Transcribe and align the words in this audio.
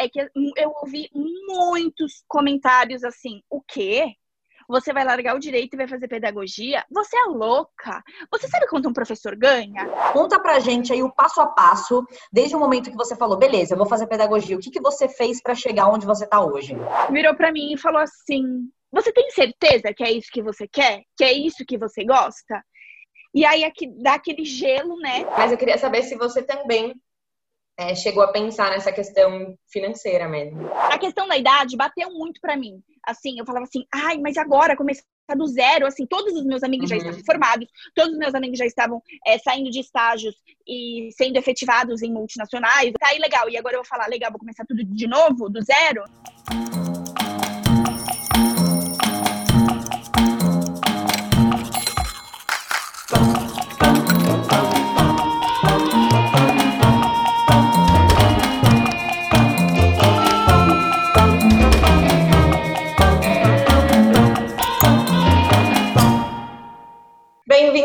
é 0.00 0.08
que 0.08 0.20
eu 0.56 0.72
ouvi 0.82 1.10
muitos 1.46 2.24
comentários 2.26 3.04
assim: 3.04 3.42
o 3.50 3.60
quê? 3.60 4.14
Você 4.68 4.92
vai 4.92 5.04
largar 5.04 5.34
o 5.34 5.40
direito 5.40 5.74
e 5.74 5.76
vai 5.76 5.88
fazer 5.88 6.06
pedagogia? 6.06 6.84
Você 6.90 7.16
é 7.16 7.24
louca! 7.24 8.02
Você 8.30 8.46
sabe 8.46 8.68
quanto 8.68 8.88
um 8.88 8.92
professor 8.92 9.34
ganha? 9.34 9.84
Conta 10.12 10.38
pra 10.38 10.60
gente 10.60 10.92
aí 10.92 11.02
o 11.02 11.12
passo 11.12 11.40
a 11.40 11.46
passo, 11.46 12.06
desde 12.32 12.54
o 12.54 12.60
momento 12.60 12.88
que 12.88 12.96
você 12.96 13.16
falou, 13.16 13.36
beleza, 13.36 13.74
eu 13.74 13.78
vou 13.78 13.86
fazer 13.86 14.06
pedagogia. 14.06 14.56
O 14.56 14.60
que, 14.60 14.70
que 14.70 14.80
você 14.80 15.08
fez 15.08 15.42
para 15.42 15.56
chegar 15.56 15.88
onde 15.88 16.06
você 16.06 16.24
tá 16.24 16.40
hoje? 16.40 16.76
Virou 17.10 17.34
para 17.34 17.50
mim 17.52 17.72
e 17.72 17.78
falou 17.78 18.00
assim: 18.00 18.44
Você 18.92 19.12
tem 19.12 19.28
certeza 19.30 19.92
que 19.92 20.04
é 20.04 20.12
isso 20.12 20.30
que 20.32 20.42
você 20.42 20.68
quer? 20.68 21.02
Que 21.16 21.24
é 21.24 21.32
isso 21.32 21.64
que 21.66 21.76
você 21.76 22.04
gosta? 22.04 22.64
E 23.34 23.44
aí 23.44 23.64
aqui, 23.64 23.88
dá 24.00 24.14
aquele 24.14 24.44
gelo, 24.44 24.96
né? 24.98 25.24
Mas 25.36 25.52
eu 25.52 25.58
queria 25.58 25.78
saber 25.78 26.04
se 26.04 26.16
você 26.16 26.42
também 26.42 26.94
é, 27.80 27.94
chegou 27.94 28.22
a 28.22 28.28
pensar 28.30 28.70
nessa 28.70 28.92
questão 28.92 29.56
financeira 29.72 30.28
mesmo. 30.28 30.68
A 30.74 30.98
questão 30.98 31.26
da 31.26 31.38
idade 31.38 31.78
bateu 31.78 32.10
muito 32.10 32.38
para 32.38 32.54
mim. 32.54 32.82
Assim, 33.06 33.38
eu 33.38 33.46
falava 33.46 33.64
assim, 33.64 33.86
ai, 33.90 34.18
mas 34.18 34.36
agora 34.36 34.76
começar 34.76 35.02
do 35.34 35.46
zero, 35.46 35.86
assim, 35.86 36.04
todos 36.04 36.34
os 36.34 36.44
meus 36.44 36.62
amigos 36.62 36.90
uhum. 36.90 36.96
já 36.96 36.96
estavam 36.98 37.24
formados, 37.24 37.68
todos 37.94 38.12
os 38.12 38.18
meus 38.18 38.34
amigos 38.34 38.58
já 38.58 38.66
estavam 38.66 39.00
é, 39.26 39.38
saindo 39.38 39.70
de 39.70 39.80
estágios 39.80 40.34
e 40.68 41.08
sendo 41.16 41.38
efetivados 41.38 42.02
em 42.02 42.12
multinacionais. 42.12 42.92
Tá 43.00 43.08
aí 43.08 43.18
legal. 43.18 43.48
E 43.48 43.56
agora 43.56 43.76
eu 43.76 43.80
vou 43.80 43.88
falar, 43.88 44.08
legal, 44.08 44.30
vou 44.30 44.40
começar 44.40 44.66
tudo 44.66 44.84
de 44.84 45.06
novo, 45.06 45.48
do 45.48 45.62
zero. 45.62 46.04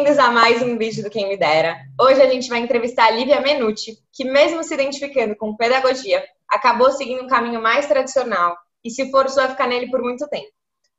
Bem-vindos 0.06 0.24
a 0.24 0.32
mais 0.32 0.62
um 0.62 0.78
vídeo 0.78 1.04
do 1.04 1.10
Quem 1.10 1.28
Me 1.28 1.36
Dera. 1.36 1.80
Hoje 2.00 2.22
a 2.22 2.30
gente 2.30 2.48
vai 2.48 2.60
entrevistar 2.60 3.08
a 3.08 3.10
Lívia 3.10 3.42
Menucci, 3.42 3.98
que 4.14 4.24
mesmo 4.24 4.64
se 4.64 4.72
identificando 4.72 5.36
com 5.36 5.58
pedagogia, 5.58 6.24
acabou 6.48 6.92
seguindo 6.92 7.24
um 7.24 7.28
caminho 7.28 7.60
mais 7.60 7.88
tradicional 7.88 8.56
e 8.84 8.92
se 8.92 9.10
forçou 9.10 9.42
a 9.42 9.50
ficar 9.50 9.66
nele 9.66 9.90
por 9.90 10.04
muito 10.04 10.28
tempo. 10.28 10.52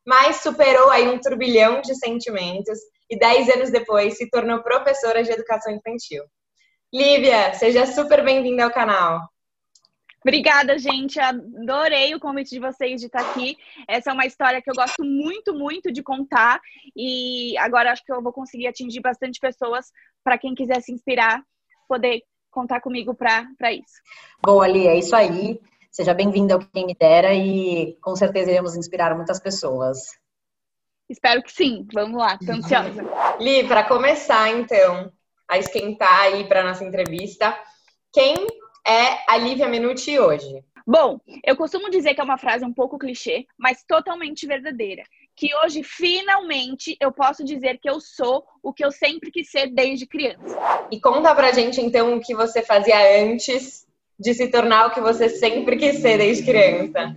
Mas 0.04 0.38
superou 0.38 0.90
aí 0.90 1.06
um 1.08 1.20
turbilhão 1.20 1.80
de 1.82 1.94
sentimentos 1.94 2.80
e 3.08 3.16
dez 3.16 3.48
anos 3.48 3.70
depois 3.70 4.16
se 4.16 4.28
tornou 4.28 4.60
professora 4.64 5.22
de 5.22 5.30
educação 5.30 5.72
infantil. 5.72 6.24
Lívia, 6.92 7.54
seja 7.54 7.86
super 7.86 8.24
bem-vinda 8.24 8.64
ao 8.64 8.72
canal. 8.72 9.20
Obrigada, 10.20 10.78
gente. 10.78 11.20
Adorei 11.20 12.14
o 12.14 12.20
convite 12.20 12.50
de 12.50 12.58
vocês 12.58 13.00
de 13.00 13.06
estar 13.06 13.20
aqui. 13.20 13.56
Essa 13.88 14.10
é 14.10 14.12
uma 14.12 14.26
história 14.26 14.60
que 14.60 14.70
eu 14.70 14.74
gosto 14.74 15.04
muito, 15.04 15.54
muito 15.54 15.92
de 15.92 16.02
contar. 16.02 16.60
E 16.96 17.56
agora 17.58 17.92
acho 17.92 18.04
que 18.04 18.12
eu 18.12 18.22
vou 18.22 18.32
conseguir 18.32 18.66
atingir 18.66 19.00
bastante 19.00 19.38
pessoas 19.38 19.86
para 20.24 20.36
quem 20.36 20.54
quiser 20.54 20.80
se 20.80 20.92
inspirar, 20.92 21.42
poder 21.88 22.22
contar 22.50 22.80
comigo 22.80 23.14
para 23.14 23.72
isso. 23.72 24.00
Boa, 24.42 24.64
Ali, 24.64 24.86
é 24.86 24.98
isso 24.98 25.14
aí. 25.14 25.60
Seja 25.90 26.12
bem-vinda 26.12 26.54
ao 26.54 26.60
Quem 26.60 26.86
Me 26.86 26.94
Dera 26.94 27.32
e 27.32 27.96
com 28.02 28.16
certeza 28.16 28.50
iremos 28.50 28.76
inspirar 28.76 29.14
muitas 29.14 29.40
pessoas. 29.40 29.98
Espero 31.08 31.42
que 31.42 31.52
sim. 31.52 31.86
Vamos 31.94 32.18
lá, 32.18 32.36
tô 32.38 32.52
ansiosa. 32.52 33.02
Li, 33.40 33.66
para 33.66 33.84
começar, 33.84 34.50
então, 34.50 35.12
a 35.48 35.56
esquentar 35.56 36.20
aí 36.22 36.48
para 36.48 36.64
nossa 36.64 36.84
entrevista, 36.84 37.56
quem 38.12 38.46
é 38.86 39.18
a 39.26 39.36
Lívia 39.36 39.68
Menucci 39.68 40.18
hoje? 40.18 40.64
Bom, 40.86 41.18
eu 41.44 41.56
costumo 41.56 41.90
dizer 41.90 42.14
que 42.14 42.20
é 42.20 42.24
uma 42.24 42.38
frase 42.38 42.64
um 42.64 42.72
pouco 42.72 42.98
clichê, 42.98 43.44
mas 43.58 43.82
totalmente 43.82 44.46
verdadeira. 44.46 45.02
Que 45.34 45.54
hoje, 45.56 45.82
finalmente, 45.82 46.96
eu 47.00 47.10
posso 47.10 47.44
dizer 47.44 47.78
que 47.78 47.90
eu 47.90 48.00
sou 48.00 48.44
o 48.62 48.72
que 48.72 48.84
eu 48.84 48.92
sempre 48.92 49.32
quis 49.32 49.50
ser 49.50 49.66
desde 49.66 50.06
criança. 50.06 50.56
E 50.90 51.00
conta 51.00 51.34
pra 51.34 51.50
gente, 51.50 51.80
então, 51.80 52.16
o 52.16 52.20
que 52.20 52.34
você 52.34 52.62
fazia 52.62 53.20
antes 53.20 53.84
de 54.18 54.32
se 54.32 54.48
tornar 54.48 54.86
o 54.86 54.90
que 54.90 55.00
você 55.00 55.28
sempre 55.28 55.76
quis 55.76 55.96
ser 55.98 56.18
desde 56.18 56.44
criança. 56.44 57.16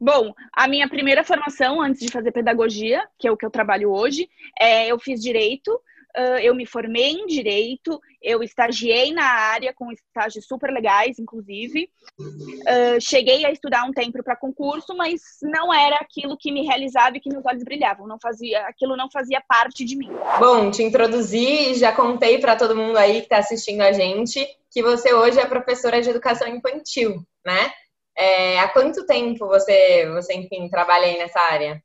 Bom, 0.00 0.34
a 0.52 0.66
minha 0.66 0.88
primeira 0.88 1.22
formação, 1.22 1.80
antes 1.80 2.00
de 2.00 2.10
fazer 2.10 2.32
pedagogia, 2.32 3.06
que 3.18 3.28
é 3.28 3.30
o 3.30 3.36
que 3.36 3.46
eu 3.46 3.50
trabalho 3.50 3.92
hoje, 3.92 4.28
é, 4.58 4.88
eu 4.88 4.98
fiz 4.98 5.22
direito 5.22 5.78
uh, 6.16 6.38
eu 6.42 6.54
me 6.54 6.66
formei 6.66 7.12
em 7.12 7.26
direito, 7.26 8.00
eu 8.22 8.42
estagiei 8.42 9.12
na 9.12 9.24
área 9.24 9.72
com 9.74 9.90
estágios 9.92 10.46
super 10.46 10.70
legais, 10.70 11.18
inclusive. 11.18 11.90
Uh, 12.18 13.00
cheguei 13.00 13.44
a 13.44 13.50
estudar 13.50 13.84
um 13.84 13.92
tempo 13.92 14.22
para 14.22 14.36
concurso, 14.36 14.96
mas 14.96 15.20
não 15.42 15.72
era 15.72 15.96
aquilo 15.96 16.36
que 16.36 16.52
me 16.52 16.64
realizava 16.64 17.16
e 17.16 17.20
que 17.20 17.30
meus 17.30 17.44
olhos 17.44 17.64
brilhavam. 17.64 18.06
Não 18.06 18.18
fazia, 18.20 18.60
aquilo 18.66 18.96
não 18.96 19.10
fazia 19.10 19.42
parte 19.46 19.84
de 19.84 19.96
mim. 19.96 20.10
Bom, 20.38 20.70
te 20.70 20.82
introduzi 20.82 21.70
e 21.70 21.74
já 21.74 21.92
contei 21.92 22.38
para 22.38 22.56
todo 22.56 22.76
mundo 22.76 22.96
aí 22.96 23.20
que 23.20 23.26
está 23.26 23.38
assistindo 23.38 23.82
a 23.82 23.92
gente 23.92 24.46
que 24.74 24.82
você 24.82 25.14
hoje 25.14 25.38
é 25.38 25.46
professora 25.46 26.02
de 26.02 26.10
educação 26.10 26.48
infantil, 26.48 27.24
né? 27.46 27.72
É, 28.16 28.58
há 28.58 28.68
quanto 28.68 29.06
tempo 29.06 29.46
você, 29.46 30.10
você, 30.10 30.34
enfim, 30.34 30.68
trabalha 30.68 31.06
aí 31.06 31.16
nessa 31.16 31.40
área? 31.40 31.82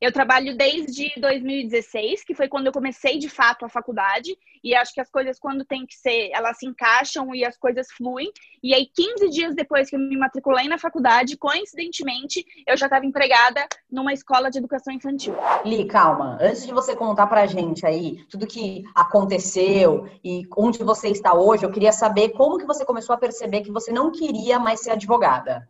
Eu 0.00 0.12
trabalho 0.12 0.56
desde 0.56 1.12
2016, 1.20 2.22
que 2.22 2.32
foi 2.32 2.46
quando 2.46 2.66
eu 2.66 2.72
comecei 2.72 3.18
de 3.18 3.28
fato 3.28 3.64
a 3.64 3.68
faculdade, 3.68 4.38
e 4.62 4.72
acho 4.72 4.94
que 4.94 5.00
as 5.00 5.10
coisas, 5.10 5.40
quando 5.40 5.64
tem 5.64 5.84
que 5.84 5.96
ser, 5.96 6.30
elas 6.32 6.56
se 6.58 6.66
encaixam 6.66 7.34
e 7.34 7.44
as 7.44 7.56
coisas 7.56 7.88
fluem. 7.90 8.30
E 8.62 8.72
aí, 8.74 8.86
15 8.86 9.28
dias 9.28 9.56
depois 9.56 9.90
que 9.90 9.96
eu 9.96 10.00
me 10.00 10.16
matriculei 10.16 10.68
na 10.68 10.78
faculdade, 10.78 11.36
coincidentemente, 11.36 12.44
eu 12.64 12.76
já 12.76 12.86
estava 12.86 13.04
empregada 13.06 13.66
numa 13.90 14.12
escola 14.12 14.50
de 14.50 14.58
educação 14.58 14.94
infantil. 14.94 15.34
Li, 15.64 15.84
calma. 15.86 16.38
Antes 16.40 16.64
de 16.64 16.72
você 16.72 16.94
contar 16.94 17.26
pra 17.26 17.46
gente 17.46 17.84
aí 17.84 18.24
tudo 18.30 18.46
que 18.46 18.84
aconteceu 18.94 20.08
e 20.22 20.42
onde 20.56 20.84
você 20.84 21.08
está 21.08 21.34
hoje, 21.34 21.64
eu 21.64 21.72
queria 21.72 21.92
saber 21.92 22.30
como 22.30 22.58
que 22.58 22.66
você 22.66 22.84
começou 22.84 23.14
a 23.14 23.18
perceber 23.18 23.62
que 23.62 23.72
você 23.72 23.90
não 23.90 24.12
queria 24.12 24.60
mais 24.60 24.80
ser 24.80 24.90
advogada. 24.90 25.68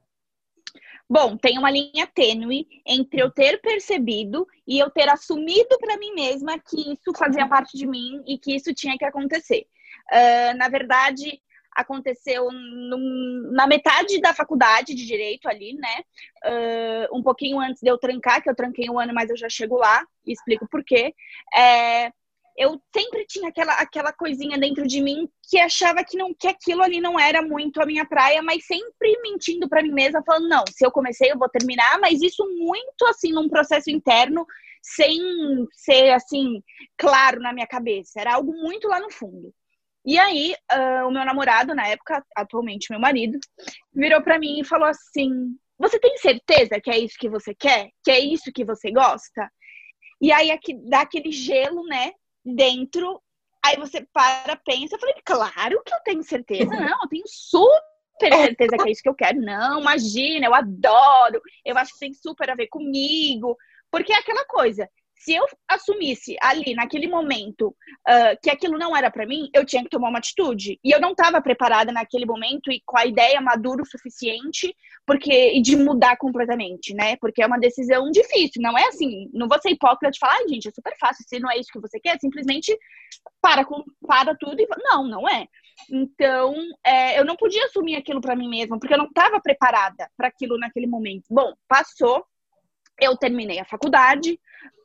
Bom, 1.11 1.39
tem 1.39 1.59
uma 1.59 1.71
linha 1.71 2.07
tênue 2.07 2.67
entre 2.87 3.23
eu 3.23 3.31
ter 3.31 3.61
percebido 3.63 4.47
e 4.67 4.79
eu 4.79 4.91
ter 4.91 5.09
assumido 5.09 5.79
para 5.79 5.97
mim 5.97 6.13
mesma 6.13 6.59
que 6.59 6.93
isso 6.93 7.17
fazia 7.17 7.49
parte 7.49 7.79
de 7.79 7.87
mim 7.87 8.23
e 8.27 8.37
que 8.37 8.55
isso 8.55 8.75
tinha 8.75 8.97
que 8.99 9.05
acontecer. 9.07 9.67
Uh, 10.13 10.59
na 10.59 10.69
verdade, 10.69 11.41
aconteceu 11.75 12.51
num, 12.53 13.51
na 13.53 13.67
metade 13.67 14.21
da 14.21 14.35
faculdade 14.35 14.95
de 14.95 15.07
direito 15.07 15.49
ali, 15.49 15.75
né? 15.75 16.03
Uh, 16.45 17.19
um 17.19 17.23
pouquinho 17.23 17.59
antes 17.59 17.81
de 17.81 17.89
eu 17.89 17.97
trancar, 17.97 18.43
que 18.43 18.51
eu 18.51 18.55
tranquei 18.55 18.91
um 18.91 18.99
ano, 18.99 19.15
mas 19.15 19.31
eu 19.31 19.37
já 19.37 19.49
chego 19.49 19.77
lá 19.77 20.05
e 20.27 20.33
explico 20.33 20.69
por 20.69 20.85
quê. 20.85 21.15
É, 21.57 22.13
eu 22.59 22.83
sempre 22.93 23.25
tinha 23.25 23.49
aquela, 23.49 23.73
aquela 23.75 24.13
coisinha 24.13 24.59
dentro 24.59 24.85
de 24.85 25.01
mim 25.01 25.29
que 25.49 25.61
achava 25.61 26.03
que, 26.05 26.19
não, 26.19 26.35
que 26.35 26.49
aquilo 26.49 26.83
ali 26.83 27.01
não 27.01 27.19
era 27.19 27.41
muito 27.41 27.81
a 27.81 27.87
minha 27.87 28.05
praia, 28.05 28.43
mas 28.43 28.67
sempre 28.67 29.17
mentindo 29.23 29.69
para 29.69 29.81
mim 29.81 29.93
mesma, 29.93 30.25
falando, 30.27 30.49
não, 30.49 30.65
se 30.69 30.85
eu 30.85 30.91
comecei, 30.91 31.31
eu 31.31 31.39
vou 31.39 31.49
terminar, 31.49 32.01
mas 32.01 32.21
isso 32.21 32.45
muito 32.59 33.07
assim, 33.07 33.31
num 33.31 33.49
processo 33.49 33.89
interno, 33.91 34.45
sem 34.83 35.21
ser 35.73 36.11
assim, 36.11 36.61
claro 36.99 37.41
na 37.41 37.53
minha 37.53 37.67
cabeça. 37.67 38.21
Era 38.21 38.35
algo 38.35 38.53
muito 38.53 38.89
lá 38.89 38.99
no 38.99 39.11
fundo. 39.13 39.55
E 40.05 40.19
aí, 40.19 40.53
uh, 40.73 41.07
o 41.07 41.13
meu 41.13 41.25
namorado, 41.25 41.77
na 41.77 41.87
época, 41.87 42.25
atualmente 42.35 42.91
meu 42.91 42.99
marido, 42.99 43.39
virou 43.95 44.21
para 44.21 44.39
mim 44.39 44.59
e 44.61 44.65
falou 44.65 44.89
assim: 44.89 45.31
Você 45.79 46.01
tem 46.01 46.17
certeza 46.17 46.81
que 46.81 46.91
é 46.91 46.99
isso 46.99 47.17
que 47.19 47.29
você 47.29 47.55
quer? 47.55 47.91
Que 48.03 48.11
é 48.11 48.19
isso 48.19 48.51
que 48.53 48.65
você 48.65 48.91
gosta? 48.91 49.49
E 50.21 50.33
aí 50.33 50.51
aqui, 50.51 50.75
dá 50.89 51.03
aquele 51.03 51.31
gelo, 51.31 51.85
né? 51.85 52.13
Dentro. 52.55 53.23
Aí 53.65 53.77
você 53.77 54.07
para, 54.13 54.57
pensa, 54.57 54.95
eu 54.95 55.01
falei, 55.01 55.17
claro 55.25 55.83
que 55.85 55.95
eu 55.95 56.01
tenho 56.05 56.23
certeza. 56.23 56.71
Não, 56.71 57.03
eu 57.03 57.09
tenho 57.09 57.25
super 57.27 58.33
certeza 58.33 58.77
que 58.77 58.89
é 58.89 58.93
isso 58.93 59.03
que 59.03 59.09
eu 59.09 59.15
quero. 59.15 59.41
Não, 59.41 59.81
imagina, 59.81 60.47
eu 60.47 60.55
adoro. 60.55 61.41
Eu 61.65 61.77
acho 61.77 61.93
que 61.93 62.00
tem 62.00 62.15
super 62.15 62.50
a 62.50 62.55
ver 62.55 62.69
comigo. 62.69 63.56
Porque 63.91 64.12
é 64.12 64.17
aquela 64.17 64.45
coisa, 64.45 64.89
se 65.19 65.35
eu 65.35 65.44
assumisse 65.69 66.37
ali, 66.41 66.75
naquele 66.75 67.09
momento, 67.09 67.69
uh, 67.69 68.38
que 68.43 68.50
aquilo 68.50 68.79
não 68.79 68.97
era 68.97 69.11
para 69.11 69.26
mim, 69.26 69.49
eu 69.55 69.65
tinha 69.65 69.82
que 69.82 69.91
tomar 69.91 70.09
uma 70.09 70.19
atitude. 70.19 70.79
E 70.82 70.91
eu 70.91 71.00
não 71.00 71.11
estava 71.11 71.41
preparada 71.43 71.93
naquele 71.93 72.25
momento 72.25 72.70
e 72.70 72.81
com 72.87 72.97
a 72.97 73.05
ideia 73.05 73.41
madura 73.41 73.82
o 73.82 73.87
suficiente 73.87 74.75
porque 75.09 75.59
de 75.62 75.75
mudar 75.75 76.19
completamente, 76.19 76.93
né? 76.93 77.17
Porque 77.17 77.43
é 77.43 77.47
uma 77.47 77.59
decisão 77.59 78.11
difícil. 78.11 78.61
Não 78.61 78.76
é 78.76 78.88
assim, 78.88 79.31
não 79.32 79.49
vou 79.49 79.59
ser 79.59 79.70
hipócrita 79.70 80.11
de 80.11 80.19
falar, 80.19 80.35
ai, 80.35 80.49
gente, 80.49 80.69
é 80.69 80.70
super 80.70 80.94
fácil. 80.99 81.25
Se 81.26 81.41
não 81.41 81.50
é 81.50 81.59
isso 81.59 81.73
que 81.73 81.81
você 81.81 81.99
quer, 81.99 82.19
simplesmente 82.20 82.79
para, 83.41 83.67
para 84.06 84.37
tudo 84.37 84.61
e. 84.61 84.69
Não, 84.85 85.09
não 85.09 85.26
é. 85.26 85.47
Então, 85.91 86.55
é, 86.85 87.19
eu 87.19 87.25
não 87.25 87.37
podia 87.37 87.65
assumir 87.65 87.97
aquilo 87.97 88.20
para 88.20 88.37
mim 88.37 88.50
mesma, 88.50 88.79
porque 88.79 88.93
eu 88.93 88.99
não 88.99 89.06
estava 89.06 89.41
preparada 89.41 90.11
para 90.15 90.29
aquilo 90.29 90.59
naquele 90.59 90.87
momento. 90.87 91.25
Bom, 91.31 91.55
passou, 91.67 92.26
eu 93.00 93.17
terminei 93.17 93.61
a 93.61 93.65
faculdade, 93.65 94.38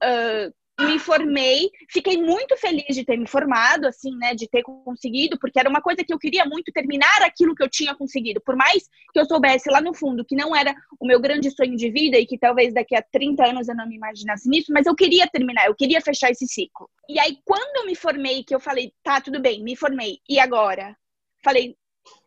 uh, 0.03 0.53
me 0.79 0.97
formei, 0.97 1.69
fiquei 1.89 2.17
muito 2.17 2.57
feliz 2.57 2.95
de 2.95 3.05
ter 3.05 3.17
me 3.17 3.27
formado, 3.27 3.85
assim, 3.85 4.15
né, 4.17 4.33
de 4.33 4.47
ter 4.47 4.63
conseguido, 4.63 5.37
porque 5.39 5.59
era 5.59 5.69
uma 5.69 5.81
coisa 5.81 6.03
que 6.03 6.11
eu 6.11 6.17
queria 6.17 6.45
muito 6.45 6.71
terminar 6.71 7.21
aquilo 7.21 7.53
que 7.53 7.63
eu 7.63 7.69
tinha 7.69 7.93
conseguido, 7.95 8.41
por 8.41 8.55
mais 8.55 8.83
que 9.11 9.19
eu 9.19 9.25
soubesse 9.25 9.69
lá 9.69 9.79
no 9.79 9.93
fundo 9.93 10.25
que 10.25 10.35
não 10.35 10.55
era 10.55 10.75
o 10.99 11.05
meu 11.05 11.19
grande 11.19 11.51
sonho 11.51 11.75
de 11.75 11.91
vida 11.91 12.17
e 12.17 12.25
que 12.25 12.39
talvez 12.39 12.73
daqui 12.73 12.95
a 12.95 13.03
30 13.03 13.49
anos 13.49 13.67
eu 13.67 13.75
não 13.75 13.87
me 13.87 13.95
imaginasse 13.95 14.49
nisso, 14.49 14.73
mas 14.73 14.87
eu 14.87 14.95
queria 14.95 15.27
terminar, 15.27 15.67
eu 15.67 15.75
queria 15.75 16.01
fechar 16.01 16.31
esse 16.31 16.47
ciclo. 16.47 16.89
E 17.07 17.19
aí 17.19 17.37
quando 17.45 17.77
eu 17.77 17.85
me 17.85 17.95
formei, 17.95 18.43
que 18.43 18.55
eu 18.55 18.59
falei, 18.59 18.91
tá, 19.03 19.21
tudo 19.21 19.39
bem, 19.39 19.63
me 19.63 19.75
formei, 19.75 20.19
e 20.27 20.39
agora? 20.39 20.97
Falei, 21.43 21.75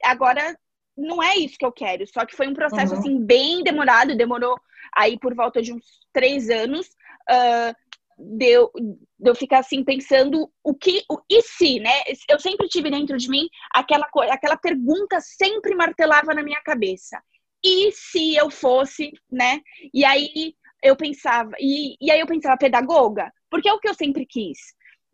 agora 0.05 0.57
não 0.97 1.23
é 1.23 1.37
isso 1.37 1.59
que 1.59 1.67
eu 1.67 1.73
quero, 1.73 2.07
só 2.07 2.25
que 2.25 2.37
foi 2.37 2.47
um 2.47 2.55
processo, 2.55 2.95
uhum. 2.95 3.01
assim, 3.01 3.25
bem 3.25 3.63
demorado, 3.65 4.17
demorou 4.17 4.57
aí 4.97 5.19
por 5.19 5.35
volta 5.35 5.61
de 5.61 5.73
uns 5.73 5.85
três 6.13 6.49
anos, 6.49 6.89
uh, 7.31 7.75
de 8.19 8.47
eu, 8.47 8.71
de 8.75 9.31
eu 9.31 9.35
ficar 9.35 9.59
assim 9.59 9.85
pensando 9.85 10.51
o 10.65 10.75
que 10.75 11.05
o 11.11 11.19
e 11.31 11.43
se, 11.43 11.79
né? 11.81 12.03
Eu 12.29 12.39
sempre 12.39 12.69
tive 12.69 12.91
dentro 12.91 13.17
de 13.17 13.29
mim 13.29 13.49
aquela 13.73 14.09
aquela 14.31 14.57
pergunta 14.57 15.21
sempre 15.21 15.75
martelava 15.75 16.33
na 16.35 16.43
minha 16.43 16.61
cabeça. 16.63 17.21
E 17.63 17.91
se 17.93 18.35
eu 18.35 18.51
fosse, 18.51 19.13
né? 19.31 19.61
E 19.93 20.05
aí 20.05 20.55
eu 20.83 20.97
pensava, 20.97 21.51
e, 21.59 21.97
e 22.01 22.11
aí 22.11 22.21
eu 22.21 22.27
pensava 22.27 22.57
pedagoga, 22.57 23.33
porque 23.51 23.69
é 23.69 23.73
o 23.73 23.81
que 23.81 23.89
eu 23.89 23.95
sempre 23.95 24.25
quis. 24.25 24.59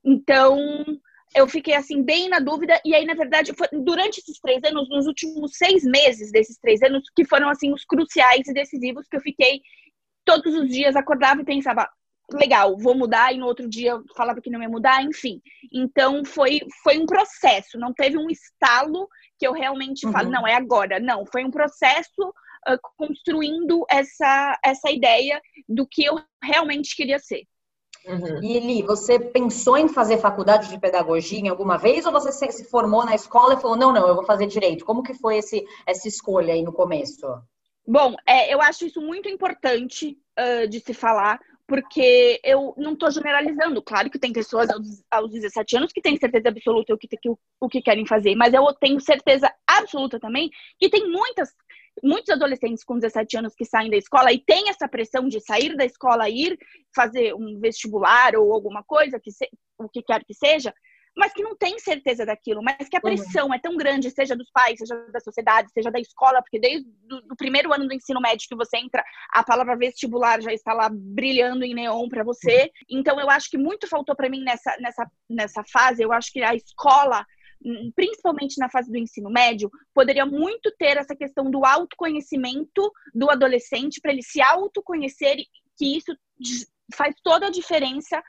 Então, 0.05 0.59
eu 1.35 1.49
fiquei 1.49 1.75
assim 1.75 2.03
bem 2.03 2.29
na 2.29 2.41
dúvida 2.41 2.81
e 2.85 2.95
aí 2.95 3.05
na 3.05 3.15
verdade 3.15 3.53
foi, 3.57 3.69
durante 3.73 4.19
esses 4.19 4.39
três 4.39 4.63
anos 4.65 4.89
nos 4.89 5.07
últimos 5.07 5.53
seis 5.57 5.83
meses 5.83 6.31
desses 6.31 6.59
três 6.59 6.83
anos 6.83 7.05
que 7.17 7.25
foram 7.25 7.49
assim 7.49 7.73
os 7.73 7.85
cruciais 7.85 8.47
e 8.47 8.53
decisivos 8.53 9.07
que 9.09 9.17
eu 9.17 9.21
fiquei 9.21 9.63
todos 10.25 10.55
os 10.55 10.69
dias 10.69 10.95
acordava 10.95 11.41
e 11.41 11.45
pensava 11.45 11.89
legal, 12.37 12.77
vou 12.77 12.95
mudar, 12.95 13.33
e 13.33 13.39
no 13.39 13.47
outro 13.47 13.69
dia 13.69 14.01
falava 14.17 14.41
que 14.41 14.51
não 14.51 14.63
ia 14.63 14.69
mudar, 14.69 15.03
enfim. 15.03 15.41
Então 15.73 16.25
foi, 16.25 16.61
foi 16.83 16.99
um 16.99 17.07
processo, 17.07 17.79
não 17.79 17.93
teve 17.93 18.19
um 18.19 18.29
estalo 18.29 19.09
que 19.39 19.47
eu 19.47 19.53
realmente 19.53 20.07
uhum. 20.07 20.13
falo, 20.13 20.31
não, 20.31 20.47
é 20.47 20.55
agora. 20.55 21.01
Não, 21.01 21.27
foi 21.27 21.45
um 21.45 21.51
processo 21.51 22.29
uh, 22.69 22.79
construindo 22.97 23.85
essa, 23.91 24.59
essa 24.65 24.91
ideia 24.91 25.41
do 25.69 25.87
que 25.87 26.05
eu 26.05 26.21
realmente 26.43 26.95
queria 26.95 27.19
ser. 27.19 27.45
Uhum. 28.07 28.43
E 28.43 28.57
Eli, 28.57 28.83
você 28.83 29.19
pensou 29.19 29.77
em 29.77 29.89
fazer 29.89 30.19
faculdade 30.19 30.69
de 30.69 30.79
pedagogia 30.79 31.39
em 31.39 31.49
alguma 31.49 31.79
vez 31.79 32.05
ou 32.05 32.13
você 32.13 32.51
se 32.51 32.65
formou 32.65 33.05
na 33.05 33.15
escola 33.15 33.55
e 33.55 33.61
falou, 33.61 33.77
não, 33.77 33.93
não, 33.93 34.09
eu 34.09 34.15
vou 34.15 34.25
fazer 34.25 34.47
direito? 34.47 34.85
Como 34.85 35.03
que 35.03 35.15
foi 35.15 35.39
esse, 35.39 35.65
essa 35.87 36.09
escolha 36.09 36.53
aí 36.53 36.63
no 36.63 36.73
começo? 36.73 37.27
Bom, 37.87 38.15
é, 38.27 38.53
eu 38.53 38.61
acho 38.61 38.87
isso 38.87 39.01
muito 39.01 39.29
importante 39.29 40.17
uh, 40.39 40.69
de 40.69 40.81
se 40.81 40.95
falar, 40.95 41.41
porque 41.67 42.41
eu 42.45 42.75
não 42.77 42.93
estou 42.93 43.11
generalizando. 43.11 43.83
Claro 43.83 44.11
que 44.11 44.19
tem 44.19 44.33
pessoas 44.33 44.69
aos, 44.71 45.03
aos 45.11 45.31
17 45.31 45.77
anos 45.77 45.93
que 45.93 46.01
têm 46.01 46.17
certeza 46.17 46.49
absoluta 46.49 46.95
o 46.95 46.99
que, 46.99 47.09
que, 47.09 47.31
o 47.61 47.69
que 47.69 47.83
querem 47.83 48.07
fazer, 48.07 48.35
mas 48.35 48.53
eu 48.53 48.65
tenho 48.75 49.01
certeza 49.01 49.53
absoluta 49.67 50.19
também 50.21 50.51
que 50.79 50.89
tem 50.89 51.11
muitas 51.11 51.51
muitos 52.03 52.31
adolescentes 52.31 52.85
com 52.85 52.99
17 52.99 53.37
anos 53.37 53.55
que 53.55 53.65
saem 53.65 53.91
da 53.91 53.97
escola 53.97 54.33
e 54.33 54.39
tem 54.39 54.71
essa 54.71 54.89
pressão 54.89 55.29
de 55.29 55.41
sair 55.41 55.77
da 55.77 55.85
escola, 55.85 56.29
ir 56.29 56.59
fazer 56.95 57.35
um 57.35 57.59
vestibular 57.61 58.35
ou 58.37 58.53
alguma 58.53 58.83
coisa, 58.83 59.21
que 59.21 59.31
se, 59.31 59.49
o 59.79 59.89
que 59.89 60.03
quer 60.03 60.25
que 60.25 60.33
seja, 60.33 60.73
mas 61.17 61.33
que 61.33 61.43
não 61.43 61.55
tem 61.57 61.79
certeza 61.79 62.25
daquilo, 62.25 62.63
mas 62.63 62.89
que 62.89 62.97
a 62.97 62.99
uhum. 62.99 63.03
pressão 63.03 63.47
uhum. 63.49 63.55
é 63.55 63.59
tão 63.59 63.77
grande, 63.77 64.11
seja 64.11 64.35
dos 64.35 64.51
pais, 64.51 64.79
seja 64.79 64.95
da 65.13 65.21
sociedade, 65.21 65.71
seja 65.73 65.91
da 65.91 66.01
escola, 66.01 66.41
porque 66.43 66.59
desde 66.59 66.89
o 67.31 67.37
primeiro 67.37 67.73
ano 67.73 67.87
do 67.87 67.95
ensino 67.95 68.21
médio 68.21 68.49
que 68.49 68.57
você 68.57 68.79
entra, 68.79 69.05
a 69.31 69.43
palavra 69.45 69.77
vestibular 69.77 70.41
já 70.41 70.53
está 70.53 70.73
lá 70.73 70.89
brilhando 70.91 71.65
em 71.65 71.75
neon 71.75 72.09
para 72.09 72.25
você. 72.25 72.63
Uhum. 72.63 72.99
Então 72.99 73.21
eu 73.21 73.29
acho 73.29 73.51
que 73.51 73.59
muito 73.59 73.89
faltou 73.89 74.17
para 74.17 74.31
mim 74.31 74.43
nessa, 74.43 74.77
nessa, 74.81 75.11
nessa 75.29 75.63
fase, 75.71 76.03
eu 76.03 76.13
acho 76.13 76.33
que 76.33 76.43
a 76.43 76.55
escola 76.55 77.25
hum, 77.65 77.93
principalmente 77.95 78.59
na 78.59 78.71
fase 78.71 78.91
do 78.91 78.99
ensino 78.99 79.31
médio, 79.31 79.71
poderia 79.95 80.25
muito 80.25 80.73
ter 80.79 80.97
essa 80.97 81.15
questão 81.15 81.51
do 81.51 81.65
autoconhecimento 81.65 82.91
do 83.15 83.31
adolescente 83.31 84.01
para 84.01 84.13
ele 84.13 84.23
se 84.23 84.41
autoconhecer 84.41 85.37
que 85.77 85.97
isso 85.97 86.17
faz 86.95 87.15
toda 87.23 87.47
a 87.47 87.51
diferença 87.51 88.23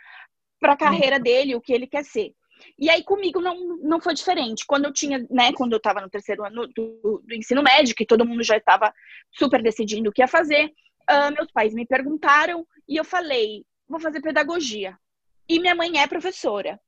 para 0.59 0.73
a 0.73 0.77
carreira 0.77 1.19
dele, 1.19 1.55
o 1.55 1.61
que 1.61 1.73
ele 1.73 1.87
quer 1.87 2.05
ser. 2.05 2.33
E 2.77 2.89
aí 2.89 3.03
comigo 3.03 3.39
não, 3.39 3.77
não 3.77 4.01
foi 4.01 4.13
diferente. 4.13 4.65
Quando 4.65 4.85
eu 4.85 4.93
tinha, 4.93 5.25
né, 5.29 5.53
quando 5.53 5.73
eu 5.73 5.77
estava 5.77 6.01
no 6.01 6.09
terceiro 6.09 6.45
ano 6.45 6.67
do, 6.67 7.21
do, 7.23 7.33
ensino 7.33 7.61
médio, 7.63 7.95
que 7.95 8.05
todo 8.05 8.25
mundo 8.25 8.43
já 8.43 8.57
estava 8.57 8.93
super 9.31 9.61
decidindo 9.61 10.09
o 10.09 10.13
que 10.13 10.21
ia 10.21 10.27
fazer, 10.27 10.71
uh, 11.09 11.33
meus 11.33 11.51
pais 11.51 11.73
me 11.73 11.85
perguntaram 11.85 12.65
e 12.87 12.95
eu 12.95 13.03
falei, 13.03 13.65
vou 13.87 13.99
fazer 13.99 14.21
pedagogia. 14.21 14.97
E 15.47 15.59
minha 15.59 15.75
mãe 15.75 15.99
é 15.99 16.07
professora. 16.07 16.79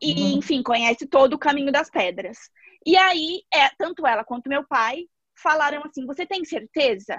E, 0.00 0.12
uhum. 0.12 0.38
enfim, 0.38 0.62
conhece 0.62 1.06
todo 1.06 1.34
o 1.34 1.38
caminho 1.38 1.72
das 1.72 1.90
pedras. 1.90 2.38
E 2.86 2.96
aí, 2.96 3.42
é, 3.52 3.68
tanto 3.76 4.06
ela 4.06 4.24
quanto 4.24 4.48
meu 4.48 4.66
pai 4.66 5.06
falaram 5.34 5.82
assim: 5.84 6.06
Você 6.06 6.26
tem 6.26 6.44
certeza? 6.44 7.16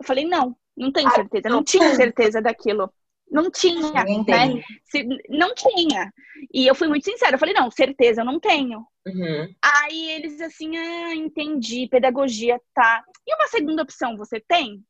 Eu 0.00 0.06
falei: 0.06 0.24
Não, 0.24 0.56
não 0.76 0.92
tenho 0.92 1.10
certeza. 1.10 1.48
Não 1.48 1.62
tinha 1.62 1.94
certeza 1.94 2.40
daquilo. 2.40 2.92
Não 3.30 3.50
tinha, 3.50 4.04
né? 4.26 4.62
Se, 4.84 5.06
não 5.28 5.54
tinha. 5.54 6.12
E 6.52 6.66
eu 6.66 6.74
fui 6.74 6.88
muito 6.88 7.04
sincera, 7.04 7.34
eu 7.34 7.38
falei, 7.38 7.54
não, 7.54 7.70
certeza 7.70 8.22
eu 8.22 8.24
não 8.24 8.40
tenho. 8.40 8.86
Uhum. 9.06 9.54
Aí 9.62 10.10
eles 10.10 10.40
assim, 10.40 10.76
ah, 10.76 11.14
entendi, 11.14 11.88
pedagogia, 11.88 12.60
tá. 12.74 13.02
E 13.26 13.34
uma 13.34 13.48
segunda 13.48 13.82
opção 13.82 14.16
você 14.16 14.40
tem? 14.40 14.82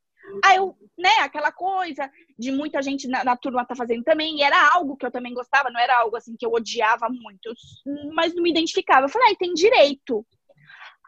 Aí 0.44 0.56
eu, 0.56 0.76
né, 0.98 1.10
aquela 1.20 1.50
coisa 1.50 2.10
de 2.38 2.52
muita 2.52 2.82
gente 2.82 3.08
na, 3.08 3.24
na, 3.24 3.36
turma 3.36 3.64
tá 3.64 3.74
fazendo 3.74 4.04
também, 4.04 4.38
e 4.38 4.42
era 4.42 4.74
algo 4.74 4.96
que 4.96 5.06
eu 5.06 5.10
também 5.10 5.32
gostava, 5.32 5.70
não 5.70 5.80
era 5.80 5.98
algo 5.98 6.16
assim 6.16 6.36
que 6.38 6.44
eu 6.44 6.52
odiava 6.52 7.08
muito, 7.08 7.52
mas 8.12 8.34
não 8.34 8.42
me 8.42 8.50
identificava. 8.50 9.06
Eu 9.06 9.10
falei, 9.10 9.32
ah, 9.32 9.36
tem 9.38 9.54
direito. 9.54 10.24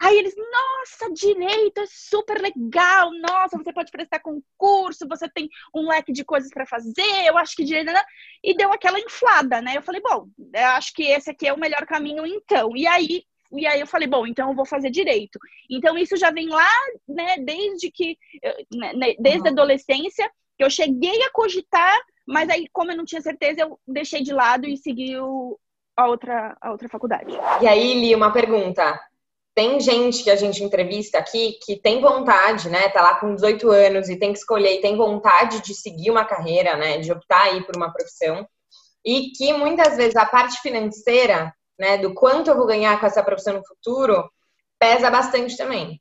Aí 0.00 0.16
eles, 0.16 0.34
nossa, 0.34 1.12
direito 1.12 1.78
é 1.78 1.86
super 1.86 2.40
legal, 2.40 3.10
nossa, 3.20 3.58
você 3.58 3.70
pode 3.70 3.90
prestar 3.90 4.20
concurso, 4.20 5.06
você 5.06 5.28
tem 5.28 5.46
um 5.74 5.88
leque 5.88 6.10
de 6.10 6.24
coisas 6.24 6.50
para 6.50 6.64
fazer, 6.64 7.26
eu 7.26 7.36
acho 7.36 7.54
que 7.54 7.64
direito. 7.64 7.86
Né, 7.86 7.92
né? 7.92 8.02
E 8.42 8.56
deu 8.56 8.72
aquela 8.72 8.98
inflada, 8.98 9.60
né? 9.60 9.76
Eu 9.76 9.82
falei, 9.82 10.00
bom, 10.00 10.26
eu 10.54 10.66
acho 10.68 10.94
que 10.94 11.02
esse 11.02 11.30
aqui 11.30 11.46
é 11.46 11.52
o 11.52 11.60
melhor 11.60 11.84
caminho, 11.86 12.26
então. 12.26 12.74
E 12.74 12.86
aí, 12.86 13.24
e 13.52 13.66
aí 13.66 13.78
eu 13.78 13.86
falei, 13.86 14.08
bom, 14.08 14.26
então 14.26 14.48
eu 14.48 14.56
vou 14.56 14.64
fazer 14.64 14.90
direito. 14.90 15.38
Então 15.68 15.98
isso 15.98 16.16
já 16.16 16.30
vem 16.30 16.48
lá, 16.48 16.70
né, 17.06 17.36
desde 17.38 17.90
que, 17.90 18.16
né, 18.74 18.94
né, 18.94 19.14
desde 19.18 19.48
a 19.48 19.50
adolescência, 19.50 20.30
que 20.56 20.64
eu 20.64 20.70
cheguei 20.70 21.22
a 21.24 21.30
cogitar, 21.30 21.98
mas 22.26 22.48
aí, 22.48 22.66
como 22.72 22.90
eu 22.90 22.96
não 22.96 23.04
tinha 23.04 23.20
certeza, 23.20 23.60
eu 23.60 23.78
deixei 23.86 24.22
de 24.22 24.32
lado 24.32 24.66
e 24.66 24.78
segui 24.78 25.18
o, 25.18 25.58
a, 25.94 26.06
outra, 26.06 26.56
a 26.60 26.70
outra 26.70 26.88
faculdade. 26.88 27.32
E 27.60 27.66
aí, 27.66 27.94
Li, 28.00 28.14
uma 28.14 28.32
pergunta 28.32 28.98
tem 29.60 29.78
gente 29.78 30.24
que 30.24 30.30
a 30.30 30.36
gente 30.36 30.64
entrevista 30.64 31.18
aqui 31.18 31.58
que 31.62 31.76
tem 31.76 32.00
vontade, 32.00 32.70
né? 32.70 32.88
Tá 32.88 33.02
lá 33.02 33.20
com 33.20 33.34
18 33.34 33.70
anos 33.70 34.08
e 34.08 34.18
tem 34.18 34.32
que 34.32 34.38
escolher 34.38 34.76
e 34.76 34.80
tem 34.80 34.96
vontade 34.96 35.60
de 35.60 35.74
seguir 35.74 36.10
uma 36.10 36.24
carreira, 36.24 36.78
né? 36.78 36.96
De 36.96 37.12
optar 37.12 37.42
aí 37.42 37.62
por 37.66 37.76
uma 37.76 37.92
profissão. 37.92 38.48
E 39.04 39.32
que 39.32 39.52
muitas 39.52 39.98
vezes 39.98 40.16
a 40.16 40.24
parte 40.24 40.58
financeira, 40.62 41.54
né? 41.78 41.98
Do 41.98 42.14
quanto 42.14 42.48
eu 42.48 42.56
vou 42.56 42.66
ganhar 42.66 42.98
com 42.98 43.04
essa 43.04 43.22
profissão 43.22 43.52
no 43.52 43.66
futuro, 43.66 44.26
pesa 44.78 45.10
bastante 45.10 45.58
também. 45.58 46.00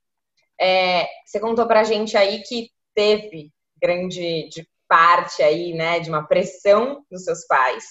É, 0.57 1.05
você 1.25 1.37
contou 1.37 1.67
pra 1.67 1.83
gente 1.83 2.15
aí 2.15 2.41
que 2.43 2.69
teve 2.95 3.51
grande 3.81 4.47
de 4.47 4.65
parte 4.87 5.43
aí, 5.43 5.73
né? 5.73 5.99
De 5.99 6.09
uma 6.09 6.25
pressão 6.25 7.03
dos 7.11 7.25
seus 7.25 7.45
pais. 7.45 7.83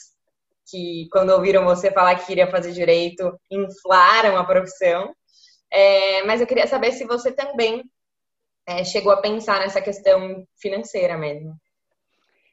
Que 0.70 1.06
quando 1.12 1.28
ouviram 1.28 1.66
você 1.66 1.90
falar 1.90 2.14
que 2.14 2.25
queria 2.25 2.50
fazer 2.50 2.72
direito, 2.72 3.38
inflaram 3.50 4.38
a 4.38 4.44
profissão. 4.44 5.14
É, 5.70 6.22
mas 6.25 6.40
eu 6.40 6.46
queria 6.46 6.66
saber 6.66 6.92
se 6.92 7.04
você 7.04 7.32
também 7.32 7.84
é, 8.66 8.84
chegou 8.84 9.12
a 9.12 9.20
pensar 9.20 9.60
nessa 9.60 9.80
questão 9.80 10.46
financeira 10.60 11.16
mesmo. 11.16 11.54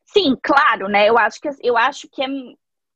Sim, 0.05 0.35
claro, 0.41 0.87
né? 0.87 1.09
Eu 1.09 1.17
acho 1.17 1.39
que 1.41 1.49
eu 1.61 1.77
acho 1.77 2.07
que 2.09 2.23
é 2.23 2.27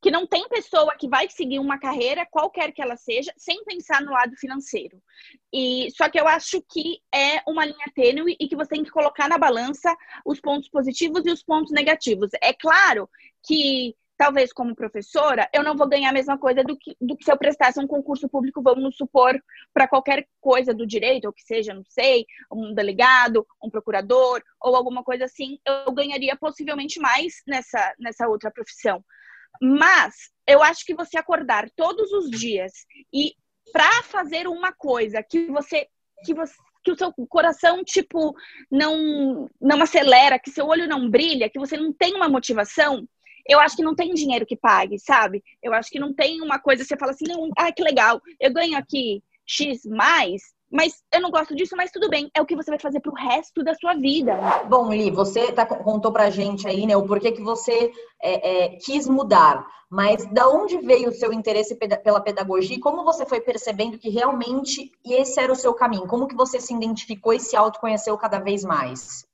que 0.02 0.10
não 0.10 0.26
tem 0.26 0.48
pessoa 0.48 0.96
que 0.96 1.08
vai 1.08 1.28
seguir 1.28 1.58
uma 1.58 1.78
carreira, 1.78 2.26
qualquer 2.30 2.72
que 2.72 2.80
ela 2.80 2.96
seja, 2.96 3.32
sem 3.36 3.62
pensar 3.64 4.00
no 4.00 4.12
lado 4.12 4.34
financeiro. 4.36 4.98
E 5.52 5.88
só 5.94 6.08
que 6.08 6.18
eu 6.18 6.26
acho 6.26 6.62
que 6.62 7.00
é 7.14 7.42
uma 7.46 7.66
linha 7.66 7.92
tênue 7.94 8.34
e 8.40 8.48
que 8.48 8.56
você 8.56 8.70
tem 8.70 8.82
que 8.82 8.90
colocar 8.90 9.28
na 9.28 9.36
balança 9.36 9.94
os 10.24 10.40
pontos 10.40 10.70
positivos 10.70 11.26
e 11.26 11.30
os 11.30 11.42
pontos 11.42 11.70
negativos. 11.70 12.30
É 12.42 12.52
claro 12.54 13.10
que 13.46 13.94
talvez 14.20 14.52
como 14.52 14.76
professora, 14.76 15.48
eu 15.50 15.62
não 15.62 15.74
vou 15.74 15.88
ganhar 15.88 16.10
a 16.10 16.12
mesma 16.12 16.36
coisa 16.36 16.62
do 16.62 16.76
que, 16.76 16.94
do 17.00 17.16
que 17.16 17.24
se 17.24 17.32
eu 17.32 17.38
prestasse 17.38 17.80
um 17.80 17.86
concurso 17.86 18.28
público, 18.28 18.60
vamos 18.60 18.94
supor, 18.94 19.42
para 19.72 19.88
qualquer 19.88 20.28
coisa 20.42 20.74
do 20.74 20.86
direito, 20.86 21.24
ou 21.24 21.32
que 21.32 21.42
seja, 21.42 21.72
não 21.72 21.82
sei, 21.88 22.26
um 22.52 22.74
delegado, 22.74 23.46
um 23.64 23.70
procurador, 23.70 24.42
ou 24.60 24.76
alguma 24.76 25.02
coisa 25.02 25.24
assim, 25.24 25.58
eu 25.66 25.90
ganharia 25.92 26.36
possivelmente 26.36 27.00
mais 27.00 27.42
nessa, 27.46 27.94
nessa 27.98 28.28
outra 28.28 28.50
profissão. 28.50 29.02
Mas 29.58 30.14
eu 30.46 30.62
acho 30.62 30.84
que 30.84 30.94
você 30.94 31.16
acordar 31.16 31.70
todos 31.74 32.12
os 32.12 32.28
dias 32.28 32.72
e 33.10 33.32
para 33.72 34.02
fazer 34.02 34.46
uma 34.46 34.70
coisa 34.70 35.22
que 35.22 35.46
você 35.46 35.88
que 36.26 36.34
você 36.34 36.52
que 36.82 36.90
o 36.90 36.96
seu 36.96 37.12
coração 37.28 37.82
tipo 37.84 38.34
não 38.70 39.48
não 39.60 39.82
acelera, 39.82 40.38
que 40.38 40.50
seu 40.50 40.66
olho 40.66 40.86
não 40.86 41.08
brilha, 41.08 41.48
que 41.48 41.58
você 41.58 41.76
não 41.76 41.92
tem 41.92 42.14
uma 42.14 42.28
motivação, 42.28 43.06
eu 43.50 43.58
acho 43.58 43.76
que 43.76 43.82
não 43.82 43.94
tem 43.94 44.14
dinheiro 44.14 44.46
que 44.46 44.56
pague, 44.56 44.98
sabe? 44.98 45.42
Eu 45.60 45.74
acho 45.74 45.90
que 45.90 45.98
não 45.98 46.14
tem 46.14 46.40
uma 46.40 46.60
coisa 46.60 46.82
que 46.82 46.88
você 46.88 46.96
fala 46.96 47.10
assim, 47.10 47.24
não, 47.26 47.50
ah, 47.58 47.72
que 47.72 47.82
legal, 47.82 48.20
eu 48.38 48.52
ganho 48.52 48.78
aqui 48.78 49.22
X 49.44 49.84
mais, 49.84 50.40
mas 50.70 51.02
eu 51.12 51.20
não 51.20 51.32
gosto 51.32 51.56
disso, 51.56 51.74
mas 51.76 51.90
tudo 51.90 52.08
bem, 52.08 52.30
é 52.32 52.40
o 52.40 52.46
que 52.46 52.54
você 52.54 52.70
vai 52.70 52.78
fazer 52.78 53.00
pro 53.00 53.12
resto 53.12 53.64
da 53.64 53.74
sua 53.74 53.94
vida. 53.94 54.38
Bom, 54.68 54.92
Li, 54.92 55.10
você 55.10 55.50
tá, 55.50 55.66
contou 55.66 56.12
pra 56.12 56.30
gente 56.30 56.68
aí, 56.68 56.86
né, 56.86 56.96
o 56.96 57.04
porquê 57.04 57.32
que 57.32 57.42
você 57.42 57.92
é, 58.22 58.66
é, 58.66 58.68
quis 58.76 59.08
mudar, 59.08 59.66
mas 59.90 60.24
da 60.32 60.48
onde 60.48 60.78
veio 60.78 61.08
o 61.08 61.12
seu 61.12 61.32
interesse 61.32 61.74
pela 61.74 62.20
pedagogia 62.20 62.76
e 62.76 62.80
como 62.80 63.02
você 63.02 63.26
foi 63.26 63.40
percebendo 63.40 63.98
que 63.98 64.08
realmente 64.08 64.92
esse 65.04 65.40
era 65.40 65.52
o 65.52 65.56
seu 65.56 65.74
caminho? 65.74 66.06
Como 66.06 66.28
que 66.28 66.36
você 66.36 66.60
se 66.60 66.72
identificou 66.72 67.32
e 67.32 67.40
se 67.40 67.56
autoconheceu 67.56 68.16
cada 68.16 68.38
vez 68.38 68.62
mais? 68.62 69.26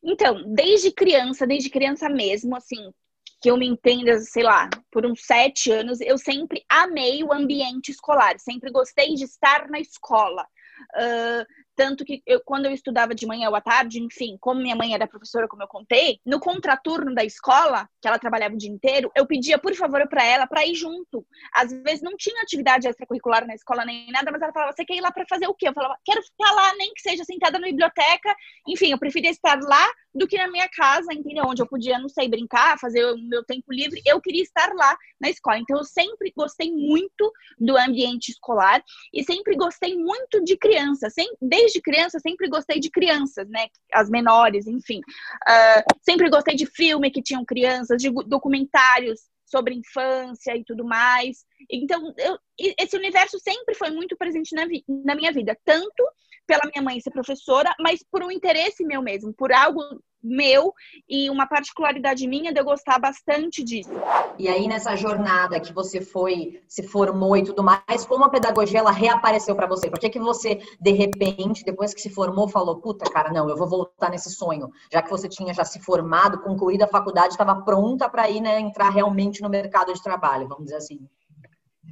Então, 0.00 0.40
desde 0.54 0.92
criança, 0.92 1.44
desde 1.44 1.68
criança 1.68 2.08
mesmo, 2.08 2.54
assim, 2.54 2.92
que 3.40 3.50
eu 3.50 3.56
me 3.56 3.66
entenda, 3.66 4.18
sei 4.20 4.42
lá, 4.42 4.68
por 4.90 5.04
uns 5.04 5.24
sete 5.24 5.70
anos, 5.70 6.00
eu 6.00 6.18
sempre 6.18 6.64
amei 6.68 7.22
o 7.22 7.32
ambiente 7.32 7.90
escolar, 7.90 8.38
sempre 8.38 8.70
gostei 8.70 9.14
de 9.14 9.24
estar 9.24 9.68
na 9.68 9.78
escola. 9.78 10.46
Uh, 10.94 11.46
tanto 11.76 12.04
que 12.04 12.22
eu, 12.26 12.40
quando 12.44 12.64
eu 12.64 12.72
estudava 12.72 13.14
de 13.14 13.26
manhã 13.26 13.48
ou 13.50 13.54
à 13.54 13.60
tarde, 13.60 14.00
enfim, 14.00 14.36
como 14.40 14.60
minha 14.60 14.74
mãe 14.74 14.94
era 14.94 15.06
professora, 15.06 15.46
como 15.46 15.62
eu 15.62 15.68
contei, 15.68 16.18
no 16.24 16.40
contraturno 16.40 17.14
da 17.14 17.22
escola, 17.22 17.88
que 18.00 18.08
ela 18.08 18.18
trabalhava 18.18 18.54
o 18.54 18.58
dia 18.58 18.70
inteiro, 18.70 19.10
eu 19.14 19.26
pedia, 19.26 19.58
por 19.58 19.74
favor, 19.74 20.08
para 20.08 20.24
ela 20.24 20.46
para 20.46 20.66
ir 20.66 20.74
junto. 20.74 21.24
Às 21.52 21.70
vezes 21.70 22.02
não 22.02 22.16
tinha 22.16 22.42
atividade 22.42 22.88
extracurricular 22.88 23.46
na 23.46 23.54
escola 23.54 23.84
nem 23.84 24.10
nada, 24.10 24.32
mas 24.32 24.40
ela 24.40 24.52
falava: 24.52 24.72
você 24.72 24.84
quer 24.84 24.96
ir 24.96 25.00
lá 25.02 25.12
para 25.12 25.26
fazer 25.28 25.46
o 25.46 25.54
quê? 25.54 25.68
Eu 25.68 25.74
falava: 25.74 25.96
quero 26.04 26.22
ficar 26.22 26.50
lá, 26.52 26.74
nem 26.76 26.94
que 26.94 27.02
seja 27.02 27.24
sentada 27.24 27.58
na 27.58 27.66
biblioteca. 27.66 28.34
Enfim, 28.66 28.92
eu 28.92 28.98
preferia 28.98 29.30
estar 29.30 29.60
lá 29.60 29.86
do 30.14 30.26
que 30.26 30.38
na 30.38 30.50
minha 30.50 30.68
casa, 30.70 31.12
entendeu? 31.12 31.44
Onde 31.46 31.60
eu 31.60 31.66
podia, 31.66 31.98
não 31.98 32.08
sei, 32.08 32.26
brincar, 32.26 32.78
fazer 32.78 33.04
o 33.04 33.18
meu 33.18 33.44
tempo 33.44 33.70
livre. 33.70 34.00
Eu 34.06 34.20
queria 34.20 34.42
estar 34.42 34.72
lá 34.72 34.96
na 35.20 35.28
escola. 35.28 35.58
Então, 35.58 35.76
eu 35.76 35.84
sempre 35.84 36.32
gostei 36.34 36.72
muito 36.72 37.30
do 37.58 37.76
ambiente 37.76 38.30
escolar 38.30 38.82
e 39.12 39.22
sempre 39.22 39.54
gostei 39.56 39.94
muito 39.96 40.42
de 40.42 40.56
criança. 40.56 41.08
Desde 41.40 41.65
criança, 41.80 42.18
sempre 42.20 42.48
gostei 42.48 42.80
de 42.80 42.90
crianças, 42.90 43.48
né? 43.48 43.66
As 43.92 44.08
menores, 44.08 44.66
enfim. 44.66 45.00
Uh, 45.48 45.94
sempre 46.02 46.28
gostei 46.30 46.54
de 46.54 46.66
filme 46.66 47.10
que 47.10 47.22
tinham 47.22 47.44
crianças, 47.44 48.00
de 48.00 48.10
documentários 48.26 49.20
sobre 49.46 49.74
infância 49.74 50.56
e 50.56 50.64
tudo 50.64 50.84
mais. 50.84 51.44
Então, 51.70 52.12
eu, 52.18 52.38
esse 52.58 52.96
universo 52.96 53.38
sempre 53.38 53.74
foi 53.74 53.90
muito 53.90 54.16
presente 54.16 54.54
na, 54.54 54.66
na 55.04 55.14
minha 55.14 55.32
vida, 55.32 55.56
tanto 55.64 56.04
pela 56.46 56.68
minha 56.72 56.82
mãe 56.82 57.00
ser 57.00 57.10
professora, 57.10 57.74
mas 57.80 58.04
por 58.10 58.22
um 58.22 58.30
interesse 58.30 58.84
meu 58.84 59.02
mesmo, 59.02 59.32
por 59.32 59.52
algo 59.52 59.80
meu 60.26 60.72
e 61.08 61.30
uma 61.30 61.46
particularidade 61.46 62.26
minha 62.26 62.52
de 62.52 62.60
eu 62.60 62.64
gostar 62.64 62.98
bastante 62.98 63.62
disso. 63.62 63.90
E 64.38 64.48
aí 64.48 64.66
nessa 64.66 64.96
jornada 64.96 65.60
que 65.60 65.72
você 65.72 66.00
foi, 66.00 66.60
se 66.68 66.82
formou 66.82 67.36
e 67.36 67.44
tudo 67.44 67.62
mais, 67.62 68.04
como 68.06 68.24
a 68.24 68.30
pedagogia 68.30 68.80
ela 68.80 68.90
reapareceu 68.90 69.54
para 69.54 69.66
você? 69.66 69.88
Por 69.88 69.98
que 69.98 70.10
que 70.10 70.18
você 70.18 70.60
de 70.80 70.92
repente, 70.92 71.64
depois 71.64 71.94
que 71.94 72.00
se 72.00 72.10
formou, 72.10 72.48
falou: 72.48 72.80
"Puta, 72.80 73.10
cara, 73.10 73.32
não, 73.32 73.48
eu 73.48 73.56
vou 73.56 73.68
voltar 73.68 74.10
nesse 74.10 74.30
sonho"? 74.30 74.70
Já 74.92 75.02
que 75.02 75.10
você 75.10 75.28
tinha 75.28 75.54
já 75.54 75.64
se 75.64 75.80
formado, 75.80 76.40
concluído 76.40 76.82
a 76.82 76.88
faculdade, 76.88 77.28
estava 77.34 77.62
pronta 77.62 78.08
para 78.08 78.28
ir, 78.28 78.40
né, 78.40 78.60
entrar 78.60 78.90
realmente 78.90 79.40
no 79.42 79.48
mercado 79.48 79.92
de 79.92 80.02
trabalho, 80.02 80.48
vamos 80.48 80.64
dizer 80.64 80.76
assim. 80.76 81.08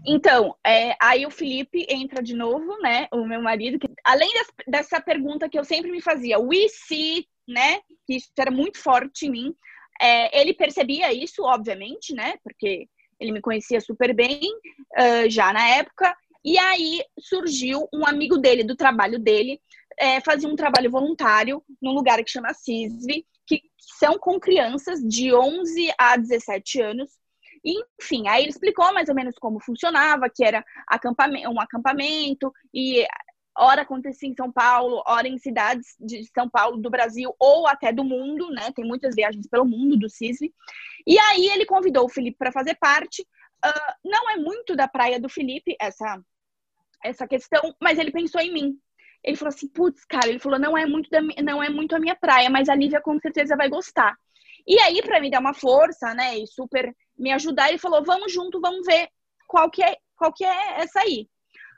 Então, 0.06 0.54
é, 0.66 0.96
aí 1.00 1.24
o 1.24 1.30
Felipe 1.30 1.86
entra 1.88 2.22
de 2.22 2.34
novo, 2.34 2.78
né? 2.80 3.06
O 3.12 3.24
meu 3.26 3.40
marido, 3.40 3.78
que 3.78 3.88
além 4.04 4.30
dessa 4.66 5.00
pergunta 5.00 5.48
que 5.48 5.58
eu 5.58 5.64
sempre 5.64 5.90
me 5.90 6.00
fazia, 6.00 6.38
we 6.38 6.66
see, 6.68 7.26
né? 7.46 7.80
Que 8.06 8.16
isso 8.16 8.30
era 8.38 8.50
muito 8.50 8.78
forte 8.78 9.26
em 9.26 9.30
mim. 9.30 9.54
É, 10.00 10.40
ele 10.40 10.54
percebia 10.54 11.12
isso, 11.12 11.42
obviamente, 11.42 12.14
né? 12.14 12.34
Porque 12.42 12.88
ele 13.20 13.32
me 13.32 13.40
conhecia 13.40 13.80
super 13.80 14.14
bem 14.14 14.40
uh, 14.42 15.30
já 15.30 15.52
na 15.52 15.66
época. 15.68 16.14
E 16.44 16.58
aí 16.58 17.02
surgiu 17.18 17.88
um 17.92 18.06
amigo 18.06 18.36
dele, 18.36 18.62
do 18.62 18.76
trabalho 18.76 19.18
dele, 19.18 19.60
é, 19.98 20.20
fazia 20.20 20.48
um 20.48 20.56
trabalho 20.56 20.90
voluntário 20.90 21.62
num 21.80 21.92
lugar 21.92 22.22
que 22.22 22.30
chama 22.30 22.52
CISV, 22.52 23.24
que 23.46 23.62
são 23.78 24.18
com 24.18 24.38
crianças 24.38 25.00
de 25.00 25.32
11 25.32 25.94
a 25.96 26.16
17 26.16 26.82
anos 26.82 27.10
enfim, 27.64 28.28
aí 28.28 28.42
ele 28.42 28.50
explicou 28.50 28.92
mais 28.92 29.08
ou 29.08 29.14
menos 29.14 29.36
como 29.38 29.58
funcionava, 29.58 30.28
que 30.28 30.44
era 30.44 30.62
acampamento, 30.86 31.48
um 31.48 31.58
acampamento 31.58 32.52
e 32.72 33.06
hora 33.56 33.82
acontecia 33.82 34.28
em 34.28 34.34
São 34.34 34.50
Paulo, 34.50 35.02
hora 35.06 35.28
em 35.28 35.38
cidades 35.38 35.94
de 36.00 36.24
São 36.34 36.48
Paulo, 36.48 36.76
do 36.76 36.90
Brasil 36.90 37.34
ou 37.38 37.66
até 37.66 37.92
do 37.92 38.04
mundo, 38.04 38.50
né? 38.50 38.72
Tem 38.72 38.84
muitas 38.84 39.14
viagens 39.14 39.46
pelo 39.46 39.64
mundo 39.64 39.96
do 39.96 40.08
CISV. 40.08 40.52
E 41.06 41.18
aí 41.18 41.46
ele 41.46 41.66
convidou 41.66 42.04
o 42.04 42.08
Felipe 42.08 42.36
para 42.38 42.52
fazer 42.52 42.74
parte. 42.74 43.22
Uh, 43.64 44.08
não 44.08 44.30
é 44.30 44.36
muito 44.36 44.74
da 44.74 44.88
praia 44.88 45.20
do 45.20 45.28
Felipe 45.28 45.76
essa 45.80 46.20
essa 47.02 47.28
questão, 47.28 47.74
mas 47.80 47.98
ele 47.98 48.10
pensou 48.10 48.40
em 48.40 48.52
mim. 48.52 48.78
Ele 49.22 49.36
falou 49.36 49.50
assim, 49.50 49.68
putz, 49.68 50.06
cara, 50.06 50.28
ele 50.28 50.38
falou, 50.38 50.58
não 50.58 50.76
é 50.76 50.86
muito 50.86 51.10
da, 51.10 51.20
não 51.20 51.62
é 51.62 51.68
muito 51.68 51.94
a 51.94 52.00
minha 52.00 52.16
praia, 52.16 52.48
mas 52.48 52.68
a 52.68 52.74
Lívia 52.74 53.00
com 53.00 53.18
certeza 53.20 53.56
vai 53.56 53.68
gostar. 53.68 54.16
E 54.66 54.78
aí, 54.80 55.02
para 55.02 55.20
me 55.20 55.30
dar 55.30 55.40
uma 55.40 55.52
força, 55.52 56.14
né, 56.14 56.38
e 56.38 56.46
super 56.46 56.94
me 57.16 57.30
ajudar, 57.32 57.68
ele 57.68 57.78
falou: 57.78 58.02
vamos 58.02 58.32
junto, 58.32 58.60
vamos 58.60 58.86
ver 58.86 59.08
qual 59.46 59.70
que 59.70 59.82
é, 59.82 59.96
qual 60.16 60.32
que 60.32 60.44
é 60.44 60.80
essa 60.80 61.00
aí. 61.00 61.28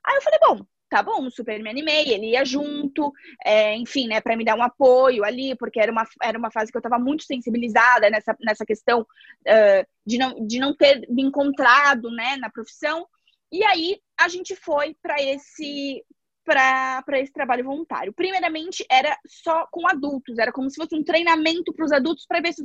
Aí 0.04 0.16
eu 0.16 0.23
falei: 0.23 0.38
bom, 0.40 0.66
tá 0.88 1.02
bom, 1.02 1.28
super 1.31 1.62
me 1.62 1.71
animei, 1.71 2.12
ele 2.12 2.31
ia 2.31 2.45
junto, 2.45 3.12
é, 3.45 3.76
enfim, 3.76 4.07
né, 4.07 4.21
para 4.21 4.37
me 4.37 4.45
dar 4.45 4.57
um 4.57 4.62
apoio 4.62 5.25
ali, 5.25 5.57
porque 5.57 5.81
era 5.81 5.90
uma, 5.90 6.05
era 6.23 6.38
uma 6.38 6.50
fase 6.50 6.71
que 6.71 6.76
eu 6.76 6.81
estava 6.81 6.99
muito 6.99 7.25
sensibilizada 7.25 8.09
nessa, 8.09 8.37
nessa 8.40 8.64
questão 8.64 9.00
uh, 9.00 9.87
de, 10.05 10.19
não, 10.19 10.47
de 10.47 10.59
não 10.59 10.75
ter 10.76 11.07
me 11.09 11.23
encontrado, 11.23 12.11
né, 12.11 12.37
na 12.37 12.50
profissão. 12.50 13.07
E 13.50 13.64
aí 13.64 14.00
a 14.19 14.28
gente 14.28 14.55
foi 14.57 14.97
para 15.02 15.16
esse 15.21 16.05
para 16.47 17.19
esse 17.19 17.33
trabalho 17.33 17.64
voluntário. 17.64 18.12
Primeiramente, 18.12 18.87
era 18.88 19.19
só 19.26 19.66
com 19.69 19.85
adultos, 19.88 20.38
era 20.38 20.52
como 20.52 20.71
se 20.71 20.76
fosse 20.76 20.95
um 20.95 21.02
treinamento 21.02 21.75
para 21.75 21.85
os 21.85 21.90
adultos 21.90 22.25
para 22.25 22.40
ver 22.40 22.52
se 22.52 22.62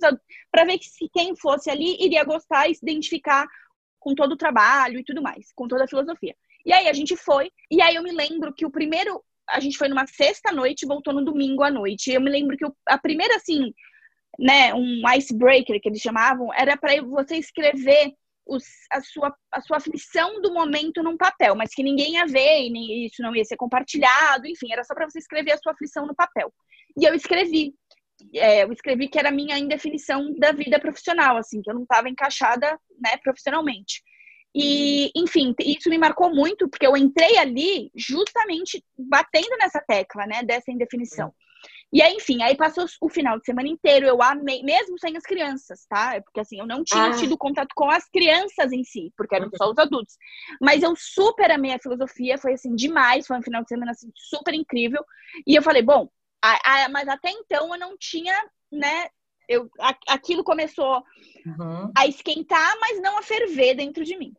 para 0.52 0.66
ver 0.66 0.78
se 0.84 1.10
quem 1.12 1.36
fosse 1.36 1.68
ali 1.68 1.98
iria 2.00 2.24
gostar 2.24 2.70
e 2.70 2.76
se 2.76 2.86
identificar 2.86 3.48
com 4.00 4.14
todo 4.14 4.34
o 4.34 4.38
trabalho 4.38 5.00
e 5.00 5.04
tudo 5.04 5.22
mais, 5.22 5.52
com 5.56 5.68
toda 5.68 5.86
a 5.86 5.88
filosofia. 5.88 6.36
E 6.66 6.74
aí 6.74 6.88
a 6.88 6.94
gente 6.94 7.16
foi, 7.16 7.52
e 7.70 7.82
aí 7.82 7.96
eu 7.96 8.04
me 8.04 8.12
lembro 8.12 8.54
que 8.54 8.66
o 8.66 8.72
primeiro 8.72 9.24
a 9.50 9.60
gente 9.60 9.78
foi 9.78 9.88
numa 9.88 10.08
sexta 10.08 10.52
noite 10.52 10.84
e 10.84 10.88
voltou 10.88 11.14
no 11.14 11.26
domingo 11.26 11.64
à 11.64 11.70
noite. 11.70 12.12
Eu 12.12 12.22
me 12.22 12.30
lembro 12.30 12.56
que 12.58 12.66
a 12.88 12.98
primeira 12.98 13.36
assim, 13.36 13.74
né, 14.40 14.74
um 14.74 15.02
icebreaker 15.18 15.80
que 15.82 15.90
eles 15.90 16.02
chamavam, 16.02 16.54
era 16.54 16.78
para 16.78 17.02
você 17.02 17.36
escrever 17.36 18.14
os, 18.46 18.64
a, 18.92 19.02
sua, 19.02 19.36
a 19.52 19.62
sua 19.62 19.78
aflição 19.78 20.42
do 20.42 20.54
momento 20.54 21.04
num 21.04 21.18
papel, 21.18 21.56
mas 21.56 21.74
que 21.74 21.84
ninguém 21.84 22.14
ia 22.14 22.26
ver 22.26 22.64
e 22.64 22.70
nem, 22.70 23.06
isso 23.06 23.22
não 23.22 23.36
ia 23.36 23.46
ser 23.46 23.56
compartilhado, 23.56 24.48
enfim, 24.48 24.72
era 24.72 24.84
só 24.84 24.94
para 24.94 25.10
você 25.10 25.20
escrever 25.20 25.54
a 25.54 25.58
sua 25.58 25.74
aflição 25.74 26.06
no 26.06 26.16
papel. 26.16 26.54
E 26.98 27.06
eu 27.06 27.14
escrevi. 27.14 27.74
É, 28.36 28.64
eu 28.64 28.72
escrevi 28.72 29.08
que 29.08 29.18
era 29.18 29.30
a 29.30 29.32
minha 29.32 29.58
indefinição 29.58 30.32
da 30.38 30.52
vida 30.52 30.80
profissional, 30.80 31.38
assim, 31.38 31.60
que 31.62 31.70
eu 31.72 31.74
não 31.74 31.84
estava 31.84 32.08
encaixada, 32.08 32.80
né, 33.00 33.18
profissionalmente. 33.24 34.04
E, 34.54 35.12
enfim, 35.16 35.54
isso 35.60 35.90
me 35.90 35.98
marcou 35.98 36.34
muito, 36.34 36.70
porque 36.70 36.86
eu 36.86 36.98
entrei 36.98 37.38
ali 37.38 37.92
justamente 37.96 38.84
batendo 38.98 39.56
nessa 39.58 39.80
tecla, 39.80 40.26
né, 40.26 40.44
dessa 40.44 40.72
indefinição. 40.72 41.34
E 41.94 42.02
aí, 42.02 42.14
enfim, 42.14 42.42
aí 42.42 42.56
passou 42.56 42.86
o 43.02 43.10
final 43.10 43.38
de 43.38 43.46
semana 43.46 43.68
inteiro, 43.68 44.06
eu 44.06 44.22
amei, 44.22 44.64
mesmo 44.64 44.98
sem 44.98 45.16
as 45.18 45.24
crianças, 45.24 45.86
tá? 45.90 46.16
É 46.16 46.22
porque 46.22 46.40
assim, 46.40 46.58
eu 46.58 46.66
não 46.66 46.86
tinha 46.86 47.08
ah. 47.08 47.18
tido 47.18 47.38
contato 47.38 47.74
com 47.76 47.90
as 47.90 48.08
crianças 48.10 48.72
em 48.72 48.82
si, 48.84 49.12
porque 49.18 49.36
eram 49.36 49.50
só 49.58 49.70
os 49.70 49.78
adultos. 49.78 50.16
Mas 50.62 50.84
eu 50.84 50.94
super 50.96 51.52
amei 51.52 51.74
a 51.74 51.80
filosofia, 51.80 52.38
foi 52.38 52.54
assim, 52.54 52.74
demais, 52.76 53.28
foi 53.28 53.38
um 53.38 53.44
final 53.44 53.62
de 53.62 53.68
semana 53.68 53.92
assim, 53.92 54.10
super 54.16 54.54
incrível. 54.54 55.04
E 55.46 55.54
eu 55.54 55.62
falei, 55.62 55.82
bom, 55.82 56.08
a, 56.42 56.86
a, 56.86 56.90
mas 56.90 57.10
até 57.10 57.30
então 57.30 57.74
eu 57.74 57.80
não 57.80 57.98
tinha, 57.98 58.42
né? 58.72 59.10
Eu, 59.52 59.70
aquilo 60.08 60.44
começou 60.44 61.04
uhum. 61.46 61.92
a 61.96 62.08
esquentar, 62.08 62.74
mas 62.80 63.02
não 63.02 63.18
a 63.18 63.22
ferver 63.22 63.76
dentro 63.76 64.04
de 64.04 64.18
mim. 64.18 64.34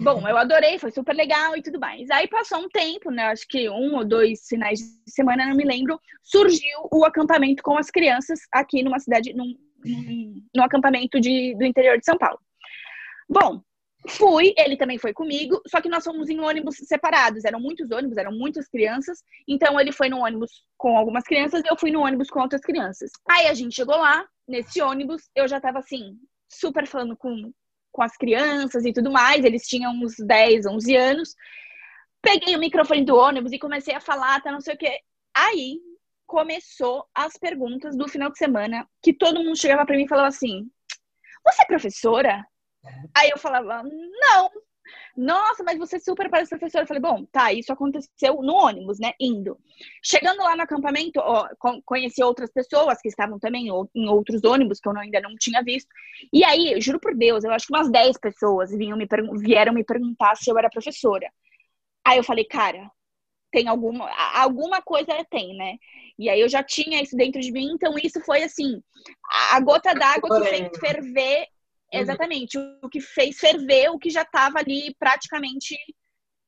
Bom, 0.00 0.28
eu 0.28 0.36
adorei, 0.36 0.78
foi 0.78 0.92
super 0.92 1.14
legal 1.14 1.56
e 1.56 1.62
tudo 1.62 1.80
mais. 1.80 2.08
Aí 2.10 2.28
passou 2.28 2.60
um 2.60 2.68
tempo, 2.68 3.10
né? 3.10 3.24
Acho 3.24 3.46
que 3.48 3.68
um 3.68 3.96
ou 3.96 4.04
dois 4.04 4.46
finais 4.46 4.78
de 4.78 5.12
semana, 5.12 5.46
não 5.46 5.56
me 5.56 5.64
lembro, 5.64 6.00
surgiu 6.22 6.88
o 6.92 7.04
acampamento 7.04 7.62
com 7.64 7.76
as 7.76 7.90
crianças 7.90 8.40
aqui 8.52 8.82
numa 8.82 9.00
cidade, 9.00 9.32
num, 9.34 9.56
num, 9.84 10.42
num 10.54 10.62
acampamento 10.62 11.20
de, 11.20 11.54
do 11.56 11.64
interior 11.64 11.98
de 11.98 12.04
São 12.04 12.16
Paulo. 12.16 12.38
Bom, 13.28 13.60
fui, 14.08 14.54
ele 14.56 14.76
também 14.76 14.98
foi 14.98 15.12
comigo, 15.12 15.60
só 15.66 15.80
que 15.80 15.88
nós 15.88 16.04
fomos 16.04 16.28
em 16.28 16.38
ônibus 16.38 16.76
separados. 16.76 17.44
Eram 17.44 17.58
muitos 17.58 17.90
ônibus, 17.90 18.16
eram 18.16 18.30
muitas 18.32 18.68
crianças. 18.68 19.18
Então 19.48 19.80
ele 19.80 19.90
foi 19.90 20.08
no 20.08 20.18
ônibus 20.18 20.64
com 20.76 20.96
algumas 20.96 21.24
crianças 21.24 21.62
e 21.64 21.68
eu 21.68 21.76
fui 21.76 21.90
no 21.90 22.02
ônibus 22.02 22.30
com 22.30 22.40
outras 22.40 22.60
crianças. 22.60 23.10
Aí 23.28 23.48
a 23.48 23.54
gente 23.54 23.74
chegou 23.74 23.96
lá, 23.96 24.24
nesse 24.48 24.80
ônibus, 24.80 25.28
eu 25.34 25.46
já 25.46 25.60
tava 25.60 25.78
assim, 25.78 26.18
super 26.48 26.86
falando 26.86 27.16
com 27.16 27.52
com 27.90 28.02
as 28.02 28.16
crianças 28.16 28.84
e 28.84 28.92
tudo 28.92 29.10
mais. 29.10 29.44
Eles 29.44 29.66
tinham 29.66 29.92
uns 29.92 30.14
10, 30.18 30.66
11 30.66 30.96
anos. 30.96 31.34
Peguei 32.22 32.54
o 32.54 32.58
microfone 32.58 33.04
do 33.04 33.16
ônibus 33.16 33.52
e 33.52 33.58
comecei 33.58 33.94
a 33.94 34.00
falar, 34.00 34.40
tá 34.40 34.52
não 34.52 34.60
sei 34.60 34.74
o 34.74 34.78
quê. 34.78 35.00
Aí 35.34 35.80
começou 36.26 37.08
as 37.14 37.36
perguntas 37.36 37.96
do 37.96 38.06
final 38.06 38.30
de 38.30 38.38
semana, 38.38 38.88
que 39.02 39.12
todo 39.12 39.42
mundo 39.42 39.56
chegava 39.56 39.84
para 39.84 39.96
mim 39.96 40.04
e 40.04 40.08
falava 40.08 40.28
assim: 40.28 40.70
você 41.44 41.62
é 41.62 41.66
professora? 41.66 42.46
Aí 43.16 43.30
eu 43.30 43.38
falava, 43.38 43.82
não. 43.82 44.50
Nossa, 45.16 45.62
mas 45.64 45.78
você 45.78 45.98
super 45.98 46.30
parece 46.30 46.50
professora. 46.50 46.84
Eu 46.84 46.86
falei, 46.88 47.00
bom, 47.00 47.24
tá, 47.26 47.52
isso 47.52 47.72
aconteceu 47.72 48.42
no 48.42 48.54
ônibus, 48.54 48.98
né? 48.98 49.12
Indo. 49.20 49.58
Chegando 50.02 50.42
lá 50.42 50.56
no 50.56 50.62
acampamento, 50.62 51.20
ó, 51.20 51.48
conheci 51.84 52.22
outras 52.22 52.52
pessoas 52.52 53.00
que 53.00 53.08
estavam 53.08 53.38
também 53.38 53.68
em 53.94 54.08
outros 54.08 54.44
ônibus 54.44 54.80
que 54.80 54.88
eu 54.88 54.96
ainda 54.96 55.20
não 55.20 55.34
tinha 55.38 55.62
visto. 55.62 55.88
E 56.32 56.44
aí, 56.44 56.80
juro 56.80 57.00
por 57.00 57.16
Deus, 57.16 57.44
eu 57.44 57.52
acho 57.52 57.66
que 57.66 57.74
umas 57.74 57.90
10 57.90 58.18
pessoas 58.18 58.70
vinham 58.70 58.96
me 58.96 59.06
vieram 59.40 59.72
me 59.72 59.84
perguntar 59.84 60.36
se 60.36 60.50
eu 60.50 60.58
era 60.58 60.70
professora. 60.70 61.28
Aí 62.04 62.18
eu 62.18 62.24
falei, 62.24 62.44
cara, 62.44 62.90
tem 63.50 63.68
alguma 63.68 64.10
alguma 64.34 64.82
coisa 64.82 65.12
tem, 65.30 65.56
né? 65.56 65.76
E 66.18 66.28
aí 66.28 66.40
eu 66.40 66.48
já 66.48 66.62
tinha 66.62 67.02
isso 67.02 67.16
dentro 67.16 67.40
de 67.40 67.50
mim, 67.52 67.70
então 67.72 67.94
isso 68.02 68.20
foi 68.20 68.42
assim, 68.42 68.82
a 69.52 69.60
gota 69.60 69.94
d'água 69.94 70.40
que 70.40 70.48
fez 70.48 70.68
ferver 70.78 71.46
Uhum. 71.92 72.00
Exatamente, 72.00 72.58
o 72.82 72.88
que 72.88 73.00
fez 73.00 73.38
ferver 73.38 73.90
o 73.90 73.98
que 73.98 74.10
já 74.10 74.22
estava 74.22 74.58
ali 74.58 74.94
praticamente 74.98 75.76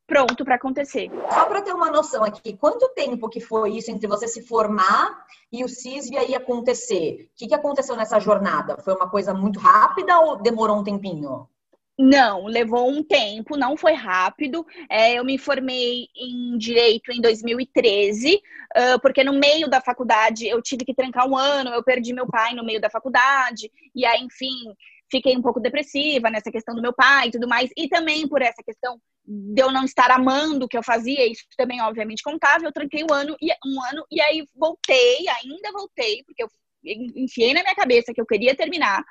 pronto 0.06 0.44
para 0.44 0.56
acontecer. 0.56 1.08
Só 1.32 1.46
para 1.46 1.62
ter 1.62 1.72
uma 1.72 1.88
noção 1.88 2.24
aqui, 2.24 2.56
quanto 2.56 2.88
tempo 2.94 3.28
que 3.28 3.40
foi 3.40 3.76
isso 3.76 3.92
entre 3.92 4.08
você 4.08 4.26
se 4.26 4.42
formar 4.42 5.24
e 5.52 5.62
o 5.62 5.68
CISV 5.68 6.16
aí 6.16 6.34
acontecer? 6.34 7.30
O 7.32 7.36
que, 7.36 7.46
que 7.46 7.54
aconteceu 7.54 7.94
nessa 7.94 8.18
jornada? 8.18 8.76
Foi 8.78 8.92
uma 8.92 9.08
coisa 9.08 9.32
muito 9.32 9.60
rápida 9.60 10.18
ou 10.18 10.42
demorou 10.42 10.78
um 10.78 10.84
tempinho? 10.84 11.48
Não, 11.96 12.46
levou 12.46 12.90
um 12.90 13.04
tempo, 13.04 13.58
não 13.58 13.76
foi 13.76 13.92
rápido. 13.92 14.66
É, 14.88 15.12
eu 15.12 15.24
me 15.24 15.36
formei 15.36 16.08
em 16.16 16.56
direito 16.56 17.12
em 17.12 17.20
2013, 17.20 18.36
uh, 18.36 19.00
porque 19.02 19.22
no 19.22 19.34
meio 19.34 19.68
da 19.68 19.82
faculdade 19.82 20.48
eu 20.48 20.62
tive 20.62 20.84
que 20.84 20.94
trancar 20.94 21.28
um 21.28 21.36
ano, 21.36 21.70
eu 21.70 21.84
perdi 21.84 22.14
meu 22.14 22.26
pai 22.26 22.54
no 22.54 22.64
meio 22.64 22.80
da 22.80 22.88
faculdade, 22.88 23.70
e 23.94 24.06
aí, 24.06 24.22
enfim, 24.22 24.74
fiquei 25.10 25.36
um 25.36 25.42
pouco 25.42 25.60
depressiva 25.60 26.30
nessa 26.30 26.50
questão 26.50 26.74
do 26.74 26.82
meu 26.82 26.92
pai 26.92 27.28
e 27.28 27.30
tudo 27.32 27.48
mais, 27.48 27.70
e 27.76 27.88
também 27.88 28.28
por 28.28 28.40
essa 28.42 28.62
questão 28.62 29.00
de 29.24 29.62
eu 29.62 29.70
não 29.70 29.84
estar 29.84 30.10
amando 30.10 30.64
o 30.64 30.68
que 30.68 30.76
eu 30.76 30.82
fazia, 30.82 31.26
isso 31.26 31.44
também 31.56 31.80
obviamente 31.82 32.22
contava, 32.22 32.64
eu 32.64 32.72
tranquei 32.72 33.04
um 33.04 33.12
ano, 33.12 33.36
e, 33.40 33.50
um 33.66 33.82
ano 33.90 34.04
e 34.10 34.20
aí 34.20 34.46
voltei, 34.54 35.28
ainda 35.28 35.72
voltei, 35.72 36.22
porque 36.24 36.42
eu 36.42 36.48
enfiei 36.84 37.52
na 37.52 37.62
minha 37.62 37.74
cabeça 37.74 38.12
que 38.14 38.20
eu 38.20 38.26
queria 38.26 38.54
terminar, 38.56 39.04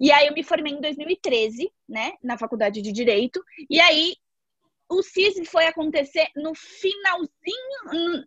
e 0.00 0.10
aí 0.10 0.26
eu 0.26 0.34
me 0.34 0.42
formei 0.42 0.72
em 0.72 0.80
2013, 0.80 1.70
né, 1.88 2.12
na 2.22 2.36
faculdade 2.36 2.82
de 2.82 2.92
Direito, 2.92 3.42
e 3.70 3.80
aí 3.80 4.16
o 4.88 5.02
CIS 5.02 5.48
foi 5.48 5.66
acontecer 5.66 6.26
no 6.36 6.54
finalzinho, 6.54 8.24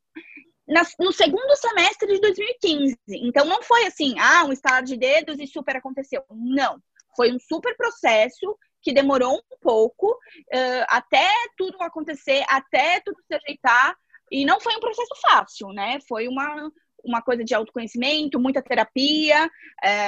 no 1.00 1.12
segundo 1.12 1.56
semestre 1.56 2.14
de 2.14 2.20
2015. 2.20 2.98
Então 3.10 3.46
não 3.46 3.62
foi 3.62 3.86
assim, 3.86 4.16
ah, 4.20 4.44
um 4.46 4.52
estalar 4.52 4.84
de 4.84 4.98
dedos 4.98 5.40
e 5.40 5.48
super 5.48 5.78
aconteceu. 5.78 6.24
Não. 6.30 6.82
Foi 7.18 7.34
um 7.34 7.40
super 7.40 7.76
processo 7.76 8.58
que 8.82 8.94
demorou 8.94 9.36
um 9.36 9.58
pouco 9.62 10.12
uh, 10.12 10.86
até 10.88 11.28
tudo 11.58 11.76
acontecer, 11.82 12.46
até 12.48 13.02
tudo 13.02 13.18
se 13.28 13.36
ajeitar. 13.36 13.94
E 14.32 14.46
não 14.46 14.62
foi 14.62 14.76
um 14.76 14.80
processo 14.80 15.14
fácil, 15.22 15.70
né? 15.70 15.98
Foi 16.08 16.28
uma, 16.28 16.72
uma 17.04 17.22
coisa 17.22 17.44
de 17.44 17.54
autoconhecimento, 17.54 18.40
muita 18.40 18.62
terapia, 18.62 19.50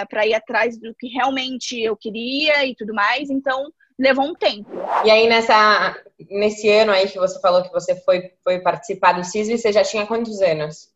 para 0.09 0.27
ir 0.27 0.33
atrás 0.33 0.77
do 0.77 0.93
que 0.93 1.07
realmente 1.07 1.79
eu 1.81 1.95
queria 1.95 2.65
e 2.65 2.75
tudo 2.75 2.93
mais. 2.93 3.29
Então, 3.29 3.71
levou 3.99 4.25
um 4.25 4.33
tempo. 4.33 4.69
E 5.05 5.11
aí, 5.11 5.27
nessa, 5.27 6.01
nesse 6.29 6.69
ano 6.69 6.91
aí 6.91 7.07
que 7.09 7.19
você 7.19 7.39
falou 7.41 7.63
que 7.63 7.71
você 7.71 7.95
foi, 8.01 8.31
foi 8.43 8.59
participar 8.59 9.11
do 9.11 9.25
CISV, 9.25 9.57
você 9.57 9.73
já 9.73 9.83
tinha 9.83 10.07
quantos 10.07 10.41
anos? 10.41 10.89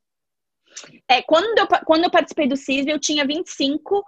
É, 1.08 1.22
quando, 1.22 1.58
eu, 1.58 1.68
quando 1.86 2.03
eu 2.03 2.12
participei 2.12 2.48
do 2.48 2.58
CISV, 2.58 2.92
eu 2.92 3.00
tinha 3.00 3.25
25 3.25 4.00
uh, 4.00 4.03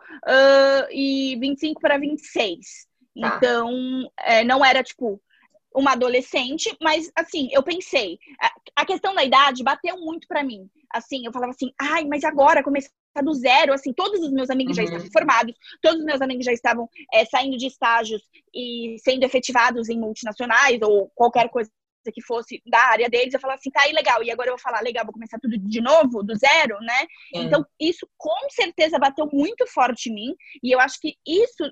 e 0.91 1.37
25 1.39 1.79
para 1.79 1.97
26. 1.97 2.59
Tá. 3.19 3.37
Então, 3.37 3.71
é, 4.19 4.43
não 4.43 4.63
era 4.63 4.83
tipo 4.83 5.21
uma 5.73 5.91
adolescente, 5.91 6.75
mas 6.81 7.11
assim, 7.15 7.49
eu 7.51 7.61
pensei, 7.61 8.17
a, 8.41 8.81
a 8.81 8.85
questão 8.85 9.13
da 9.13 9.23
idade 9.23 9.63
bateu 9.63 9.97
muito 9.99 10.27
para 10.27 10.43
mim. 10.43 10.69
Assim, 10.89 11.25
eu 11.25 11.33
falava 11.33 11.51
assim, 11.51 11.71
ai, 11.79 12.05
mas 12.05 12.23
agora 12.23 12.63
começar 12.63 12.89
do 13.21 13.33
zero, 13.33 13.73
assim, 13.73 13.93
todos 13.93 14.21
os 14.21 14.31
meus 14.31 14.49
amigos 14.49 14.77
uhum. 14.77 14.83
já 14.83 14.83
estavam 14.83 15.11
formados, 15.11 15.53
todos 15.81 15.99
os 15.99 16.05
meus 16.05 16.21
amigos 16.21 16.45
já 16.45 16.53
estavam 16.53 16.89
é, 17.13 17.25
saindo 17.25 17.57
de 17.57 17.67
estágios 17.67 18.21
e 18.53 18.95
sendo 18.99 19.23
efetivados 19.23 19.89
em 19.89 19.99
multinacionais 19.99 20.79
ou 20.81 21.11
qualquer 21.13 21.49
coisa 21.49 21.69
que 22.11 22.21
fosse 22.21 22.61
da 22.65 22.79
área 22.79 23.09
deles, 23.09 23.33
eu 23.33 23.39
falava 23.39 23.59
assim, 23.59 23.71
tá 23.71 23.81
aí 23.81 23.93
legal, 23.93 24.23
e 24.23 24.31
agora 24.31 24.49
eu 24.49 24.53
vou 24.53 24.61
falar, 24.61 24.81
legal, 24.81 25.05
vou 25.05 25.13
começar 25.13 25.39
tudo 25.39 25.57
de 25.57 25.81
novo, 25.81 26.23
do 26.23 26.35
zero, 26.35 26.79
né? 26.81 27.01
Uhum. 27.33 27.43
Então, 27.43 27.65
isso 27.79 28.07
com 28.17 28.49
certeza 28.49 28.99
bateu 28.99 29.27
muito 29.31 29.65
forte 29.67 30.09
em 30.09 30.13
mim, 30.13 30.35
e 30.63 30.71
eu 30.71 30.79
acho 30.79 30.99
que 30.99 31.15
isso, 31.25 31.63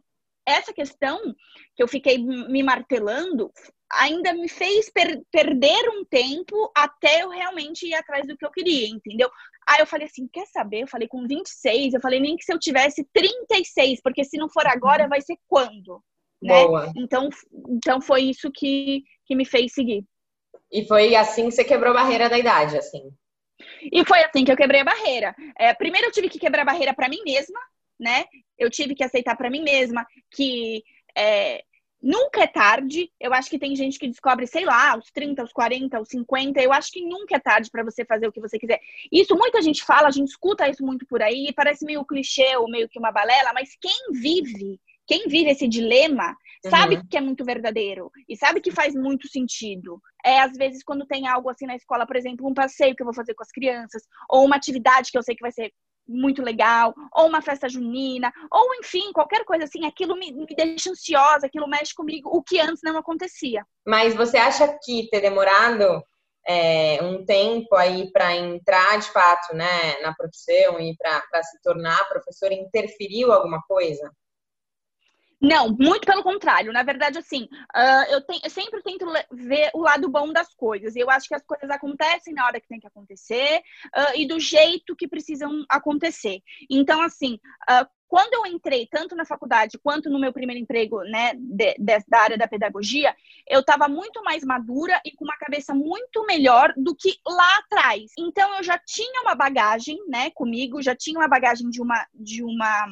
essa 0.48 0.74
questão 0.74 1.20
que 1.76 1.84
eu 1.84 1.88
fiquei 1.88 2.18
me 2.18 2.64
martelando, 2.64 3.52
ainda 3.92 4.34
me 4.34 4.50
fez 4.50 4.90
per 4.90 5.22
perder 5.32 5.90
um 5.90 6.04
tempo 6.06 6.72
até 6.76 7.24
eu 7.24 7.30
realmente 7.30 7.88
ir 7.88 7.94
atrás 7.94 8.28
do 8.28 8.36
que 8.36 8.46
eu 8.46 8.52
queria, 8.52 8.88
entendeu? 8.88 9.30
Aí 9.68 9.80
eu 9.80 9.88
falei 9.88 10.08
assim, 10.08 10.28
quer 10.28 10.46
saber? 10.48 10.82
Eu 10.82 10.88
falei 10.88 11.08
com 11.08 11.26
26, 11.28 11.94
eu 11.94 12.02
falei 12.02 12.20
nem 12.20 12.36
que 12.36 12.44
se 12.44 12.54
eu 12.54 12.60
tivesse 12.60 13.08
36, 13.14 14.02
porque 14.02 14.24
se 14.24 14.38
não 14.38 14.50
for 14.50 14.66
agora, 14.68 15.08
vai 15.08 15.22
ser 15.22 15.38
quando? 15.48 16.04
Né? 16.42 16.62
Então, 16.98 17.30
então 17.70 18.02
foi 18.02 18.24
isso 18.24 18.52
que, 18.52 19.04
que 19.26 19.36
me 19.36 19.46
fez 19.46 19.74
seguir. 19.74 20.06
E 20.74 20.88
foi 20.88 21.16
assim 21.16 21.46
que 21.46 21.52
você 21.52 21.64
quebrou 21.64 21.92
a 21.92 22.02
barreira 22.02 22.28
da 22.28 22.40
idade, 22.40 22.76
assim? 22.76 23.12
E 23.92 24.04
foi 24.04 24.24
assim 24.24 24.44
que 24.44 24.52
eu 24.52 24.58
quebrei 24.58 24.82
a 24.82 24.86
barreira. 24.86 25.36
É, 25.56 25.72
primeiro 25.76 26.08
eu 26.08 26.12
tive 26.12 26.28
que 26.28 26.40
quebrar 26.40 26.64
a 26.64 26.66
barreira 26.66 26.96
para 26.96 27.08
mim 27.08 27.22
mesma, 27.24 27.60
né? 28.00 28.26
Eu 28.58 28.72
tive 28.72 28.96
que 28.96 29.04
aceitar 29.04 29.38
para 29.38 29.52
mim 29.52 29.62
mesma 29.62 30.04
que 30.32 30.84
é, 31.16 31.64
nunca 32.02 32.42
é 32.42 32.48
tarde. 32.48 33.12
Eu 33.20 33.32
acho 33.36 33.52
que 33.52 33.60
tem 33.60 33.76
gente 33.76 34.00
que 34.00 34.08
descobre, 34.08 34.48
sei 34.48 34.66
lá, 34.66 34.94
aos 34.94 35.12
30, 35.12 35.44
aos 35.44 35.54
40, 35.54 35.96
aos 35.96 36.10
50. 36.10 36.60
Eu 36.60 36.74
acho 36.74 36.92
que 36.92 37.06
nunca 37.06 37.36
é 37.36 37.40
tarde 37.40 37.70
para 37.70 37.84
você 37.84 38.04
fazer 38.04 38.28
o 38.28 38.32
que 38.32 38.42
você 38.42 38.58
quiser. 38.58 38.82
Isso 39.12 39.36
muita 39.36 39.62
gente 39.62 39.84
fala, 39.84 40.08
a 40.08 40.12
gente 40.12 40.30
escuta 40.30 40.68
isso 40.68 40.84
muito 40.84 41.06
por 41.06 41.22
aí, 41.22 41.54
parece 41.56 41.86
meio 41.86 42.04
clichê 42.04 42.58
ou 42.58 42.68
meio 42.68 42.90
que 42.90 42.98
uma 42.98 43.12
balela, 43.12 43.54
mas 43.54 43.78
quem 43.80 44.12
vive, 44.12 44.82
quem 45.06 45.28
vive 45.28 45.52
esse 45.52 45.68
dilema 45.68 46.36
sabe 46.70 46.96
uhum. 46.96 47.08
que 47.10 47.18
é 47.18 47.22
muito 47.22 47.44
verdadeiro 47.44 48.12
e 48.28 48.36
sabe 48.38 48.62
que 48.62 48.72
faz 48.72 48.94
muito 48.94 49.28
sentido. 49.28 50.02
É, 50.26 50.40
às 50.40 50.54
vezes, 50.54 50.84
quando 50.84 51.06
tem 51.06 51.28
algo 51.28 51.50
assim 51.50 51.66
na 51.66 51.76
escola, 51.76 52.06
por 52.06 52.16
exemplo, 52.16 52.48
um 52.48 52.54
passeio 52.54 52.96
que 52.96 53.02
eu 53.02 53.06
vou 53.06 53.14
fazer 53.14 53.34
com 53.34 53.44
as 53.44 53.52
crianças, 53.52 54.04
ou 54.30 54.46
uma 54.46 54.56
atividade 54.56 55.12
que 55.12 55.18
eu 55.18 55.24
sei 55.24 55.36
que 55.36 55.42
vai 55.42 55.52
ser 55.52 55.72
muito 56.08 56.42
legal, 56.42 56.94
ou 57.14 57.28
uma 57.28 57.42
festa 57.42 57.70
junina, 57.70 58.32
ou 58.52 58.76
enfim, 58.76 59.12
qualquer 59.14 59.46
coisa 59.46 59.64
assim, 59.64 59.86
aquilo 59.86 60.16
me, 60.18 60.34
me 60.34 60.46
deixa 60.56 60.90
ansiosa, 60.90 61.48
aquilo 61.48 61.68
mexe 61.68 61.94
comigo, 61.94 62.30
o 62.30 62.44
que 62.44 62.60
antes 62.60 62.82
não 62.84 62.98
acontecia. 62.98 63.66
Mas 63.86 64.14
você 64.14 64.38
acha 64.38 64.68
que 64.84 65.08
ter 65.10 65.22
demorado 65.22 66.04
é, 66.46 67.00
um 67.02 67.26
tempo 67.26 67.74
aí 67.76 68.12
para 68.12 68.36
entrar 68.36 69.00
de 69.00 69.10
fato 69.12 69.56
né, 69.56 70.00
na 70.02 70.14
profissão 70.14 70.80
e 70.80 70.96
para 70.98 71.44
se 71.44 71.62
tornar 71.62 72.08
professora 72.10 72.54
interferiu 72.54 73.32
alguma 73.32 73.62
coisa? 73.62 74.12
Não, 75.44 75.76
muito 75.78 76.06
pelo 76.06 76.24
contrário. 76.24 76.72
Na 76.72 76.84
verdade, 76.84 77.18
assim, 77.18 77.50
uh, 77.76 78.12
eu, 78.14 78.22
te, 78.22 78.40
eu, 78.42 78.50
sempre 78.50 78.82
tento 78.82 79.06
ver 79.30 79.72
o 79.74 79.82
lado 79.82 80.10
bom 80.10 80.32
das 80.32 80.54
coisas. 80.54 80.96
Eu 80.96 81.10
acho 81.10 81.28
que 81.28 81.36
as 81.36 81.44
coisas 81.44 81.70
acontecem 81.70 82.34
na 82.34 82.46
hora 82.46 82.62
que 82.62 82.68
tem 82.70 82.80
que 82.80 82.88
acontecer 82.88 83.62
uh, 83.88 84.16
e 84.16 84.26
do 84.26 84.40
jeito 84.40 84.96
que 84.96 85.06
precisam 85.06 85.66
acontecer. 85.70 86.40
Então, 86.70 87.02
assim, 87.02 87.34
uh, 87.70 87.86
quando 88.08 88.36
eu 88.36 88.46
entrei 88.46 88.88
tanto 88.90 89.18
na 89.18 89.26
faculdade 89.26 89.78
quanto 89.84 90.10
no 90.10 90.18
meu 90.18 90.32
primeiro 90.32 90.62
emprego, 90.62 91.02
né, 91.02 91.34
de, 91.36 91.74
de, 91.78 92.00
da 92.08 92.22
área 92.22 92.38
da 92.38 92.48
pedagogia, 92.48 93.14
eu 93.46 93.60
estava 93.60 93.90
muito 93.90 94.24
mais 94.24 94.46
madura 94.46 95.02
e 95.04 95.12
com 95.12 95.26
uma 95.26 95.36
cabeça 95.38 95.76
muito 95.76 96.26
melhor 96.26 96.74
do 96.78 96.96
que 96.96 97.18
lá 97.28 97.58
atrás. 97.58 98.12
Então, 98.18 98.56
eu 98.56 98.64
já 98.64 98.78
tinha 98.78 99.24
uma 99.24 99.36
bagagem, 99.36 99.98
né, 100.08 100.30
comigo, 100.30 100.82
já 100.82 100.96
tinha 100.96 101.20
uma 101.20 101.28
bagagem 101.28 101.70
de 101.70 101.82
uma 101.82 102.08
de 102.14 102.42
uma 102.44 102.88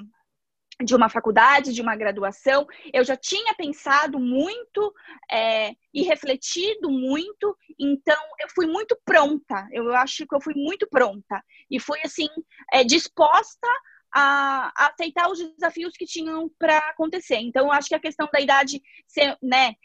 de 0.83 0.95
uma 0.95 1.09
faculdade, 1.09 1.73
de 1.73 1.81
uma 1.81 1.95
graduação, 1.95 2.67
eu 2.93 3.03
já 3.03 3.15
tinha 3.15 3.53
pensado 3.55 4.19
muito 4.19 4.93
é, 5.29 5.73
e 5.93 6.03
refletido 6.03 6.89
muito, 6.89 7.57
então 7.79 8.21
eu 8.39 8.49
fui 8.49 8.67
muito 8.67 8.97
pronta, 9.05 9.67
eu 9.71 9.93
acho 9.95 10.25
que 10.25 10.35
eu 10.35 10.41
fui 10.41 10.53
muito 10.55 10.87
pronta, 10.87 11.43
e 11.69 11.79
fui 11.79 11.99
assim, 12.03 12.27
é, 12.71 12.83
disposta 12.83 13.67
a, 14.13 14.71
a, 14.75 14.87
aceitar 14.87 15.29
os 15.29 15.39
desafios 15.39 15.95
que 15.95 16.05
tinham 16.05 16.49
para 16.59 16.77
acontecer. 16.89 17.37
Então, 17.37 17.67
eu 17.67 17.71
acho 17.71 17.87
que 17.87 17.95
a 17.95 17.99
questão 17.99 18.27
da 18.31 18.41
idade 18.41 18.81
ser, 19.07 19.37
né, 19.41 19.75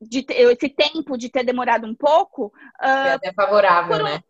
de 0.00 0.22
ter, 0.22 0.50
esse 0.50 0.68
tempo 0.68 1.16
de 1.16 1.28
ter 1.28 1.44
demorado 1.44 1.86
um 1.86 1.94
pouco. 1.94 2.46
Uh, 2.80 3.06
é 3.06 3.12
até 3.12 3.32
favorável, 3.32 4.02
né? 4.02 4.22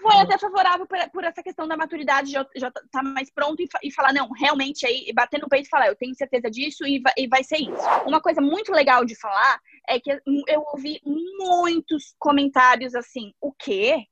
Foi 0.00 0.16
até 0.16 0.38
favorável 0.38 0.86
por, 0.86 0.98
por, 1.10 1.24
essa 1.24 1.42
questão 1.42 1.66
da 1.66 1.76
maturidade, 1.76 2.30
já, 2.30 2.46
já 2.54 2.70
tá 2.70 3.02
mais 3.02 3.30
pronto 3.30 3.62
e, 3.62 3.68
e 3.82 3.92
falar, 3.92 4.12
não, 4.12 4.30
realmente 4.30 4.86
aí, 4.86 5.10
bater 5.14 5.40
no 5.40 5.48
peito 5.48 5.66
e 5.66 5.70
falar, 5.70 5.88
eu 5.88 5.96
tenho 5.96 6.14
certeza 6.14 6.50
disso 6.50 6.86
e 6.86 7.00
vai, 7.00 7.12
e 7.16 7.26
vai 7.26 7.42
ser 7.42 7.56
isso. 7.56 7.88
Uma 8.06 8.20
coisa 8.20 8.40
muito 8.40 8.72
legal 8.72 9.04
de 9.04 9.18
falar 9.18 9.58
é 9.88 9.98
que 9.98 10.10
eu 10.10 10.64
ouvi 10.72 11.00
muitos 11.04 12.14
comentários 12.18 12.94
assim, 12.94 13.32
o 13.40 13.52
quê? 13.52 14.06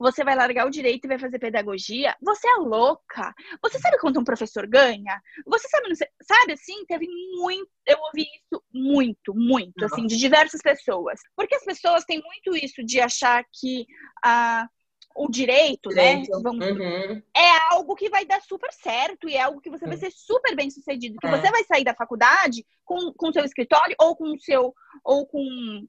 você 0.00 0.24
vai 0.24 0.34
largar 0.34 0.66
o 0.66 0.70
direito 0.70 1.04
e 1.04 1.08
vai 1.08 1.18
fazer 1.18 1.38
pedagogia? 1.38 2.16
Você 2.22 2.48
é 2.48 2.54
louca. 2.54 3.34
Você 3.62 3.78
sabe 3.78 3.98
quanto 3.98 4.18
um 4.18 4.24
professor 4.24 4.66
ganha? 4.66 5.20
Você 5.46 5.68
sabe, 5.68 5.94
sabe 6.22 6.52
assim, 6.54 6.86
teve 6.86 7.06
muito, 7.36 7.70
eu 7.86 7.98
ouvi 7.98 8.22
isso 8.22 8.64
muito, 8.72 9.34
muito, 9.34 9.84
assim, 9.84 10.06
de 10.06 10.16
diversas 10.16 10.62
pessoas. 10.62 11.20
Porque 11.36 11.54
as 11.54 11.64
pessoas 11.64 12.04
têm 12.04 12.22
muito 12.22 12.56
isso 12.56 12.82
de 12.82 12.98
achar 12.98 13.44
que 13.52 13.86
a 14.24 14.66
o 15.14 15.28
direito, 15.28 15.90
né, 15.90 16.16
direito. 16.16 16.36
né? 16.36 16.40
Vamos, 16.42 16.66
uhum. 16.66 17.22
É 17.36 17.72
algo 17.72 17.94
que 17.94 18.08
vai 18.08 18.24
dar 18.24 18.40
super 18.42 18.72
certo 18.72 19.28
e 19.28 19.34
é 19.34 19.42
algo 19.42 19.60
que 19.60 19.70
você 19.70 19.86
vai 19.86 19.96
ser 19.96 20.10
super 20.10 20.54
bem 20.54 20.70
sucedido. 20.70 21.18
Que 21.18 21.26
é. 21.26 21.30
você 21.30 21.50
vai 21.50 21.64
sair 21.64 21.84
da 21.84 21.94
faculdade 21.94 22.64
com 22.84 23.12
o 23.20 23.32
seu 23.32 23.44
escritório 23.44 23.94
ou 23.98 24.16
com 24.16 24.32
o 24.32 24.40
seu 24.40 24.74
ou 25.04 25.26
com 25.26 25.86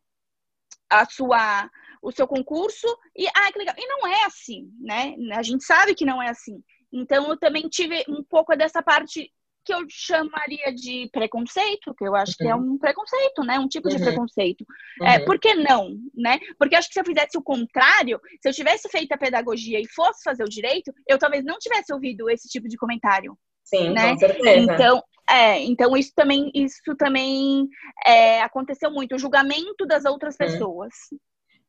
a 0.89 1.05
sua 1.05 1.69
o 2.01 2.12
seu 2.12 2.27
concurso 2.27 2.88
e 3.15 3.27
ah, 3.27 3.51
que 3.51 3.60
legal. 3.60 3.75
E 3.77 3.88
não 3.88 4.07
é 4.07 4.25
assim, 4.25 4.71
né? 4.79 5.15
A 5.34 5.43
gente 5.43 5.63
sabe 5.63 5.93
que 5.93 6.05
não 6.05 6.21
é 6.21 6.29
assim. 6.29 6.62
Então 6.91 7.29
eu 7.29 7.38
também 7.38 7.69
tive 7.69 8.03
um 8.10 8.23
pouco 8.23 8.55
dessa 8.55 8.81
parte 8.81 9.31
que 9.63 9.74
eu 9.74 9.86
chamaria 9.89 10.74
de 10.74 11.10
preconceito, 11.12 11.93
que 11.95 12.06
eu 12.06 12.15
acho 12.15 12.32
uhum. 12.32 12.38
que 12.38 12.47
é 12.47 12.56
uhum. 12.56 12.74
um 12.74 12.78
preconceito, 12.78 13.43
né? 13.43 13.60
Um 13.60 13.67
tipo 13.67 13.89
uhum. 13.89 13.95
de 13.95 14.04
preconceito. 14.04 14.65
É, 15.02 15.04
uhum. 15.04 15.10
É, 15.10 15.19
por 15.19 15.39
que 15.39 15.54
não, 15.54 15.95
né? 16.15 16.39
Porque 16.58 16.76
eu 16.76 16.80
acho 16.80 16.88
que 16.88 16.93
se 16.93 17.00
eu 17.00 17.06
fizesse 17.06 17.38
o 17.38 17.43
contrário, 17.43 18.19
se 18.41 18.50
eu 18.50 18.54
tivesse 18.54 18.89
feito 18.89 19.12
a 19.12 19.17
pedagogia 19.17 19.80
e 19.80 19.88
fosse 19.88 20.24
fazer 20.24 20.43
o 20.43 20.50
direito, 20.50 20.91
eu 21.08 21.17
talvez 21.17 21.43
não 21.43 21.58
tivesse 21.60 21.93
ouvido 21.93 22.30
esse 22.30 22.47
tipo 22.47 22.67
de 22.67 22.78
comentário. 22.78 23.38
Sim, 23.63 23.91
né? 23.91 24.12
com 24.12 24.19
certeza. 24.19 24.74
Então, 24.74 25.04
é, 25.30 25.60
então 25.63 25.95
isso 25.95 26.12
também, 26.15 26.52
isso 26.54 26.95
também 26.97 27.67
é, 28.06 28.41
aconteceu 28.41 28.91
muito, 28.91 29.15
o 29.15 29.19
julgamento 29.19 29.86
das 29.86 30.06
outras 30.06 30.36
uhum. 30.36 30.45
pessoas. 30.45 30.93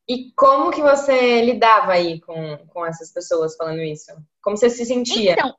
E 0.08 0.32
como 0.34 0.72
que 0.72 0.82
você 0.82 1.42
lidava 1.42 1.92
aí 1.92 2.20
com, 2.20 2.58
com 2.68 2.84
essas 2.84 3.12
pessoas 3.12 3.56
falando 3.56 3.82
isso? 3.82 4.12
Como 4.42 4.56
você 4.56 4.68
se 4.68 4.84
sentia? 4.84 5.32
Então, 5.32 5.54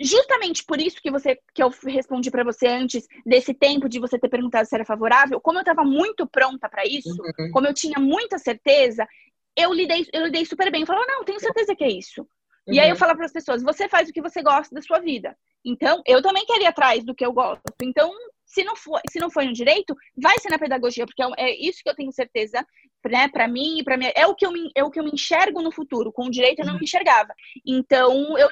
justamente 0.00 0.64
por 0.64 0.80
isso 0.80 1.00
que 1.00 1.10
você 1.10 1.38
que 1.54 1.62
eu 1.62 1.72
respondi 1.86 2.30
para 2.30 2.44
você 2.44 2.66
antes 2.66 3.06
desse 3.24 3.54
tempo 3.54 3.88
de 3.88 3.98
você 3.98 4.18
ter 4.18 4.28
perguntado 4.28 4.68
se 4.68 4.74
era 4.74 4.84
favorável, 4.84 5.40
como 5.40 5.58
eu 5.58 5.62
estava 5.62 5.84
muito 5.84 6.26
pronta 6.26 6.68
para 6.68 6.84
isso, 6.86 7.10
uhum. 7.10 7.50
como 7.52 7.66
eu 7.66 7.74
tinha 7.74 7.98
muita 7.98 8.38
certeza, 8.38 9.06
eu 9.56 9.72
lidei 9.72 10.06
eu 10.12 10.26
lidei 10.26 10.44
super 10.44 10.70
bem. 10.70 10.82
Eu 10.82 10.86
falava, 10.86 11.06
não, 11.06 11.24
tenho 11.24 11.40
certeza 11.40 11.74
que 11.74 11.84
é 11.84 11.90
isso. 11.90 12.22
Uhum. 12.66 12.74
E 12.74 12.80
aí 12.80 12.88
eu 12.88 12.94
uhum. 12.94 12.98
falo 12.98 13.16
para 13.16 13.26
as 13.26 13.32
pessoas, 13.32 13.62
você 13.62 13.88
faz 13.88 14.08
o 14.08 14.12
que 14.12 14.22
você 14.22 14.42
gosta 14.42 14.74
da 14.74 14.82
sua 14.82 14.98
vida. 14.98 15.36
Então, 15.64 16.00
eu 16.06 16.22
também 16.22 16.46
quero 16.46 16.62
ir 16.62 16.66
atrás 16.66 17.04
do 17.04 17.14
que 17.14 17.26
eu 17.26 17.32
gosto. 17.32 17.62
Então, 17.82 18.12
se 18.44 18.62
não 18.62 18.76
for, 18.76 19.00
se 19.10 19.18
não 19.18 19.30
foi 19.30 19.46
no 19.46 19.52
direito, 19.52 19.94
vai 20.16 20.38
ser 20.38 20.48
na 20.48 20.58
pedagogia, 20.58 21.04
porque 21.04 21.22
é, 21.22 21.50
é 21.50 21.56
isso 21.56 21.82
que 21.82 21.90
eu 21.90 21.94
tenho 21.94 22.12
certeza 22.12 22.64
né, 23.08 23.28
para 23.28 23.48
mim 23.48 23.78
e 23.78 23.84
para 23.84 23.96
mim 23.96 24.10
é 24.14 24.26
o 24.26 24.34
que 24.34 24.46
eu 24.46 24.52
me, 24.52 24.70
é 24.74 24.84
o 24.84 24.90
que 24.90 24.98
eu 24.98 25.04
me 25.04 25.10
enxergo 25.10 25.62
no 25.62 25.72
futuro. 25.72 26.12
Com 26.12 26.26
o 26.26 26.30
direito 26.30 26.60
eu 26.60 26.66
não 26.66 26.74
me 26.74 26.84
enxergava. 26.84 27.32
Então, 27.64 28.36
eu 28.38 28.48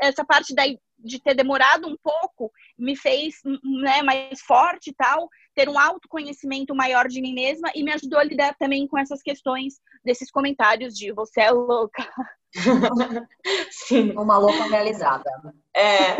essa 0.00 0.24
parte 0.24 0.54
daí 0.54 0.78
de 1.02 1.20
ter 1.20 1.34
demorado 1.34 1.88
um 1.88 1.96
pouco 2.02 2.52
me 2.78 2.96
fez 2.96 3.36
né, 3.44 4.02
mais 4.02 4.40
forte 4.42 4.90
e 4.90 4.94
tal, 4.94 5.28
ter 5.54 5.68
um 5.68 5.78
autoconhecimento 5.78 6.74
maior 6.74 7.08
de 7.08 7.20
mim 7.20 7.34
mesma 7.34 7.70
e 7.74 7.82
me 7.82 7.92
ajudou 7.92 8.18
a 8.18 8.24
lidar 8.24 8.54
também 8.58 8.86
com 8.86 8.98
essas 8.98 9.22
questões 9.22 9.74
desses 10.04 10.30
comentários 10.30 10.94
de 10.94 11.12
você 11.12 11.40
é 11.40 11.50
louca. 11.50 12.06
Sim. 13.70 14.12
Uma 14.12 14.38
louca 14.38 14.64
realizada. 14.64 15.30
É. 15.74 16.16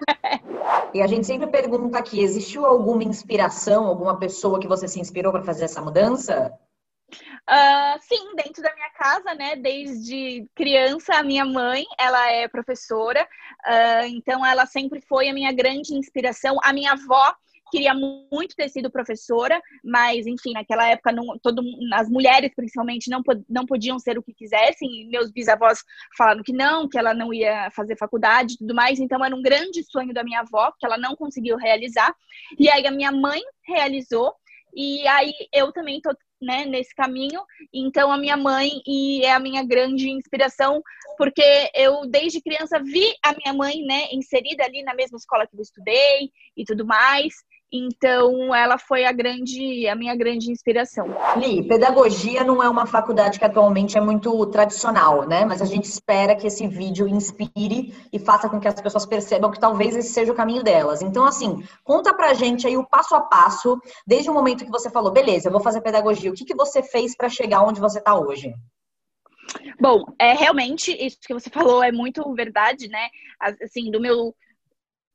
e 0.94 1.02
a 1.02 1.06
gente 1.06 1.26
sempre 1.26 1.48
pergunta 1.48 1.98
aqui: 1.98 2.20
existiu 2.20 2.64
alguma 2.64 3.04
inspiração, 3.04 3.86
alguma 3.86 4.18
pessoa 4.18 4.58
que 4.58 4.68
você 4.68 4.88
se 4.88 5.00
inspirou 5.00 5.32
para 5.32 5.44
fazer 5.44 5.64
essa 5.64 5.82
mudança? 5.82 6.52
Uh, 7.50 7.98
sim, 8.02 8.36
dentro 8.36 8.62
da 8.62 8.72
minha 8.76 8.90
casa, 8.90 9.34
né? 9.34 9.56
Desde 9.56 10.46
criança, 10.54 11.16
a 11.16 11.22
minha 11.24 11.44
mãe, 11.44 11.84
ela 11.98 12.30
é 12.30 12.46
professora, 12.46 13.26
uh, 13.66 14.06
então 14.06 14.46
ela 14.46 14.66
sempre 14.66 15.00
foi 15.00 15.28
a 15.28 15.34
minha 15.34 15.52
grande 15.52 15.92
inspiração. 15.92 16.58
A 16.62 16.72
minha 16.72 16.92
avó 16.92 17.34
queria 17.72 17.92
muito 17.92 18.54
ter 18.54 18.68
sido 18.68 18.88
professora, 18.88 19.60
mas 19.82 20.28
enfim, 20.28 20.52
naquela 20.52 20.86
época 20.88 21.10
não, 21.10 21.38
todo, 21.42 21.60
as 21.94 22.08
mulheres 22.08 22.52
principalmente 22.54 23.10
não, 23.10 23.20
não 23.48 23.66
podiam 23.66 23.98
ser 23.98 24.16
o 24.16 24.22
que 24.22 24.32
quisessem. 24.32 25.08
meus 25.08 25.32
bisavós 25.32 25.82
falaram 26.16 26.44
que 26.44 26.52
não, 26.52 26.88
que 26.88 26.98
ela 26.98 27.12
não 27.12 27.34
ia 27.34 27.68
fazer 27.72 27.96
faculdade 27.96 28.54
e 28.54 28.58
tudo 28.58 28.74
mais. 28.76 29.00
Então 29.00 29.24
era 29.24 29.34
um 29.34 29.42
grande 29.42 29.82
sonho 29.84 30.14
da 30.14 30.22
minha 30.22 30.40
avó 30.40 30.72
que 30.78 30.86
ela 30.86 30.98
não 30.98 31.16
conseguiu 31.16 31.56
realizar. 31.56 32.14
E 32.58 32.68
aí 32.70 32.86
a 32.86 32.92
minha 32.92 33.10
mãe 33.10 33.40
realizou. 33.66 34.34
E 34.72 35.04
aí 35.08 35.32
eu 35.52 35.72
também 35.72 36.00
tô 36.00 36.14
né, 36.40 36.64
nesse 36.64 36.94
caminho. 36.94 37.42
Então, 37.72 38.10
a 38.10 38.16
minha 38.16 38.36
mãe 38.36 38.80
e 38.86 39.22
é 39.24 39.32
a 39.32 39.40
minha 39.40 39.64
grande 39.64 40.10
inspiração, 40.10 40.82
porque 41.18 41.70
eu, 41.74 42.06
desde 42.06 42.40
criança, 42.40 42.80
vi 42.82 43.14
a 43.22 43.34
minha 43.34 43.52
mãe, 43.52 43.82
né, 43.82 44.08
inserida 44.12 44.64
ali 44.64 44.82
na 44.82 44.94
mesma 44.94 45.16
escola 45.18 45.46
que 45.46 45.56
eu 45.56 45.60
estudei 45.60 46.30
e 46.56 46.64
tudo 46.64 46.86
mais. 46.86 47.34
Então, 47.72 48.52
ela 48.52 48.78
foi 48.78 49.04
a 49.04 49.12
grande, 49.12 49.86
a 49.86 49.94
minha 49.94 50.16
grande 50.16 50.50
inspiração. 50.50 51.06
Li, 51.36 51.66
pedagogia 51.68 52.42
não 52.42 52.60
é 52.60 52.68
uma 52.68 52.84
faculdade 52.84 53.38
que 53.38 53.44
atualmente 53.44 53.96
é 53.96 54.00
muito 54.00 54.44
tradicional, 54.46 55.28
né? 55.28 55.44
Mas 55.44 55.62
a 55.62 55.64
gente 55.64 55.84
espera 55.84 56.34
que 56.34 56.48
esse 56.48 56.66
vídeo 56.66 57.06
inspire 57.06 57.94
e 58.12 58.18
faça 58.18 58.48
com 58.48 58.58
que 58.58 58.66
as 58.66 58.80
pessoas 58.80 59.06
percebam 59.06 59.52
que 59.52 59.60
talvez 59.60 59.94
esse 59.94 60.12
seja 60.12 60.32
o 60.32 60.34
caminho 60.34 60.64
delas. 60.64 61.00
Então, 61.00 61.24
assim, 61.24 61.62
conta 61.84 62.12
pra 62.12 62.34
gente 62.34 62.66
aí 62.66 62.76
o 62.76 62.86
passo 62.86 63.14
a 63.14 63.20
passo, 63.20 63.80
desde 64.04 64.28
o 64.28 64.34
momento 64.34 64.64
que 64.64 64.70
você 64.70 64.90
falou, 64.90 65.12
beleza, 65.12 65.46
eu 65.46 65.52
vou 65.52 65.60
fazer 65.60 65.80
pedagogia, 65.80 66.30
o 66.30 66.34
que, 66.34 66.44
que 66.44 66.56
você 66.56 66.82
fez 66.82 67.16
para 67.16 67.28
chegar 67.28 67.62
onde 67.62 67.80
você 67.80 68.00
está 68.00 68.18
hoje? 68.18 68.52
Bom, 69.80 70.04
é 70.18 70.32
realmente 70.32 70.92
isso 70.92 71.18
que 71.20 71.34
você 71.34 71.48
falou 71.50 71.82
é 71.82 71.92
muito 71.92 72.22
verdade, 72.34 72.88
né? 72.88 73.08
Assim, 73.40 73.90
do 73.90 74.00
meu 74.00 74.34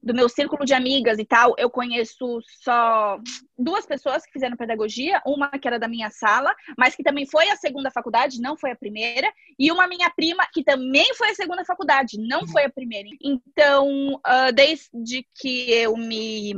do 0.05 0.13
meu 0.13 0.29
círculo 0.29 0.63
de 0.63 0.73
amigas 0.75 1.17
e 1.17 1.25
tal, 1.25 1.55
eu 1.57 1.67
conheço 1.67 2.39
só 2.61 3.19
duas 3.57 3.87
pessoas 3.87 4.23
que 4.23 4.31
fizeram 4.31 4.55
pedagogia, 4.55 5.19
uma 5.25 5.49
que 5.49 5.67
era 5.67 5.79
da 5.79 5.87
minha 5.87 6.11
sala, 6.11 6.55
mas 6.77 6.95
que 6.95 7.01
também 7.01 7.25
foi 7.25 7.49
a 7.49 7.55
segunda 7.55 7.89
faculdade, 7.89 8.39
não 8.39 8.55
foi 8.55 8.69
a 8.69 8.75
primeira, 8.75 9.27
e 9.57 9.71
uma 9.71 9.87
minha 9.87 10.11
prima 10.11 10.47
que 10.53 10.63
também 10.63 11.11
foi 11.15 11.31
a 11.31 11.35
segunda 11.35 11.65
faculdade, 11.65 12.19
não 12.19 12.47
foi 12.47 12.65
a 12.65 12.69
primeira. 12.69 13.09
Então, 13.19 14.13
uh, 14.15 14.53
desde 14.53 15.27
que 15.33 15.71
eu 15.71 15.97
me 15.97 16.53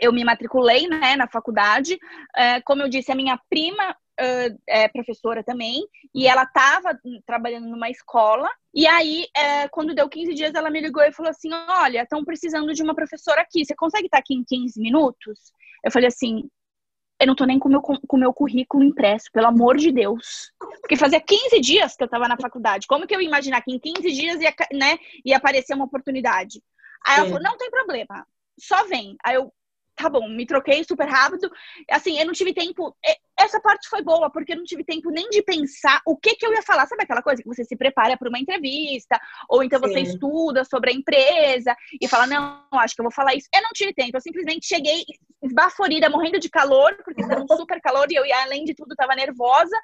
eu 0.00 0.12
me 0.12 0.22
matriculei 0.24 0.86
né, 0.86 1.16
na 1.16 1.26
faculdade, 1.26 1.94
uh, 1.94 2.62
como 2.64 2.82
eu 2.82 2.88
disse, 2.88 3.10
a 3.10 3.16
minha 3.16 3.38
prima 3.50 3.96
uh, 4.20 4.58
é 4.66 4.88
professora 4.88 5.42
também, 5.42 5.86
e 6.14 6.26
ela 6.26 6.44
estava 6.44 6.98
trabalhando 7.26 7.68
numa 7.68 7.90
escola. 7.90 8.48
E 8.74 8.86
aí, 8.86 9.26
quando 9.70 9.94
deu 9.94 10.08
15 10.08 10.34
dias, 10.34 10.54
ela 10.54 10.70
me 10.70 10.80
ligou 10.80 11.02
e 11.02 11.12
falou 11.12 11.30
assim: 11.30 11.48
Olha, 11.52 12.02
estão 12.02 12.24
precisando 12.24 12.72
de 12.72 12.82
uma 12.82 12.94
professora 12.94 13.40
aqui, 13.40 13.64
você 13.64 13.74
consegue 13.74 14.06
estar 14.06 14.18
aqui 14.18 14.34
em 14.34 14.44
15 14.44 14.80
minutos? 14.80 15.52
Eu 15.84 15.90
falei 15.90 16.08
assim: 16.08 16.48
eu 17.20 17.26
não 17.26 17.34
tô 17.34 17.44
nem 17.44 17.58
com 17.58 17.68
meu, 17.68 17.82
o 18.08 18.16
meu 18.16 18.32
currículo 18.32 18.84
impresso, 18.84 19.26
pelo 19.32 19.48
amor 19.48 19.76
de 19.76 19.90
Deus. 19.90 20.52
Porque 20.80 20.96
fazia 20.96 21.20
15 21.20 21.60
dias 21.60 21.96
que 21.96 22.04
eu 22.04 22.08
tava 22.08 22.28
na 22.28 22.36
faculdade. 22.36 22.86
Como 22.86 23.06
que 23.06 23.14
eu 23.14 23.20
ia 23.20 23.26
imaginar 23.26 23.60
que 23.60 23.72
em 23.72 23.78
15 23.78 24.12
dias 24.12 24.40
ia, 24.40 24.54
né, 24.72 24.98
ia 25.24 25.36
aparecer 25.36 25.74
uma 25.74 25.84
oportunidade? 25.84 26.62
Aí 27.04 27.16
Sim. 27.16 27.20
ela 27.20 27.28
falou, 27.28 27.42
não 27.42 27.56
tem 27.56 27.70
problema, 27.70 28.26
só 28.58 28.86
vem. 28.86 29.16
Aí 29.24 29.34
eu, 29.34 29.52
tá 29.98 30.08
bom, 30.08 30.28
me 30.28 30.46
troquei 30.46 30.84
super 30.84 31.08
rápido. 31.08 31.50
Assim, 31.90 32.18
eu 32.18 32.24
não 32.24 32.32
tive 32.32 32.54
tempo. 32.54 32.96
Essa 33.38 33.60
parte 33.60 33.88
foi 33.88 34.02
boa, 34.02 34.30
porque 34.30 34.52
eu 34.52 34.56
não 34.56 34.64
tive 34.64 34.84
tempo 34.84 35.10
nem 35.10 35.28
de 35.28 35.42
pensar 35.42 36.00
o 36.06 36.16
que 36.16 36.36
que 36.36 36.46
eu 36.46 36.52
ia 36.52 36.62
falar. 36.62 36.86
Sabe 36.86 37.02
aquela 37.02 37.22
coisa 37.22 37.42
que 37.42 37.48
você 37.48 37.64
se 37.64 37.76
prepara 37.76 38.16
para 38.16 38.28
uma 38.28 38.38
entrevista, 38.38 39.20
ou 39.48 39.62
então 39.62 39.80
você 39.80 40.04
Sim. 40.04 40.12
estuda 40.12 40.64
sobre 40.64 40.90
a 40.90 40.94
empresa 40.94 41.76
e 42.00 42.06
fala, 42.06 42.26
não, 42.26 42.64
acho 42.74 42.94
que 42.94 43.00
eu 43.00 43.04
vou 43.04 43.12
falar 43.12 43.34
isso. 43.34 43.48
Eu 43.54 43.62
não 43.62 43.70
tive 43.74 43.92
tempo, 43.92 44.16
eu 44.16 44.20
simplesmente 44.20 44.66
cheguei 44.66 45.04
esbaforida, 45.42 46.08
morrendo 46.08 46.38
de 46.38 46.48
calor, 46.48 46.96
porque 47.04 47.20
estava 47.20 47.42
um 47.42 47.56
super 47.56 47.80
calor 47.80 48.06
e 48.10 48.14
eu, 48.14 48.24
além 48.42 48.64
de 48.64 48.74
tudo, 48.74 48.92
estava 48.92 49.14
nervosa. 49.14 49.76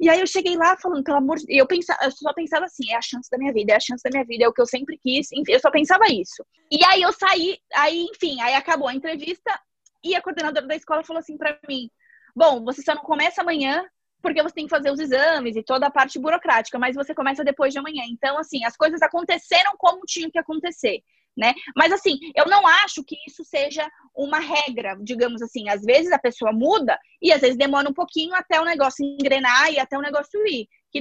E 0.00 0.08
aí 0.08 0.20
eu 0.20 0.26
cheguei 0.26 0.56
lá 0.56 0.76
falando, 0.76 1.02
pelo 1.02 1.18
amor 1.18 1.38
de 1.38 1.46
Deus, 1.46 1.58
eu, 1.58 1.66
pensava, 1.66 1.98
eu 2.04 2.10
só 2.12 2.32
pensava 2.32 2.66
assim, 2.66 2.90
é 2.90 2.96
a 2.96 3.02
chance 3.02 3.28
da 3.30 3.36
minha 3.36 3.52
vida, 3.52 3.72
é 3.72 3.76
a 3.76 3.80
chance 3.80 4.02
da 4.02 4.10
minha 4.10 4.24
vida, 4.24 4.44
é 4.44 4.48
o 4.48 4.52
que 4.52 4.60
eu 4.60 4.66
sempre 4.66 4.96
quis, 4.96 5.32
enfim, 5.32 5.52
eu 5.52 5.60
só 5.60 5.70
pensava 5.70 6.04
isso. 6.08 6.44
E 6.70 6.84
aí 6.84 7.02
eu 7.02 7.12
saí, 7.12 7.58
aí, 7.74 8.06
enfim, 8.14 8.40
aí 8.40 8.54
acabou 8.54 8.88
a 8.88 8.94
entrevista 8.94 9.58
e 10.04 10.14
a 10.14 10.22
coordenadora 10.22 10.66
da 10.66 10.76
escola 10.76 11.02
falou 11.02 11.18
assim 11.18 11.36
para 11.36 11.58
mim: 11.68 11.90
Bom, 12.34 12.64
você 12.64 12.82
só 12.82 12.94
não 12.94 13.02
começa 13.02 13.42
amanhã 13.42 13.84
porque 14.22 14.42
você 14.42 14.54
tem 14.54 14.64
que 14.66 14.70
fazer 14.70 14.90
os 14.90 14.98
exames 14.98 15.56
e 15.56 15.62
toda 15.62 15.86
a 15.86 15.90
parte 15.90 16.18
burocrática, 16.18 16.78
mas 16.78 16.94
você 16.94 17.14
começa 17.14 17.44
depois 17.44 17.72
de 17.72 17.78
amanhã. 17.78 18.02
Então, 18.08 18.36
assim, 18.38 18.64
as 18.64 18.76
coisas 18.76 19.00
aconteceram 19.00 19.72
como 19.78 20.04
tinham 20.06 20.30
que 20.30 20.38
acontecer 20.38 21.02
né? 21.38 21.54
Mas 21.76 21.92
assim, 21.92 22.18
eu 22.34 22.46
não 22.46 22.66
acho 22.66 23.04
que 23.04 23.16
isso 23.26 23.44
seja 23.44 23.88
uma 24.14 24.40
regra, 24.40 24.98
digamos 25.00 25.40
assim. 25.40 25.68
Às 25.68 25.82
vezes 25.82 26.10
a 26.10 26.18
pessoa 26.18 26.52
muda 26.52 26.98
e 27.22 27.32
às 27.32 27.40
vezes 27.40 27.56
demora 27.56 27.88
um 27.88 27.94
pouquinho 27.94 28.34
até 28.34 28.60
o 28.60 28.64
negócio 28.64 29.04
engrenar 29.04 29.72
e 29.72 29.78
até 29.78 29.96
o 29.96 30.02
negócio 30.02 30.44
ir. 30.48 30.68
Que, 30.90 31.00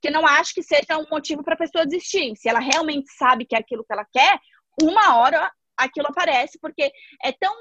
que 0.00 0.10
não 0.10 0.24
acho 0.24 0.54
que 0.54 0.62
seja 0.62 0.96
um 0.96 1.06
motivo 1.10 1.42
para 1.42 1.54
a 1.54 1.58
pessoa 1.58 1.84
desistir. 1.84 2.36
Se 2.36 2.48
ela 2.48 2.60
realmente 2.60 3.10
sabe 3.12 3.44
que 3.44 3.56
é 3.56 3.58
aquilo 3.58 3.84
que 3.84 3.92
ela 3.92 4.06
quer, 4.10 4.38
uma 4.80 5.16
hora 5.16 5.50
aquilo 5.76 6.06
aparece, 6.08 6.58
porque 6.60 6.90
é 7.22 7.32
tão. 7.32 7.54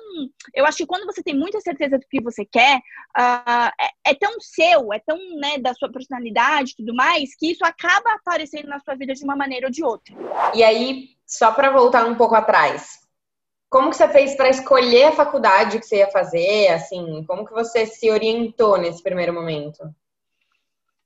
Eu 0.54 0.66
acho 0.66 0.78
que 0.78 0.86
quando 0.86 1.06
você 1.06 1.24
tem 1.24 1.36
muita 1.36 1.60
certeza 1.60 1.98
do 1.98 2.06
que 2.08 2.22
você 2.22 2.46
quer, 2.46 2.78
uh, 3.18 3.72
é, 3.80 4.12
é, 4.12 4.14
tão 4.14 4.40
seu, 4.40 4.94
é 4.94 5.00
tão 5.00 5.18
né, 5.38 5.58
da 5.58 5.74
sua 5.74 5.92
personalidade 5.92 6.72
e 6.72 6.76
tudo 6.76 6.94
mais, 6.94 7.36
que 7.36 7.52
isso 7.52 7.66
acaba 7.66 8.14
aparecendo 8.14 8.68
na 8.68 8.80
sua 8.80 8.96
vida 8.96 9.14
de 9.14 9.24
uma 9.24 9.36
maneira 9.36 9.68
ou 9.68 9.72
de 9.72 9.84
outra. 9.84 10.16
E 10.54 10.64
aí, 10.64 11.10
só 11.32 11.54
para 11.54 11.72
voltar 11.72 12.06
um 12.06 12.16
pouco 12.16 12.36
atrás, 12.36 13.00
como 13.70 13.90
que 13.90 13.96
você 13.96 14.08
fez 14.10 14.36
para 14.36 14.50
escolher 14.50 15.06
a 15.06 15.12
faculdade 15.14 15.80
que 15.80 15.86
você 15.86 16.00
ia 16.00 16.12
fazer? 16.12 16.68
Assim, 16.68 17.24
como 17.26 17.46
que 17.46 17.54
você 17.54 17.86
se 17.86 18.12
orientou 18.12 18.78
nesse 18.78 19.02
primeiro 19.02 19.34
momento? 19.34 19.80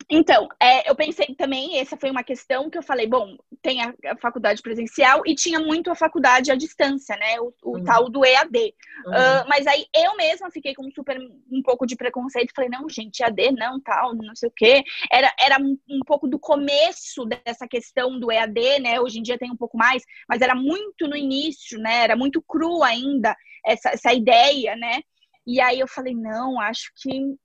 Então, 0.10 0.48
é, 0.62 0.90
eu 0.90 0.96
pensei 0.96 1.34
também, 1.36 1.80
essa 1.80 1.98
foi 1.98 2.12
uma 2.12 2.24
questão 2.24 2.70
que 2.70 2.78
eu 2.78 2.84
falei, 2.84 3.08
bom, 3.08 3.36
tem 3.62 3.82
a, 3.82 3.94
a 4.06 4.18
faculdade 4.18 4.62
presencial 4.62 5.24
e 5.26 5.34
tinha 5.34 5.60
muito 5.60 5.90
a 5.90 5.96
faculdade 5.96 6.52
à 6.52 6.56
distância, 6.56 7.16
né? 7.16 7.40
O, 7.40 7.54
o 7.64 7.78
uhum. 7.78 7.84
tal 7.84 8.10
do 8.10 8.24
EAD. 8.24 8.74
Uhum. 9.06 9.12
Uh, 9.12 9.48
mas 9.48 9.66
aí 9.66 9.86
eu 9.96 10.16
mesma 10.16 10.52
fiquei 10.52 10.76
com 10.76 10.90
super 10.92 11.18
um 11.52 11.62
pouco 11.64 11.86
de 11.86 11.96
preconceito, 11.96 12.54
falei, 12.56 12.70
não, 12.70 12.88
gente, 12.88 13.22
EAD 13.22 13.52
não, 13.52 13.80
tal, 13.82 14.14
não 14.16 14.36
sei 14.36 14.50
o 14.50 14.54
quê. 14.56 14.84
Era, 15.12 15.34
era 15.40 15.60
um, 15.60 15.78
um 15.90 16.00
pouco 16.06 16.28
do 16.28 16.38
começo 16.38 17.26
dessa 17.26 17.68
questão 17.68 18.20
do 18.20 18.32
EAD, 18.32 18.80
né? 18.80 19.00
Hoje 19.00 19.20
em 19.20 19.24
dia 19.24 19.38
tem 19.38 19.52
um 19.52 19.58
pouco 19.58 19.78
mais, 19.78 20.04
mas 20.30 20.42
era 20.42 20.54
muito 20.54 21.08
no 21.08 21.18
início, 21.18 21.80
né? 21.80 22.04
Era 22.04 22.16
muito 22.16 22.42
cru 22.42 22.84
ainda 22.84 23.36
essa, 23.66 23.90
essa 23.90 24.14
ideia, 24.14 24.76
né? 24.76 25.00
E 25.48 25.62
aí 25.62 25.80
eu 25.80 25.88
falei, 25.88 26.16
não, 26.16 26.60
acho 26.60 26.92
que 26.96 27.36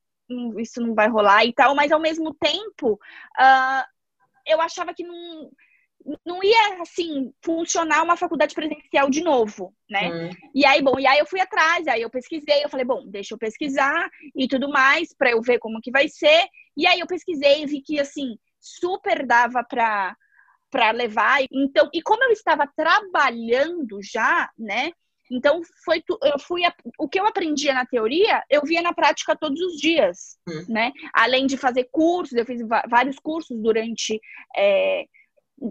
isso 0.59 0.81
não 0.81 0.95
vai 0.95 1.09
rolar 1.09 1.45
e 1.45 1.53
tal, 1.53 1.75
mas 1.75 1.93
ao 1.93 2.01
mesmo 2.01 2.35
tempo, 2.35 2.95
uh, 2.95 3.85
eu 4.47 4.61
achava 4.61 4.95
que 4.95 5.05
não, 5.05 5.51
não 6.25 6.43
ia, 6.43 6.83
assim, 6.83 7.33
funcionar 7.45 8.03
uma 8.03 8.17
faculdade 8.17 8.55
presencial 8.55 9.11
de 9.11 9.23
novo, 9.23 9.75
né? 9.89 10.11
Hum. 10.11 10.31
E 10.55 10.65
aí, 10.65 10.83
bom, 10.83 10.99
e 10.99 11.07
aí 11.07 11.19
eu 11.19 11.27
fui 11.27 11.41
atrás, 11.41 11.87
aí 11.87 12.03
eu 12.03 12.11
pesquisei, 12.11 12.65
eu 12.65 12.69
falei, 12.69 12.85
bom, 12.85 13.05
deixa 13.07 13.35
eu 13.35 13.39
pesquisar 13.39 14.09
e 14.35 14.49
tudo 14.49 14.69
mais, 14.71 15.15
para 15.15 15.31
eu 15.31 15.43
ver 15.43 15.59
como 15.59 15.81
que 15.81 15.91
vai 15.91 16.09
ser. 16.09 16.47
E 16.77 16.87
aí 16.87 17.01
eu 17.01 17.07
pesquisei 17.07 17.63
e 17.63 17.67
vi 17.67 17.83
que, 17.83 18.01
assim, 18.01 18.37
super 18.61 19.27
dava 19.27 19.63
para 19.65 20.17
para 20.71 20.93
levar. 20.93 21.43
Então, 21.51 21.91
e 21.93 22.01
como 22.01 22.23
eu 22.23 22.31
estava 22.31 22.65
trabalhando 22.77 23.99
já, 24.01 24.49
né? 24.57 24.93
Então, 25.31 25.61
foi 25.85 26.03
eu 26.25 26.39
fui 26.39 26.63
o 26.99 27.09
que 27.09 27.21
eu 27.21 27.27
aprendia 27.27 27.73
na 27.73 27.87
teoria, 27.87 28.43
eu 28.51 28.63
via 28.63 28.83
na 28.83 28.93
prática 28.93 29.37
todos 29.37 29.61
os 29.61 29.77
dias, 29.77 30.37
hum. 30.49 30.65
né? 30.69 30.93
Além 31.15 31.47
de 31.47 31.57
fazer 31.57 31.89
cursos, 31.93 32.37
eu 32.37 32.45
fiz 32.45 32.61
vários 32.89 33.17
cursos 33.19 33.57
durante 33.63 34.21
é, 34.57 35.05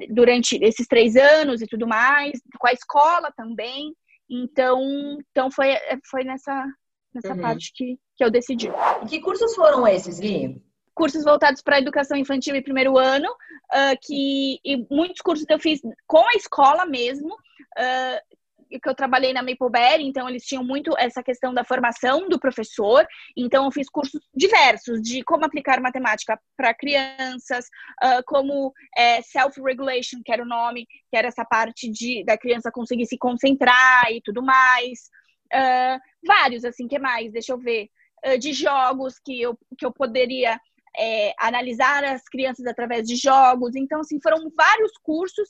durante 0.09 0.57
esses 0.63 0.87
três 0.87 1.15
anos 1.15 1.61
e 1.61 1.67
tudo 1.67 1.87
mais, 1.87 2.39
com 2.59 2.67
a 2.67 2.73
escola 2.73 3.31
também. 3.35 3.93
Então, 4.29 5.17
então 5.31 5.49
foi, 5.49 5.75
foi 6.09 6.23
nessa, 6.23 6.65
nessa 7.13 7.33
uhum. 7.33 7.41
parte 7.41 7.71
que, 7.73 7.97
que 8.15 8.23
eu 8.23 8.29
decidi. 8.29 8.69
E 9.03 9.05
que 9.07 9.19
cursos 9.19 9.55
foram 9.55 9.87
esses, 9.87 10.19
Li? 10.19 10.61
Cursos 10.93 11.23
voltados 11.23 11.61
para 11.61 11.79
educação 11.79 12.17
infantil 12.17 12.55
e 12.55 12.61
primeiro 12.61 12.97
ano, 12.97 13.27
uh, 13.29 13.97
que 14.01 14.59
e 14.63 14.85
muitos 14.91 15.21
cursos 15.21 15.45
eu 15.49 15.59
fiz 15.59 15.81
com 16.05 16.27
a 16.27 16.33
escola 16.35 16.85
mesmo, 16.85 17.33
uh, 17.33 18.37
que 18.77 18.87
eu 18.89 18.93
trabalhei 18.93 19.33
na 19.33 19.41
Mapleberry, 19.41 20.05
então 20.05 20.29
eles 20.29 20.45
tinham 20.45 20.63
muito 20.63 20.95
essa 20.97 21.23
questão 21.23 21.53
da 21.53 21.63
formação 21.63 22.29
do 22.29 22.39
professor. 22.39 23.05
Então 23.35 23.65
eu 23.65 23.71
fiz 23.71 23.89
cursos 23.89 24.21
diversos 24.35 25.01
de 25.01 25.23
como 25.23 25.45
aplicar 25.45 25.81
matemática 25.81 26.39
para 26.55 26.73
crianças, 26.73 27.65
uh, 28.03 28.23
como 28.27 28.71
é, 28.95 29.21
self-regulation, 29.21 30.21
que 30.23 30.31
era 30.31 30.43
o 30.43 30.47
nome, 30.47 30.85
que 31.09 31.17
era 31.17 31.27
essa 31.27 31.43
parte 31.43 31.89
de 31.89 32.23
da 32.23 32.37
criança 32.37 32.71
conseguir 32.71 33.05
se 33.07 33.17
concentrar 33.17 34.11
e 34.11 34.21
tudo 34.21 34.43
mais. 34.43 35.09
Uh, 35.51 35.99
vários, 36.27 36.63
assim, 36.63 36.87
que 36.87 36.99
mais? 36.99 37.31
Deixa 37.31 37.53
eu 37.53 37.57
ver. 37.57 37.89
Uh, 38.25 38.37
de 38.37 38.53
jogos 38.53 39.15
que 39.23 39.41
eu, 39.41 39.57
que 39.77 39.85
eu 39.85 39.91
poderia 39.91 40.59
é, 40.97 41.33
analisar 41.39 42.03
as 42.03 42.23
crianças 42.23 42.65
através 42.65 43.07
de 43.07 43.15
jogos. 43.15 43.75
Então, 43.75 44.01
assim, 44.01 44.19
foram 44.21 44.51
vários 44.55 44.91
cursos 45.01 45.49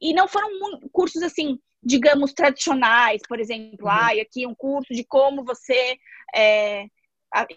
e 0.00 0.12
não 0.12 0.28
foram 0.28 0.48
cursos 0.92 1.22
assim 1.22 1.58
digamos, 1.86 2.32
tradicionais, 2.32 3.22
por 3.28 3.38
exemplo, 3.38 3.86
uhum. 3.86 3.92
ah, 3.92 4.10
aqui 4.20 4.44
um 4.44 4.54
curso 4.54 4.92
de 4.92 5.04
como 5.04 5.44
você 5.44 5.96
é, 6.34 6.86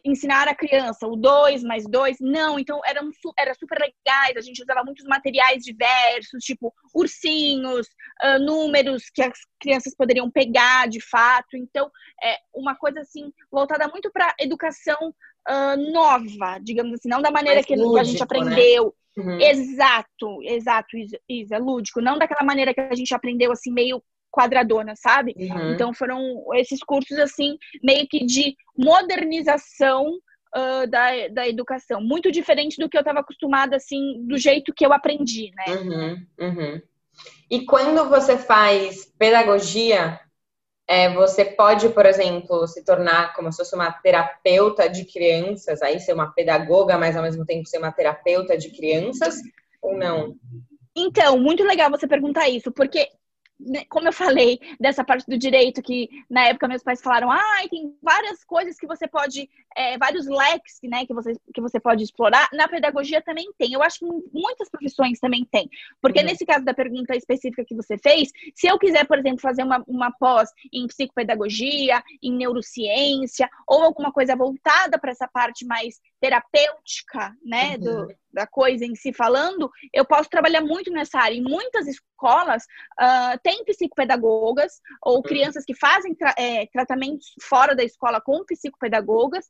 ensinar 0.05 0.47
a 0.47 0.53
criança 0.53 1.07
o 1.07 1.15
2 1.15 1.63
mais 1.63 1.83
2. 1.87 2.17
Não, 2.21 2.59
então 2.59 2.79
eram, 2.85 3.09
era 3.37 3.55
super 3.55 3.79
legais, 3.79 4.37
a 4.37 4.41
gente 4.41 4.61
usava 4.61 4.83
muitos 4.83 5.05
materiais 5.05 5.63
diversos, 5.63 6.43
tipo 6.43 6.71
ursinhos, 6.93 7.87
uh, 8.23 8.39
números 8.39 9.09
que 9.09 9.23
as 9.23 9.39
crianças 9.59 9.95
poderiam 9.95 10.29
pegar 10.29 10.87
de 10.87 11.01
fato. 11.01 11.57
Então, 11.57 11.89
é 12.23 12.35
uma 12.53 12.75
coisa 12.75 12.99
assim, 13.01 13.31
voltada 13.51 13.87
muito 13.87 14.11
para 14.11 14.35
educação 14.39 15.13
uh, 15.49 15.91
nova, 15.91 16.59
digamos 16.61 16.93
assim, 16.93 17.09
não 17.09 17.21
da 17.21 17.31
maneira 17.31 17.63
que, 17.63 17.75
lúdico, 17.75 17.93
que, 17.95 17.99
a 17.99 18.03
gente 18.03 18.19
né? 18.19 18.23
aprendeu. 18.23 18.85
Né? 18.85 19.23
Uhum. 19.23 19.41
Exato, 19.41 20.43
exato, 20.43 20.97
Isa, 21.27 21.57
lúdico. 21.57 21.99
Não 21.99 22.17
daquela 22.17 22.45
maneira 22.45 22.73
que 22.73 22.79
a 22.79 22.95
gente 22.95 23.13
aprendeu, 23.13 23.51
assim, 23.51 23.71
meio 23.71 24.01
quadradona, 24.31 24.95
sabe? 24.95 25.35
Uhum. 25.37 25.73
Então 25.73 25.93
foram 25.93 26.43
esses 26.55 26.79
cursos 26.83 27.17
assim, 27.19 27.57
meio 27.83 28.07
que 28.07 28.25
de 28.25 28.55
modernização 28.77 30.11
uh, 30.55 30.87
da, 30.87 31.27
da 31.29 31.47
educação. 31.47 32.01
Muito 32.01 32.31
diferente 32.31 32.77
do 32.79 32.89
que 32.89 32.97
eu 32.97 33.01
estava 33.01 33.19
acostumada, 33.19 33.75
assim, 33.75 34.25
do 34.25 34.37
jeito 34.37 34.73
que 34.73 34.85
eu 34.85 34.93
aprendi, 34.93 35.51
né? 35.55 35.75
Uhum, 35.75 36.25
uhum. 36.39 36.81
E 37.49 37.65
quando 37.65 38.07
você 38.07 38.37
faz 38.37 39.11
pedagogia, 39.17 40.19
é, 40.87 41.09
você 41.13 41.45
pode, 41.45 41.89
por 41.89 42.05
exemplo, 42.05 42.67
se 42.67 42.83
tornar 42.83 43.33
como 43.33 43.51
se 43.51 43.57
fosse 43.57 43.75
uma 43.75 43.91
terapeuta 43.91 44.89
de 44.89 45.05
crianças, 45.05 45.81
aí 45.81 45.99
ser 45.99 46.13
uma 46.13 46.31
pedagoga, 46.31 46.97
mas 46.97 47.15
ao 47.15 47.23
mesmo 47.23 47.45
tempo 47.45 47.67
ser 47.67 47.77
uma 47.77 47.91
terapeuta 47.91 48.57
de 48.57 48.69
crianças, 48.69 49.39
ou 49.81 49.97
não? 49.97 50.35
Então, 50.95 51.37
muito 51.37 51.63
legal 51.63 51.89
você 51.89 52.07
perguntar 52.07 52.49
isso, 52.49 52.71
porque 52.71 53.07
como 53.89 54.07
eu 54.07 54.13
falei, 54.13 54.59
dessa 54.79 55.03
parte 55.03 55.25
do 55.27 55.37
direito, 55.37 55.81
que 55.81 56.09
na 56.29 56.47
época 56.47 56.67
meus 56.67 56.81
pais 56.81 57.01
falaram, 57.01 57.29
ah, 57.29 57.61
tem 57.69 57.93
várias 58.01 58.43
coisas 58.43 58.77
que 58.77 58.87
você 58.87 59.07
pode, 59.07 59.49
é, 59.75 59.97
vários 59.97 60.27
leques, 60.27 60.79
né, 60.83 61.05
que 61.05 61.13
você, 61.13 61.33
que 61.53 61.61
você 61.61 61.79
pode 61.79 62.03
explorar. 62.03 62.47
Na 62.53 62.67
pedagogia 62.67 63.21
também 63.21 63.51
tem. 63.57 63.73
Eu 63.73 63.83
acho 63.83 63.99
que 63.99 64.05
muitas 64.33 64.69
profissões 64.69 65.19
também 65.19 65.45
tem. 65.45 65.69
Porque 66.01 66.19
uhum. 66.19 66.25
nesse 66.25 66.45
caso 66.45 66.63
da 66.63 66.73
pergunta 66.73 67.15
específica 67.15 67.65
que 67.65 67.75
você 67.75 67.97
fez, 67.97 68.29
se 68.55 68.67
eu 68.67 68.79
quiser, 68.79 69.05
por 69.05 69.19
exemplo, 69.19 69.39
fazer 69.41 69.63
uma, 69.63 69.83
uma 69.87 70.11
pós 70.11 70.49
em 70.71 70.87
psicopedagogia, 70.87 72.01
em 72.23 72.31
neurociência, 72.31 73.49
ou 73.67 73.83
alguma 73.83 74.11
coisa 74.11 74.35
voltada 74.35 74.97
para 74.97 75.11
essa 75.11 75.27
parte 75.27 75.65
mais 75.65 75.99
terapêutica, 76.19 77.33
né, 77.43 77.75
uhum. 77.75 77.79
do, 77.79 78.15
da 78.31 78.45
coisa 78.45 78.85
em 78.85 78.95
si 78.95 79.13
falando, 79.13 79.69
eu 79.93 80.05
posso 80.05 80.29
trabalhar 80.29 80.61
muito 80.61 80.91
nessa 80.91 81.19
área. 81.19 81.35
Em 81.35 81.41
muitas 81.41 81.87
escolas 81.87 82.63
uh, 82.99 83.39
tem 83.41 83.63
psicopedagogas 83.63 84.79
ou 85.01 85.17
uhum. 85.17 85.21
crianças 85.21 85.63
que 85.65 85.73
fazem 85.73 86.13
tra 86.13 86.33
é, 86.37 86.65
tratamentos 86.67 87.33
fora 87.41 87.75
da 87.75 87.83
escola 87.83 88.21
com 88.21 88.45
psicopedagogas, 88.45 89.45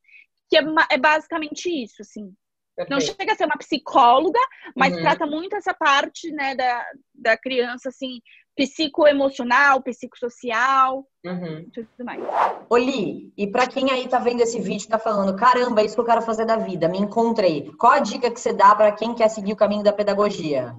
que 0.49 0.58
é, 0.58 0.63
é 0.91 0.97
basicamente 0.97 1.69
isso, 1.69 2.01
assim. 2.01 2.34
Perfeito. 2.75 2.91
Não 2.91 3.01
chega 3.01 3.34
a 3.34 3.36
ser 3.36 3.45
uma 3.45 3.58
psicóloga, 3.58 4.39
mas 4.75 4.93
uhum. 4.93 5.01
trata 5.01 5.25
muito 5.25 5.55
essa 5.55 5.73
parte, 5.73 6.32
né, 6.32 6.55
da, 6.55 6.86
da 7.13 7.38
criança, 7.38 7.89
assim, 7.89 8.21
psicoemocional, 8.60 9.82
psicossocial, 9.82 11.08
uhum. 11.26 11.65
tudo 11.74 11.88
mais. 12.04 12.22
Oli, 12.69 13.32
e 13.38 13.48
para 13.48 13.65
quem 13.65 13.89
aí 13.89 14.06
tá 14.10 14.19
vendo 14.19 14.41
esse 14.41 14.60
vídeo 14.60 14.89
tá 14.89 15.00
falando, 15.00 15.34
caramba, 15.38 15.82
é 15.82 15.86
isso 15.86 15.95
que 15.95 16.02
eu 16.02 16.06
quero 16.06 16.22
fazer 16.22 16.45
da 16.45 16.58
vida, 16.58 16.89
me 16.89 16.98
encontrei. 16.98 17.72
Qual 17.80 17.93
a 17.93 18.00
dica 18.00 18.30
que 18.30 18.38
você 18.38 18.52
dá 18.52 18.76
para 18.76 18.91
quem 18.91 19.15
quer 19.15 19.30
seguir 19.30 19.54
o 19.54 19.56
caminho 19.56 19.82
da 19.82 19.93
pedagogia? 19.93 20.76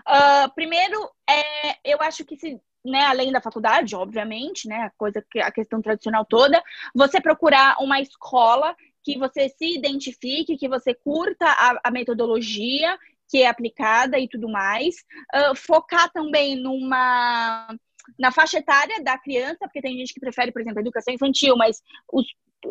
Uh, 0.00 0.52
primeiro, 0.52 1.08
é, 1.28 1.76
eu 1.84 1.98
acho 2.00 2.24
que 2.24 2.36
se 2.36 2.60
né, 2.84 3.04
além 3.04 3.30
da 3.30 3.42
faculdade, 3.42 3.94
obviamente, 3.94 4.66
né, 4.66 4.84
a 4.84 4.90
coisa 4.96 5.22
que 5.30 5.38
a 5.38 5.52
questão 5.52 5.82
tradicional 5.82 6.24
toda, 6.24 6.60
você 6.94 7.20
procurar 7.20 7.76
uma 7.78 8.00
escola 8.00 8.74
que 9.04 9.18
você 9.18 9.50
se 9.50 9.76
identifique, 9.76 10.56
que 10.56 10.66
você 10.66 10.94
curta 10.94 11.44
a, 11.44 11.78
a 11.84 11.90
metodologia 11.90 12.98
que 13.30 13.42
é 13.42 13.46
aplicada 13.46 14.18
e 14.18 14.28
tudo 14.28 14.48
mais. 14.48 14.96
Uh, 15.34 15.54
focar 15.54 16.10
também 16.12 16.56
numa 16.56 17.68
na 18.18 18.32
faixa 18.32 18.58
etária 18.58 19.02
da 19.02 19.16
criança, 19.18 19.58
porque 19.60 19.80
tem 19.80 19.96
gente 19.96 20.12
que 20.12 20.20
prefere, 20.20 20.50
por 20.50 20.60
exemplo, 20.60 20.78
a 20.78 20.82
educação 20.82 21.14
infantil, 21.14 21.56
mas 21.56 21.80
os 22.12 22.26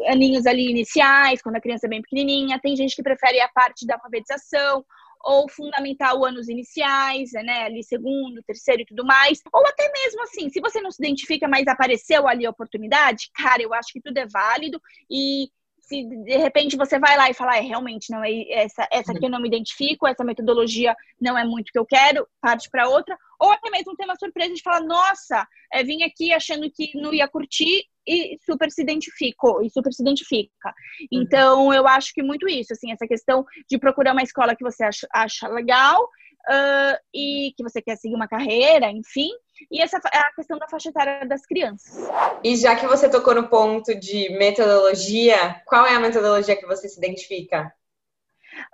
aninhos 0.07 0.45
ali 0.45 0.69
iniciais, 0.69 1.41
quando 1.41 1.55
a 1.55 1.61
criança 1.61 1.87
é 1.87 1.89
bem 1.89 2.01
pequenininha, 2.01 2.59
tem 2.59 2.75
gente 2.75 2.95
que 2.95 3.03
prefere 3.03 3.39
a 3.39 3.47
parte 3.47 3.85
da 3.85 3.95
alfabetização, 3.95 4.83
ou 5.21 5.49
fundamental 5.49 6.23
anos 6.25 6.47
iniciais, 6.47 7.31
né, 7.33 7.63
ali 7.63 7.83
segundo, 7.83 8.43
terceiro 8.43 8.81
e 8.81 8.85
tudo 8.85 9.05
mais, 9.05 9.41
ou 9.51 9.65
até 9.67 9.91
mesmo 9.91 10.23
assim, 10.23 10.49
se 10.49 10.61
você 10.61 10.81
não 10.81 10.91
se 10.91 11.01
identifica, 11.01 11.47
mas 11.47 11.67
apareceu 11.67 12.27
ali 12.27 12.45
a 12.45 12.49
oportunidade, 12.49 13.29
cara, 13.35 13.61
eu 13.61 13.73
acho 13.73 13.91
que 13.91 14.01
tudo 14.01 14.17
é 14.17 14.25
válido 14.25 14.81
e 15.09 15.49
se 15.89 16.03
de 16.05 16.37
repente 16.37 16.77
você 16.77 16.99
vai 16.99 17.17
lá 17.17 17.29
e 17.29 17.33
fala, 17.33 17.57
é, 17.57 17.61
realmente, 17.61 18.11
não 18.11 18.23
é 18.23 18.29
essa, 18.51 18.87
essa 18.91 19.11
aqui 19.11 19.25
eu 19.25 19.29
não 19.29 19.41
me 19.41 19.47
identifico, 19.47 20.07
essa 20.07 20.23
metodologia 20.23 20.95
não 21.19 21.35
é 21.35 21.43
muito 21.43 21.71
que 21.71 21.79
eu 21.79 21.85
quero, 21.85 22.27
parte 22.39 22.69
para 22.69 22.87
outra, 22.87 23.17
ou 23.39 23.51
até 23.51 23.71
mesmo 23.71 23.95
ter 23.95 24.05
uma 24.05 24.15
surpresa 24.15 24.53
de 24.53 24.61
falar, 24.61 24.81
nossa, 24.81 25.47
é, 25.73 25.83
vim 25.83 26.03
aqui 26.03 26.31
achando 26.31 26.69
que 26.71 26.91
não 26.93 27.11
ia 27.11 27.27
curtir 27.27 27.83
e 28.07 28.37
super 28.45 28.69
se 28.69 28.83
identificou, 28.83 29.63
e 29.63 29.69
super 29.71 29.91
se 29.91 30.03
identifica. 30.03 30.69
Uhum. 31.11 31.23
Então, 31.23 31.73
eu 31.73 31.87
acho 31.87 32.13
que 32.13 32.21
muito 32.21 32.47
isso, 32.47 32.73
assim, 32.73 32.91
essa 32.91 33.07
questão 33.07 33.43
de 33.67 33.79
procurar 33.79 34.13
uma 34.13 34.23
escola 34.23 34.55
que 34.55 34.63
você 34.63 34.83
acha, 34.83 35.07
acha 35.11 35.47
legal 35.47 36.03
uh, 36.03 36.97
e 37.13 37.51
que 37.57 37.63
você 37.63 37.81
quer 37.81 37.95
seguir 37.97 38.15
uma 38.15 38.27
carreira, 38.27 38.91
enfim, 38.91 39.29
e 39.71 39.81
essa 39.81 39.99
é 40.11 40.17
a 40.17 40.33
questão 40.33 40.57
da 40.57 40.67
faixa 40.67 40.89
etária 40.89 41.25
das 41.25 41.45
crianças. 41.45 42.07
E 42.43 42.55
já 42.55 42.75
que 42.75 42.87
você 42.87 43.09
tocou 43.09 43.35
no 43.35 43.47
ponto 43.47 43.93
de 43.95 44.29
metodologia, 44.37 45.61
qual 45.65 45.85
é 45.85 45.95
a 45.95 45.99
metodologia 45.99 46.55
que 46.55 46.65
você 46.65 46.87
se 46.87 46.97
identifica? 46.97 47.73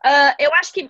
Uh, 0.06 0.36
eu 0.39 0.54
acho 0.54 0.74
que 0.74 0.89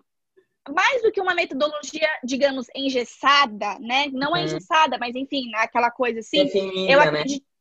mais 0.70 1.02
do 1.02 1.12
que 1.12 1.22
uma 1.22 1.36
metodologia, 1.36 2.10
digamos, 2.24 2.68
engessada, 2.76 3.78
né? 3.80 4.08
Não 4.12 4.32
uhum. 4.32 4.38
é 4.38 4.44
engessada, 4.44 4.98
mas 4.98 5.16
enfim, 5.16 5.52
aquela 5.56 5.92
coisa 5.92 6.20
assim. 6.20 6.46
Definida, 6.46 6.92
eu 6.92 7.00
né? 7.00 7.06
acredito, 7.06 7.44
né? 7.44 7.56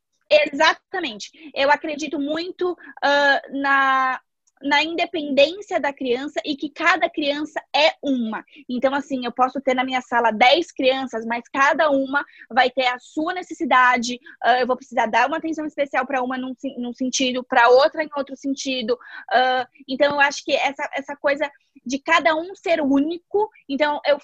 Exatamente. 0.52 1.30
Eu 1.54 1.70
acredito 1.70 2.18
muito 2.18 2.72
uh, 2.72 3.60
na 3.60 4.20
na 4.64 4.82
independência 4.82 5.78
da 5.78 5.92
criança 5.92 6.40
e 6.44 6.56
que 6.56 6.70
cada 6.70 7.08
criança 7.10 7.62
é 7.74 7.92
uma. 8.02 8.42
Então, 8.68 8.94
assim, 8.94 9.26
eu 9.26 9.30
posso 9.30 9.60
ter 9.60 9.74
na 9.74 9.84
minha 9.84 10.00
sala 10.00 10.30
10 10.30 10.72
crianças, 10.72 11.26
mas 11.26 11.44
cada 11.52 11.90
uma 11.90 12.24
vai 12.50 12.70
ter 12.70 12.86
a 12.86 12.98
sua 12.98 13.34
necessidade. 13.34 14.18
Uh, 14.42 14.60
eu 14.60 14.66
vou 14.66 14.76
precisar 14.76 15.06
dar 15.06 15.28
uma 15.28 15.36
atenção 15.36 15.66
especial 15.66 16.06
para 16.06 16.22
uma 16.22 16.38
num, 16.38 16.54
num 16.78 16.94
sentido, 16.94 17.44
para 17.44 17.68
outra 17.68 18.02
em 18.02 18.08
outro 18.16 18.34
sentido. 18.36 18.94
Uh, 18.94 19.66
então, 19.86 20.14
eu 20.14 20.20
acho 20.20 20.42
que 20.42 20.52
essa, 20.52 20.88
essa 20.94 21.14
coisa 21.14 21.50
de 21.84 21.98
cada 21.98 22.34
um 22.34 22.54
ser 22.54 22.80
único. 22.80 23.50
Então, 23.68 24.00
eu 24.06 24.18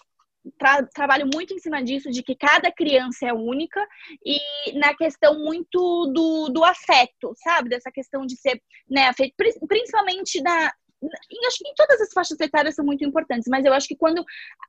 tra 0.59 0.83
trabalho 0.87 1.29
muito 1.33 1.55
em 1.55 1.59
cima 1.59 1.83
disso, 1.83 2.11
de 2.11 2.23
que 2.23 2.35
cada 2.35 2.71
criança 2.73 3.27
é 3.27 3.33
única 3.33 3.87
e 4.25 4.39
na 4.79 4.95
questão 4.95 5.39
muito 5.39 6.07
do, 6.07 6.49
do 6.49 6.65
afeto, 6.65 7.33
sabe? 7.37 7.69
Dessa 7.69 7.91
questão 7.91 8.25
de 8.25 8.37
ser, 8.37 8.63
né, 8.89 9.09
afeto, 9.09 9.35
principalmente 9.69 10.43
da. 10.43 10.73
Acho 11.47 11.59
que 11.59 11.69
em 11.69 11.75
todas 11.75 12.01
as 12.01 12.13
faixas 12.13 12.39
etárias 12.41 12.75
são 12.75 12.85
muito 12.85 13.05
importantes, 13.05 13.49
mas 13.49 13.65
eu 13.65 13.73
acho 13.73 13.89
que 13.89 13.97
quando 13.97 14.23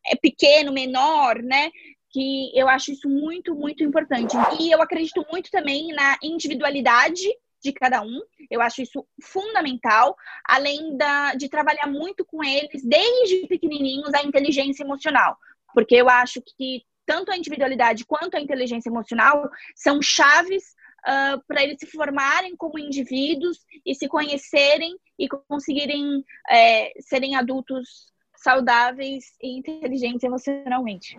é 0.07 0.15
pequeno, 0.15 0.71
menor, 0.71 1.41
né, 1.41 1.69
que 2.09 2.57
eu 2.57 2.69
acho 2.69 2.91
isso 2.91 3.09
muito, 3.09 3.53
muito 3.53 3.83
importante. 3.83 4.35
E 4.59 4.71
eu 4.71 4.81
acredito 4.81 5.25
muito 5.29 5.49
também 5.51 5.89
na 5.93 6.17
individualidade 6.23 7.27
de 7.61 7.71
cada 7.73 8.01
um. 8.01 8.21
Eu 8.49 8.61
acho 8.61 8.81
isso 8.81 9.05
fundamental, 9.21 10.15
além 10.45 10.97
da, 10.97 11.35
de 11.35 11.49
trabalhar 11.49 11.87
muito 11.87 12.25
com 12.25 12.43
eles 12.43 12.81
desde 12.83 13.47
pequenininhos 13.47 14.13
a 14.13 14.23
inteligência 14.23 14.83
emocional 14.83 15.37
porque 15.73 15.95
eu 15.95 16.09
acho 16.09 16.41
que 16.57 16.83
tanto 17.05 17.31
a 17.31 17.37
individualidade 17.37 18.05
quanto 18.05 18.35
a 18.35 18.41
inteligência 18.41 18.89
emocional 18.89 19.49
são 19.75 20.01
chaves 20.01 20.63
uh, 21.01 21.41
para 21.47 21.63
eles 21.63 21.77
se 21.79 21.87
formarem 21.87 22.55
como 22.55 22.79
indivíduos 22.79 23.59
e 23.85 23.95
se 23.95 24.07
conhecerem 24.07 24.95
e 25.17 25.27
conseguirem 25.27 26.23
é, 26.49 26.91
serem 27.01 27.35
adultos 27.35 28.11
saudáveis 28.35 29.25
e 29.41 29.59
inteligentes 29.59 30.23
emocionalmente. 30.23 31.17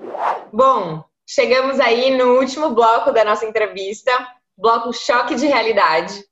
Bom, 0.53 1.05
chegamos 1.27 1.79
aí 1.79 2.17
no 2.17 2.39
último 2.39 2.71
bloco 2.71 3.13
da 3.13 3.25
nossa 3.25 3.47
entrevista, 3.47 4.11
bloco 4.57 4.93
choque 4.93 5.35
de 5.35 5.47
realidade. 5.47 6.25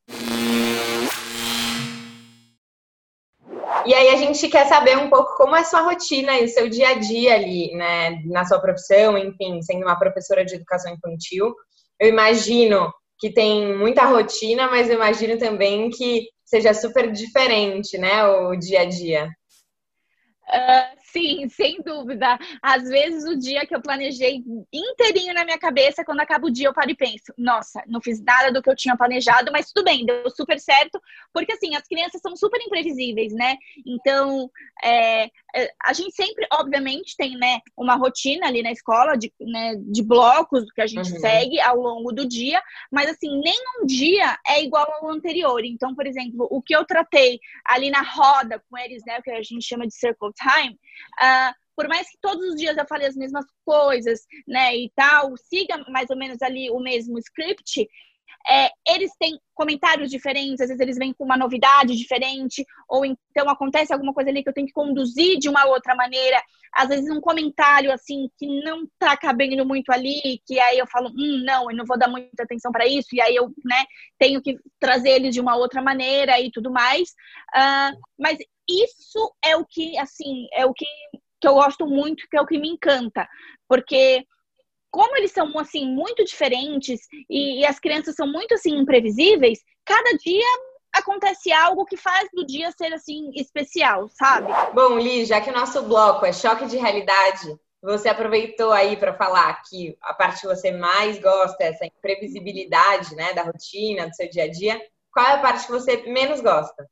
E 3.86 3.94
aí 3.94 4.08
a 4.10 4.16
gente 4.16 4.48
quer 4.48 4.66
saber 4.66 4.98
um 4.98 5.08
pouco 5.08 5.36
como 5.36 5.56
é 5.56 5.60
a 5.60 5.64
sua 5.64 5.80
rotina 5.80 6.38
e 6.38 6.44
o 6.44 6.48
seu 6.48 6.68
dia 6.68 6.90
a 6.90 6.94
dia 6.94 7.34
ali, 7.34 7.72
né, 7.74 8.20
na 8.26 8.44
sua 8.44 8.60
profissão, 8.60 9.16
enfim, 9.16 9.62
sendo 9.62 9.82
uma 9.82 9.98
professora 9.98 10.44
de 10.44 10.54
educação 10.54 10.92
infantil. 10.92 11.54
Eu 11.98 12.08
imagino 12.08 12.92
que 13.18 13.32
tem 13.32 13.76
muita 13.76 14.06
rotina, 14.06 14.68
mas 14.68 14.88
eu 14.88 14.96
imagino 14.96 15.38
também 15.38 15.90
que 15.90 16.28
seja 16.44 16.74
super 16.74 17.12
diferente, 17.12 17.96
né, 17.98 18.26
o 18.26 18.56
dia 18.56 18.80
a 18.80 18.84
dia. 18.84 19.28
Uh, 20.48 20.99
sim, 21.12 21.48
sem 21.48 21.82
dúvida. 21.82 22.38
Às 22.62 22.88
vezes 22.88 23.24
o 23.24 23.38
dia 23.38 23.66
que 23.66 23.74
eu 23.74 23.82
planejei 23.82 24.42
inteirinho 24.72 25.34
na 25.34 25.44
minha 25.44 25.58
cabeça, 25.58 26.04
quando 26.04 26.20
acaba 26.20 26.46
o 26.46 26.50
dia 26.50 26.68
eu 26.68 26.74
paro 26.74 26.90
e 26.90 26.96
penso, 26.96 27.32
nossa, 27.36 27.82
não 27.86 28.00
fiz 28.00 28.22
nada 28.22 28.52
do 28.52 28.62
que 28.62 28.70
eu 28.70 28.76
tinha 28.76 28.96
planejado, 28.96 29.50
mas 29.52 29.72
tudo 29.72 29.84
bem, 29.84 30.04
deu 30.04 30.30
super 30.30 30.58
certo, 30.58 31.00
porque 31.32 31.52
assim, 31.52 31.74
as 31.74 31.86
crianças 31.86 32.20
são 32.20 32.36
super 32.36 32.60
imprevisíveis, 32.60 33.32
né? 33.32 33.56
Então, 33.86 34.50
é, 34.82 35.30
a 35.84 35.92
gente 35.92 36.14
sempre, 36.14 36.46
obviamente, 36.52 37.16
tem 37.16 37.36
né, 37.36 37.60
uma 37.76 37.96
rotina 37.96 38.46
ali 38.46 38.62
na 38.62 38.72
escola 38.72 39.16
de, 39.16 39.32
né, 39.40 39.74
de 39.76 40.02
blocos 40.02 40.70
que 40.72 40.80
a 40.80 40.86
gente 40.86 41.12
uhum. 41.12 41.20
segue 41.20 41.60
ao 41.60 41.76
longo 41.76 42.12
do 42.12 42.26
dia, 42.26 42.62
mas 42.90 43.10
assim, 43.10 43.40
nenhum 43.40 43.86
dia 43.86 44.38
é 44.46 44.62
igual 44.62 44.86
ao 44.92 45.10
anterior. 45.10 45.64
Então, 45.64 45.94
por 45.94 46.06
exemplo, 46.06 46.46
o 46.50 46.62
que 46.62 46.74
eu 46.74 46.84
tratei 46.84 47.38
ali 47.66 47.90
na 47.90 48.02
roda 48.02 48.62
com 48.68 48.78
eles, 48.78 49.02
né, 49.06 49.18
o 49.18 49.22
que 49.22 49.30
a 49.30 49.42
gente 49.42 49.66
chama 49.66 49.86
de 49.86 49.94
circle 49.94 50.30
time, 50.34 50.74
uh, 51.20 51.54
por 51.76 51.88
mais 51.88 52.10
que 52.10 52.18
todos 52.20 52.46
os 52.50 52.56
dias 52.56 52.76
eu 52.76 52.86
fale 52.86 53.06
as 53.06 53.16
mesmas 53.16 53.46
coisas, 53.64 54.20
né, 54.46 54.76
e 54.76 54.92
tal, 54.94 55.34
siga 55.36 55.78
mais 55.88 56.10
ou 56.10 56.16
menos 56.16 56.42
ali 56.42 56.70
o 56.70 56.78
mesmo 56.78 57.18
script, 57.18 57.88
é, 58.48 58.70
eles 58.94 59.12
têm 59.18 59.38
comentários 59.54 60.10
diferentes, 60.10 60.60
às 60.60 60.68
vezes 60.68 60.80
eles 60.80 60.96
vêm 60.96 61.12
com 61.12 61.24
uma 61.24 61.36
novidade 61.36 61.96
diferente, 61.96 62.64
ou 62.88 63.04
então 63.04 63.48
acontece 63.48 63.92
alguma 63.92 64.14
coisa 64.14 64.30
ali 64.30 64.42
que 64.42 64.48
eu 64.48 64.54
tenho 64.54 64.66
que 64.66 64.72
conduzir 64.72 65.38
de 65.38 65.48
uma 65.48 65.66
outra 65.66 65.94
maneira, 65.94 66.42
às 66.72 66.88
vezes 66.88 67.10
um 67.10 67.20
comentário 67.20 67.92
assim 67.92 68.28
que 68.38 68.46
não 68.62 68.86
tá 68.98 69.16
cabendo 69.16 69.66
muito 69.66 69.90
ali, 69.90 70.40
que 70.46 70.58
aí 70.58 70.78
eu 70.78 70.86
falo, 70.86 71.10
hum, 71.10 71.42
não, 71.44 71.70
eu 71.70 71.76
não 71.76 71.84
vou 71.84 71.98
dar 71.98 72.08
muita 72.08 72.42
atenção 72.42 72.72
para 72.72 72.86
isso, 72.86 73.08
e 73.12 73.20
aí 73.20 73.34
eu, 73.34 73.48
né, 73.64 73.84
tenho 74.18 74.40
que 74.40 74.56
trazer 74.78 75.10
eles 75.10 75.34
de 75.34 75.40
uma 75.40 75.56
outra 75.56 75.82
maneira 75.82 76.40
e 76.40 76.50
tudo 76.50 76.70
mais. 76.70 77.10
Uh, 77.54 77.98
mas 78.18 78.38
isso 78.68 79.34
é 79.44 79.56
o 79.56 79.64
que, 79.66 79.98
assim, 79.98 80.46
é 80.52 80.64
o 80.64 80.72
que, 80.72 80.86
que 81.40 81.48
eu 81.48 81.54
gosto 81.54 81.86
muito, 81.86 82.26
que 82.30 82.36
é 82.36 82.40
o 82.40 82.46
que 82.46 82.58
me 82.58 82.68
encanta, 82.68 83.28
porque 83.68 84.24
como 84.90 85.16
eles 85.16 85.32
são 85.32 85.56
assim 85.58 85.86
muito 85.86 86.24
diferentes 86.24 87.00
e, 87.28 87.60
e, 87.60 87.66
as 87.66 87.78
crianças 87.78 88.14
são 88.14 88.26
muito 88.26 88.54
assim 88.54 88.76
imprevisíveis, 88.76 89.60
cada 89.84 90.16
dia 90.18 90.46
acontece 90.92 91.52
algo 91.52 91.84
que 91.84 91.96
faz 91.96 92.28
do 92.32 92.44
dia 92.44 92.70
ser 92.72 92.92
assim 92.92 93.30
especial, 93.34 94.08
sabe? 94.08 94.52
Bom, 94.74 94.98
Li, 94.98 95.24
já 95.24 95.40
que 95.40 95.50
o 95.50 95.54
nosso 95.54 95.82
bloco 95.82 96.26
é 96.26 96.32
choque 96.32 96.66
de 96.66 96.76
realidade, 96.76 97.56
você 97.82 98.08
aproveitou 98.08 98.72
aí 98.72 98.96
para 98.96 99.14
falar 99.14 99.62
que 99.68 99.96
a 100.02 100.12
parte 100.12 100.42
que 100.42 100.46
você 100.46 100.72
mais 100.72 101.18
gosta 101.18 101.62
é 101.62 101.68
essa 101.68 101.86
imprevisibilidade, 101.86 103.14
né, 103.14 103.32
da 103.32 103.42
rotina, 103.42 104.08
do 104.08 104.14
seu 104.14 104.28
dia 104.28 104.44
a 104.44 104.50
dia. 104.50 104.80
Qual 105.12 105.26
é 105.26 105.32
a 105.32 105.40
parte 105.40 105.66
que 105.66 105.72
você 105.72 105.96
menos 106.08 106.40
gosta? 106.40 106.86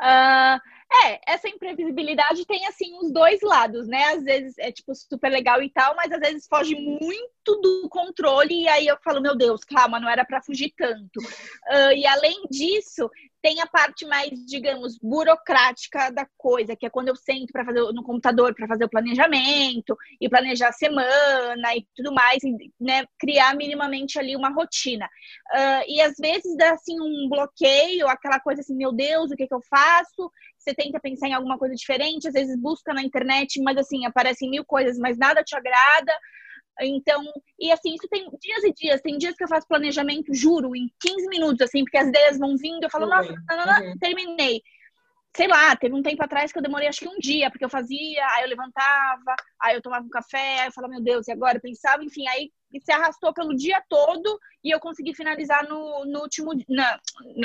Uh, 0.00 0.58
é, 1.02 1.20
essa 1.26 1.48
imprevisibilidade 1.48 2.46
tem 2.46 2.66
assim 2.66 2.96
os 2.98 3.12
dois 3.12 3.40
lados, 3.42 3.86
né? 3.86 4.04
Às 4.12 4.24
vezes 4.24 4.58
é 4.58 4.70
tipo 4.70 4.94
super 4.94 5.30
legal 5.30 5.62
e 5.62 5.70
tal, 5.70 5.94
mas 5.96 6.12
às 6.12 6.20
vezes 6.20 6.46
foge 6.46 6.74
muito 6.74 7.60
do 7.60 7.88
controle 7.88 8.62
e 8.62 8.68
aí 8.68 8.86
eu 8.86 8.96
falo, 9.02 9.20
meu 9.20 9.36
Deus, 9.36 9.64
calma, 9.64 10.00
não 10.00 10.08
era 10.08 10.24
para 10.24 10.42
fugir 10.42 10.72
tanto. 10.76 11.18
Uh, 11.18 11.92
e 11.96 12.06
além 12.06 12.42
disso, 12.50 13.10
tem 13.44 13.60
a 13.60 13.66
parte 13.66 14.06
mais, 14.06 14.30
digamos, 14.46 14.98
burocrática 14.98 16.10
da 16.10 16.26
coisa, 16.34 16.74
que 16.74 16.86
é 16.86 16.90
quando 16.90 17.08
eu 17.08 17.14
sento 17.14 17.52
para 17.52 17.62
fazer 17.62 17.80
no 17.92 18.02
computador 18.02 18.54
para 18.54 18.66
fazer 18.66 18.86
o 18.86 18.88
planejamento 18.88 19.94
e 20.18 20.30
planejar 20.30 20.68
a 20.68 20.72
semana 20.72 21.76
e 21.76 21.86
tudo 21.94 22.14
mais, 22.14 22.42
e, 22.42 22.72
né, 22.80 23.04
criar 23.18 23.54
minimamente 23.54 24.18
ali 24.18 24.34
uma 24.34 24.48
rotina. 24.48 25.04
Uh, 25.52 25.84
e 25.86 26.00
às 26.00 26.14
vezes 26.16 26.56
dá 26.56 26.72
assim 26.72 26.98
um 26.98 27.28
bloqueio, 27.28 28.08
aquela 28.08 28.40
coisa 28.40 28.62
assim, 28.62 28.74
meu 28.74 28.92
Deus, 28.92 29.30
o 29.30 29.36
que, 29.36 29.46
que 29.46 29.54
eu 29.54 29.60
faço? 29.68 30.32
Você 30.64 30.74
tenta 30.74 30.98
pensar 30.98 31.28
em 31.28 31.34
alguma 31.34 31.58
coisa 31.58 31.74
diferente, 31.74 32.26
às 32.26 32.32
vezes 32.32 32.58
busca 32.58 32.94
na 32.94 33.02
internet, 33.02 33.60
mas 33.60 33.76
assim, 33.76 34.06
aparecem 34.06 34.50
mil 34.50 34.64
coisas, 34.64 34.98
mas 34.98 35.18
nada 35.18 35.44
te 35.44 35.54
agrada. 35.54 36.12
Então, 36.80 37.22
e 37.58 37.70
assim, 37.70 37.94
isso 37.94 38.08
tem 38.08 38.28
dias 38.40 38.64
e 38.64 38.72
dias. 38.72 39.00
Tem 39.00 39.18
dias 39.18 39.36
que 39.36 39.44
eu 39.44 39.48
faço 39.48 39.68
planejamento, 39.68 40.34
juro, 40.34 40.74
em 40.74 40.90
15 41.00 41.28
minutos, 41.28 41.60
assim, 41.60 41.84
porque 41.84 41.98
as 41.98 42.08
ideias 42.08 42.38
vão 42.38 42.56
vindo, 42.56 42.84
eu 42.84 42.90
falo, 42.90 43.06
nossa, 43.06 43.30
não, 43.30 43.56
não, 43.58 43.66
não, 43.66 43.86
uhum. 43.86 43.98
terminei. 43.98 44.62
Sei 45.36 45.48
lá, 45.48 45.74
teve 45.76 45.94
um 45.94 46.02
tempo 46.02 46.22
atrás 46.22 46.52
que 46.52 46.58
eu 46.58 46.62
demorei 46.62 46.88
acho 46.88 47.00
que 47.00 47.08
um 47.08 47.18
dia, 47.18 47.50
porque 47.50 47.64
eu 47.64 47.68
fazia, 47.68 48.24
aí 48.30 48.44
eu 48.44 48.48
levantava, 48.48 49.34
aí 49.60 49.74
eu 49.74 49.82
tomava 49.82 50.04
um 50.04 50.08
café, 50.08 50.60
aí 50.60 50.68
eu 50.68 50.72
falava, 50.72 50.92
meu 50.92 51.02
Deus, 51.02 51.26
e 51.26 51.32
agora? 51.32 51.58
Eu 51.58 51.60
pensava, 51.60 52.04
enfim, 52.04 52.26
aí 52.28 52.50
se 52.80 52.92
arrastou 52.92 53.32
pelo 53.32 53.54
dia 53.54 53.82
todo 53.88 54.38
e 54.62 54.70
eu 54.70 54.80
consegui 54.80 55.14
finalizar 55.14 55.68
no, 55.68 56.04
no 56.04 56.20
último 56.20 56.52
na, 56.68 57.00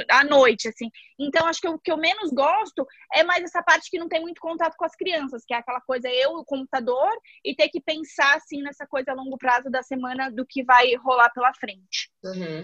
à 0.09 0.23
noite, 0.23 0.67
assim. 0.67 0.89
Então, 1.17 1.47
acho 1.47 1.59
que 1.59 1.67
o 1.67 1.77
que 1.77 1.91
eu 1.91 1.97
menos 1.97 2.31
gosto 2.31 2.87
é 3.13 3.23
mais 3.23 3.43
essa 3.43 3.61
parte 3.61 3.89
que 3.89 3.99
não 3.99 4.07
tem 4.07 4.21
muito 4.21 4.39
contato 4.39 4.75
com 4.77 4.85
as 4.85 4.95
crianças, 4.95 5.43
que 5.45 5.53
é 5.53 5.57
aquela 5.57 5.81
coisa 5.81 6.09
eu, 6.09 6.31
o 6.31 6.45
computador, 6.45 7.11
e 7.43 7.55
ter 7.55 7.69
que 7.69 7.81
pensar, 7.81 8.35
assim, 8.35 8.61
nessa 8.61 8.87
coisa 8.87 9.11
a 9.11 9.15
longo 9.15 9.37
prazo 9.37 9.69
da 9.69 9.83
semana 9.83 10.31
do 10.31 10.45
que 10.45 10.63
vai 10.63 10.95
rolar 10.95 11.29
pela 11.31 11.53
frente. 11.53 12.09
Uhum. 12.23 12.63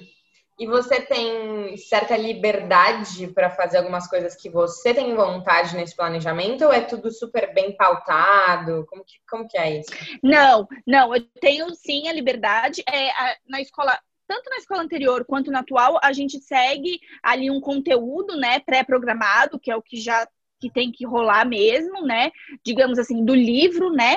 E 0.57 0.65
você 0.65 1.01
tem 1.01 1.75
certa 1.75 2.15
liberdade 2.15 3.27
para 3.27 3.49
fazer 3.49 3.77
algumas 3.77 4.07
coisas 4.07 4.35
que 4.35 4.49
você 4.49 4.93
tem 4.93 5.13
vontade 5.13 5.75
nesse 5.75 5.95
planejamento 5.95 6.63
ou 6.63 6.71
é 6.71 6.79
tudo 6.79 7.11
super 7.11 7.53
bem 7.53 7.75
pautado? 7.75 8.85
Como 8.87 9.03
que, 9.03 9.15
como 9.29 9.47
que 9.47 9.57
é 9.57 9.79
isso? 9.79 9.89
Não, 10.23 10.65
não, 10.87 11.13
eu 11.13 11.21
tenho 11.41 11.69
sim 11.75 12.07
a 12.07 12.13
liberdade. 12.13 12.81
É, 12.89 13.09
a, 13.11 13.35
na 13.49 13.59
escola, 13.59 13.99
tanto 14.25 14.49
na 14.49 14.55
escola 14.55 14.81
anterior 14.81 15.25
quanto 15.25 15.51
na 15.51 15.59
atual, 15.59 15.99
a 16.01 16.13
gente 16.13 16.39
segue 16.39 17.01
ali 17.21 17.51
um 17.51 17.59
conteúdo, 17.59 18.37
né, 18.37 18.61
pré-programado, 18.61 19.59
que 19.59 19.69
é 19.69 19.75
o 19.75 19.81
que 19.81 19.97
já 19.97 20.25
que 20.57 20.71
tem 20.71 20.89
que 20.89 21.05
rolar 21.05 21.45
mesmo, 21.45 22.01
né? 22.01 22.31
Digamos 22.63 22.97
assim, 22.97 23.25
do 23.25 23.35
livro, 23.35 23.91
né? 23.91 24.15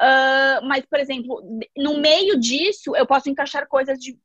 Uh, 0.00 0.66
mas, 0.66 0.86
por 0.86 1.00
exemplo, 1.00 1.42
no 1.76 1.98
meio 1.98 2.38
disso, 2.38 2.94
eu 2.94 3.04
posso 3.04 3.28
encaixar 3.28 3.66
coisas 3.66 3.98
de 3.98 4.16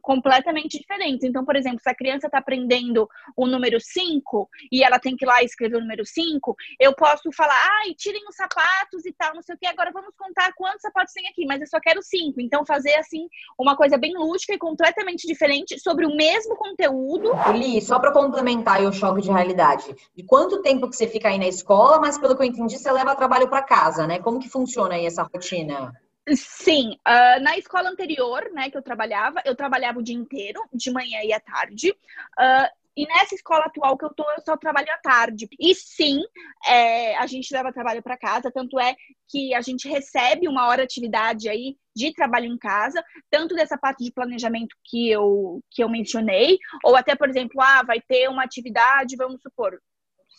completamente 0.00 0.78
diferentes. 0.78 1.24
Então, 1.24 1.44
por 1.44 1.56
exemplo, 1.56 1.80
se 1.80 1.88
a 1.88 1.94
criança 1.94 2.26
está 2.26 2.38
aprendendo 2.38 3.08
o 3.36 3.46
número 3.46 3.80
5 3.80 4.48
e 4.72 4.82
ela 4.82 4.98
tem 4.98 5.16
que 5.16 5.24
ir 5.24 5.28
lá 5.28 5.42
escrever 5.42 5.76
o 5.76 5.80
número 5.80 6.04
5, 6.04 6.56
eu 6.80 6.94
posso 6.94 7.30
falar, 7.32 7.56
ai, 7.80 7.94
tirem 7.94 8.26
os 8.28 8.34
sapatos 8.34 9.04
e 9.06 9.12
tal, 9.12 9.34
não 9.34 9.42
sei 9.42 9.54
o 9.54 9.58
que, 9.58 9.66
agora 9.66 9.90
vamos 9.92 10.14
contar 10.16 10.52
quantos 10.54 10.82
sapatos 10.82 11.12
tem 11.12 11.28
aqui, 11.28 11.46
mas 11.46 11.60
eu 11.60 11.66
só 11.66 11.78
quero 11.80 12.02
5. 12.02 12.40
Então, 12.40 12.66
fazer 12.66 12.94
assim 12.96 13.28
uma 13.58 13.76
coisa 13.76 13.96
bem 13.96 14.14
lúdica 14.14 14.54
e 14.54 14.58
completamente 14.58 15.26
diferente 15.26 15.78
sobre 15.78 16.06
o 16.06 16.16
mesmo 16.16 16.56
conteúdo. 16.56 17.30
Li, 17.54 17.80
só 17.80 17.98
para 17.98 18.12
complementar 18.12 18.82
o 18.82 18.92
choque 18.92 19.22
de 19.22 19.30
realidade, 19.30 19.94
de 20.14 20.22
quanto 20.24 20.62
tempo 20.62 20.88
que 20.88 20.96
você 20.96 21.06
fica 21.06 21.28
aí 21.28 21.38
na 21.38 21.48
escola, 21.48 22.00
mas 22.00 22.18
pelo 22.18 22.36
que 22.36 22.42
eu 22.42 22.46
entendi, 22.46 22.78
você 22.78 22.90
leva 22.90 23.14
trabalho 23.14 23.48
para 23.48 23.62
casa, 23.62 24.06
né? 24.06 24.18
Como 24.18 24.40
que 24.40 24.48
funciona 24.48 24.94
aí 24.94 25.06
essa 25.06 25.22
rotina? 25.22 25.92
Sim, 26.36 26.92
uh, 27.06 27.42
na 27.42 27.56
escola 27.56 27.88
anterior, 27.88 28.50
né, 28.52 28.70
que 28.70 28.76
eu 28.76 28.82
trabalhava, 28.82 29.40
eu 29.44 29.54
trabalhava 29.54 29.98
o 29.98 30.02
dia 30.02 30.16
inteiro, 30.16 30.60
de 30.72 30.90
manhã 30.90 31.20
e 31.22 31.32
à 31.32 31.40
tarde. 31.40 31.90
Uh, 31.90 32.78
e 32.98 33.06
nessa 33.06 33.32
escola 33.32 33.66
atual 33.66 33.96
que 33.96 34.04
eu 34.04 34.12
tô, 34.12 34.28
eu 34.32 34.42
só 34.44 34.56
trabalho 34.56 34.90
à 34.90 34.98
tarde. 34.98 35.48
E 35.60 35.72
sim, 35.72 36.20
é, 36.66 37.16
a 37.16 37.26
gente 37.28 37.54
leva 37.54 37.72
trabalho 37.72 38.02
para 38.02 38.18
casa, 38.18 38.50
tanto 38.50 38.78
é 38.80 38.96
que 39.28 39.54
a 39.54 39.60
gente 39.60 39.88
recebe 39.88 40.48
uma 40.48 40.66
hora 40.66 40.78
de 40.78 40.86
atividade 40.86 41.48
aí 41.48 41.76
de 41.94 42.12
trabalho 42.12 42.46
em 42.46 42.58
casa, 42.58 43.00
tanto 43.30 43.54
dessa 43.54 43.78
parte 43.78 44.02
de 44.02 44.12
planejamento 44.12 44.74
que 44.84 45.08
eu, 45.08 45.62
que 45.70 45.82
eu 45.82 45.88
mencionei, 45.88 46.58
ou 46.84 46.96
até, 46.96 47.14
por 47.14 47.28
exemplo, 47.28 47.60
ah, 47.60 47.84
vai 47.84 48.00
ter 48.00 48.28
uma 48.28 48.42
atividade, 48.42 49.16
vamos 49.16 49.40
supor, 49.42 49.80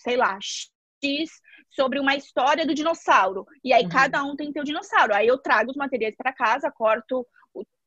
sei 0.04 0.18
lá, 0.18 0.38
X 1.04 1.30
sobre 1.70 2.00
uma 2.00 2.16
história 2.16 2.66
do 2.66 2.74
dinossauro. 2.74 3.45
E 3.64 3.74
aí 3.74 3.84
uhum. 3.84 3.89
cada 3.89 4.24
um 4.24 4.36
tem 4.36 4.52
seu 4.52 4.64
dinossauro. 4.64 5.14
Aí 5.14 5.28
eu 5.28 5.38
trago 5.38 5.72
os 5.72 5.78
materiais 5.78 6.16
para 6.18 6.34
casa, 6.34 6.72
corto 6.72 7.26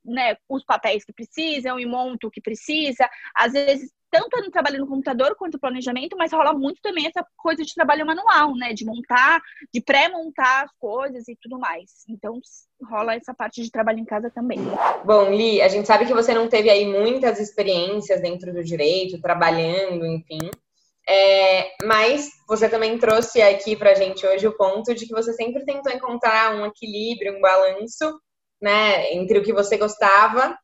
né, 0.05 0.37
os 0.49 0.65
papéis 0.65 1.05
que 1.05 1.13
precisam 1.13 1.79
e 1.79 1.87
monto 1.87 2.27
o 2.27 2.31
que 2.31 2.41
precisa. 2.41 3.09
Às 3.35 3.53
vezes, 3.53 3.91
tanto 4.11 4.41
no 4.43 4.51
trabalho 4.51 4.81
no 4.81 4.87
computador 4.87 5.35
quanto 5.37 5.55
no 5.55 5.61
planejamento, 5.61 6.17
mas 6.17 6.33
rola 6.33 6.53
muito 6.53 6.81
também 6.83 7.07
essa 7.07 7.25
coisa 7.37 7.63
de 7.63 7.75
trabalho 7.75 8.05
manual, 8.05 8.55
né? 8.57 8.73
De 8.73 8.85
montar, 8.85 9.41
de 9.73 9.81
pré-montar 9.81 10.65
as 10.65 10.73
coisas 10.79 11.29
e 11.29 11.37
tudo 11.41 11.59
mais. 11.59 12.05
Então, 12.09 12.39
rola 12.91 13.15
essa 13.15 13.33
parte 13.33 13.63
de 13.63 13.71
trabalho 13.71 14.01
em 14.01 14.05
casa 14.05 14.31
também. 14.31 14.59
Bom, 15.05 15.31
Li, 15.31 15.63
a 15.63 15.69
gente 15.69 15.87
sabe 15.87 16.07
que 16.07 16.13
você 16.13 16.35
não 16.35 16.49
teve 16.49 16.69
aí 16.69 16.85
muitas 16.85 17.41
experiências 17.41 18.21
dentro 18.21 18.53
do 18.53 18.63
direito, 18.63 19.21
trabalhando, 19.21 20.05
enfim. 20.05 20.51
É, 21.09 21.73
mas 21.85 22.31
você 22.47 22.69
também 22.69 22.99
trouxe 22.99 23.43
aqui 23.43 23.77
para 23.77 23.91
a 23.91 23.95
gente 23.95 24.25
hoje 24.27 24.47
o 24.47 24.57
ponto 24.57 24.95
de 24.95 25.07
que 25.07 25.13
você 25.13 25.33
sempre 25.33 25.65
tentou 25.65 25.93
encontrar 25.93 26.55
um 26.55 26.65
equilíbrio, 26.65 27.37
um 27.37 27.41
balanço, 27.41 28.21
né, 28.61 29.13
entre 29.13 29.39
o 29.39 29.43
que 29.43 29.53
você 29.53 29.77
gostava 29.77 30.57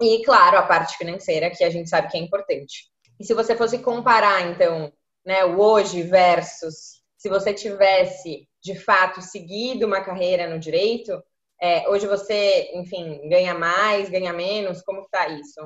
e, 0.00 0.22
claro, 0.24 0.58
a 0.58 0.62
parte 0.62 0.96
financeira, 0.98 1.50
que 1.50 1.64
a 1.64 1.70
gente 1.70 1.88
sabe 1.88 2.08
que 2.08 2.18
é 2.18 2.20
importante. 2.20 2.90
E 3.18 3.24
se 3.24 3.32
você 3.32 3.56
fosse 3.56 3.78
comparar, 3.78 4.42
então, 4.42 4.92
né, 5.24 5.44
o 5.44 5.58
hoje 5.58 6.02
versus 6.02 7.02
se 7.22 7.28
você 7.28 7.54
tivesse, 7.54 8.48
de 8.60 8.74
fato, 8.74 9.22
seguido 9.22 9.86
uma 9.86 10.02
carreira 10.02 10.48
no 10.48 10.58
direito, 10.58 11.22
é, 11.60 11.88
hoje 11.88 12.04
você, 12.04 12.72
enfim, 12.74 13.28
ganha 13.28 13.54
mais, 13.54 14.10
ganha 14.10 14.32
menos? 14.32 14.82
Como 14.82 15.02
está 15.02 15.28
isso? 15.28 15.60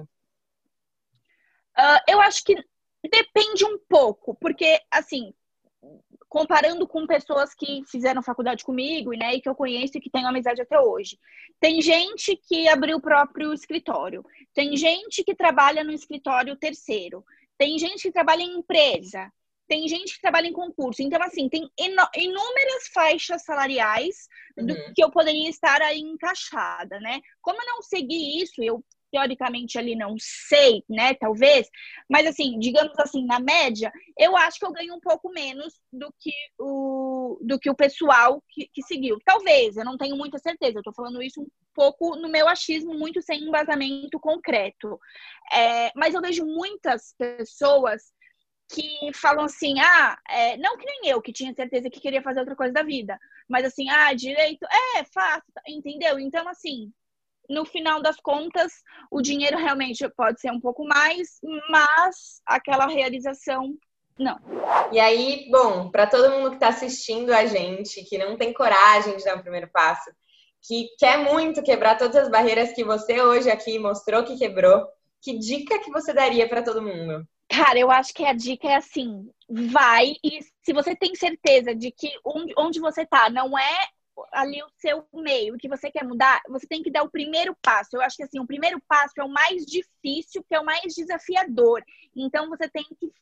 Uh, 1.79 1.99
eu 2.07 2.21
acho 2.21 2.45
que 2.45 2.55
Depende 3.11 3.65
um 3.65 3.79
pouco, 3.89 4.35
porque, 4.35 4.81
assim, 4.91 5.33
comparando 6.29 6.87
com 6.87 7.07
pessoas 7.07 7.55
que 7.55 7.83
fizeram 7.87 8.23
faculdade 8.23 8.65
comigo, 8.65 9.13
né, 9.13 9.35
e 9.35 9.41
que 9.41 9.49
eu 9.49 9.55
conheço 9.55 9.97
e 9.97 10.01
que 10.01 10.11
tenho 10.11 10.27
amizade 10.27 10.61
até 10.61 10.79
hoje. 10.79 11.19
Tem 11.61 11.81
gente 11.81 12.37
que 12.37 12.69
abriu 12.69 12.97
o 12.97 13.01
próprio 13.01 13.53
escritório, 13.53 14.25
tem 14.53 14.77
gente 14.77 15.23
que 15.23 15.35
trabalha 15.35 15.85
no 15.85 15.93
escritório 15.93 16.57
terceiro, 16.57 17.25
tem 17.57 17.79
gente 17.79 18.03
que 18.03 18.13
trabalha 18.13 18.43
em 18.43 18.59
empresa, 18.59 19.33
tem 19.69 19.89
gente 19.89 20.15
que 20.15 20.21
trabalha 20.21 20.47
em 20.47 20.53
concurso. 20.53 21.03
Então, 21.03 21.21
assim, 21.23 21.49
tem 21.49 21.69
inúmeras 21.79 22.89
faixas 22.93 23.43
salariais 23.43 24.29
do 24.57 24.75
uhum. 24.75 24.93
que 24.95 25.03
eu 25.03 25.11
poderia 25.11 25.49
estar 25.49 25.83
aí 25.83 25.99
encaixada, 25.99 27.01
né? 27.01 27.21
Como 27.41 27.61
eu 27.61 27.67
não 27.67 27.83
segui 27.83 28.43
isso, 28.43 28.63
eu 28.63 28.85
teoricamente 29.17 29.79
ali 29.79 29.97
não 29.97 30.15
sei, 30.19 30.85
né, 30.89 31.15
talvez, 31.15 31.69
mas 32.09 32.27
assim, 32.27 32.59
digamos 32.59 32.99
assim, 32.99 33.25
na 33.25 33.41
média, 33.41 33.91
eu 34.19 34.37
acho 34.37 34.59
que 34.59 34.67
eu 34.67 34.73
ganho 34.73 34.95
um 34.95 35.01
pouco 35.01 35.31
menos 35.31 35.81
do 35.91 36.13
que 36.21 36.33
o, 36.59 37.39
do 37.41 37.59
que 37.59 37.71
o 37.71 37.75
pessoal 37.75 38.43
que, 38.51 38.69
que 38.73 38.83
seguiu. 38.83 39.19
Talvez, 39.25 39.77
eu 39.77 39.85
não 39.87 39.97
tenho 39.97 40.17
muita 40.17 40.39
certeza, 40.39 40.79
eu 40.79 40.83
tô 40.83 40.93
falando 40.93 41.23
isso 41.23 41.41
um 41.41 41.49
pouco 41.73 42.15
no 42.17 42.29
meu 42.29 42.47
achismo, 42.47 42.93
muito 42.93 43.23
sem 43.23 43.45
embasamento 43.45 44.21
concreto. 44.21 45.01
É, 45.51 45.91
mas 45.97 46.15
eu 46.15 46.21
vejo 46.21 46.45
muitas 46.45 47.15
pessoas 47.17 48.13
que 48.69 49.13
falam 49.15 49.45
assim, 49.45 49.81
ah, 49.81 50.19
é, 50.29 50.57
não 50.59 50.77
que 50.77 50.85
nem 50.85 51.09
eu, 51.09 51.23
que 51.23 51.33
tinha 51.33 51.55
certeza 51.55 51.89
que 51.89 52.01
queria 52.01 52.21
fazer 52.21 52.41
outra 52.41 52.57
coisa 52.57 52.73
da 52.73 52.83
vida, 52.83 53.19
mas 53.49 53.65
assim, 53.65 53.89
ah, 53.89 54.13
direito, 54.13 54.67
é, 54.97 55.05
faço, 55.05 55.47
entendeu? 55.67 56.19
Então, 56.19 56.47
assim, 56.49 56.93
no 57.49 57.65
final 57.65 58.01
das 58.03 58.17
contas, 58.17 58.73
o 59.11 59.21
dinheiro 59.21 59.57
realmente 59.57 60.09
pode 60.17 60.41
ser 60.41 60.51
um 60.51 60.61
pouco 60.61 60.85
mais, 60.85 61.39
mas 61.71 62.41
aquela 62.47 62.87
realização 62.87 63.75
não. 64.19 64.39
E 64.93 64.99
aí, 64.99 65.49
bom, 65.51 65.91
para 65.91 66.07
todo 66.07 66.31
mundo 66.31 66.51
que 66.51 66.57
está 66.57 66.69
assistindo 66.69 67.33
a 67.33 67.45
gente, 67.45 68.03
que 68.05 68.17
não 68.17 68.37
tem 68.37 68.53
coragem 68.53 69.17
de 69.17 69.25
dar 69.25 69.37
o 69.37 69.39
um 69.39 69.43
primeiro 69.43 69.69
passo, 69.71 70.11
que 70.67 70.89
quer 70.99 71.19
muito 71.19 71.63
quebrar 71.63 71.97
todas 71.97 72.17
as 72.17 72.31
barreiras 72.31 72.73
que 72.73 72.83
você 72.83 73.21
hoje 73.21 73.51
aqui 73.51 73.79
mostrou 73.79 74.25
que 74.25 74.37
quebrou, 74.37 74.87
que 75.23 75.39
dica 75.39 75.79
que 75.79 75.91
você 75.91 76.13
daria 76.13 76.49
para 76.49 76.63
todo 76.63 76.83
mundo? 76.83 77.27
Cara, 77.49 77.79
eu 77.79 77.91
acho 77.91 78.13
que 78.13 78.25
a 78.25 78.33
dica 78.33 78.69
é 78.69 78.77
assim: 78.77 79.29
vai 79.49 80.15
e 80.23 80.41
se 80.63 80.73
você 80.73 80.97
tem 80.97 81.15
certeza 81.15 81.75
de 81.75 81.93
que 81.93 82.11
onde, 82.25 82.53
onde 82.59 82.81
você 82.81 83.07
tá 83.07 83.31
não 83.31 83.57
é 83.57 83.89
ali 84.33 84.63
o 84.63 84.71
seu 84.79 85.07
meio, 85.13 85.55
o 85.55 85.59
que 85.59 85.69
você 85.69 85.91
quer 85.91 86.05
mudar, 86.05 86.41
você 86.49 86.67
tem 86.67 86.83
que 86.83 86.91
dar 86.91 87.03
o 87.03 87.11
primeiro 87.11 87.57
passo. 87.63 87.91
Eu 87.95 88.01
acho 88.01 88.17
que 88.17 88.23
assim, 88.23 88.41
o 88.41 88.47
primeiro 88.47 88.81
passo 88.89 89.15
é 89.19 89.25
o 89.25 89.29
mais 89.29 89.65
difícil, 89.65 90.45
que 90.45 90.55
é 90.55 90.61
o 90.61 90.65
mais 90.65 90.95
desafiador. 90.95 91.83
Então 92.15 92.49
você 92.49 92.69
tem 92.69 92.85
que 92.85 93.13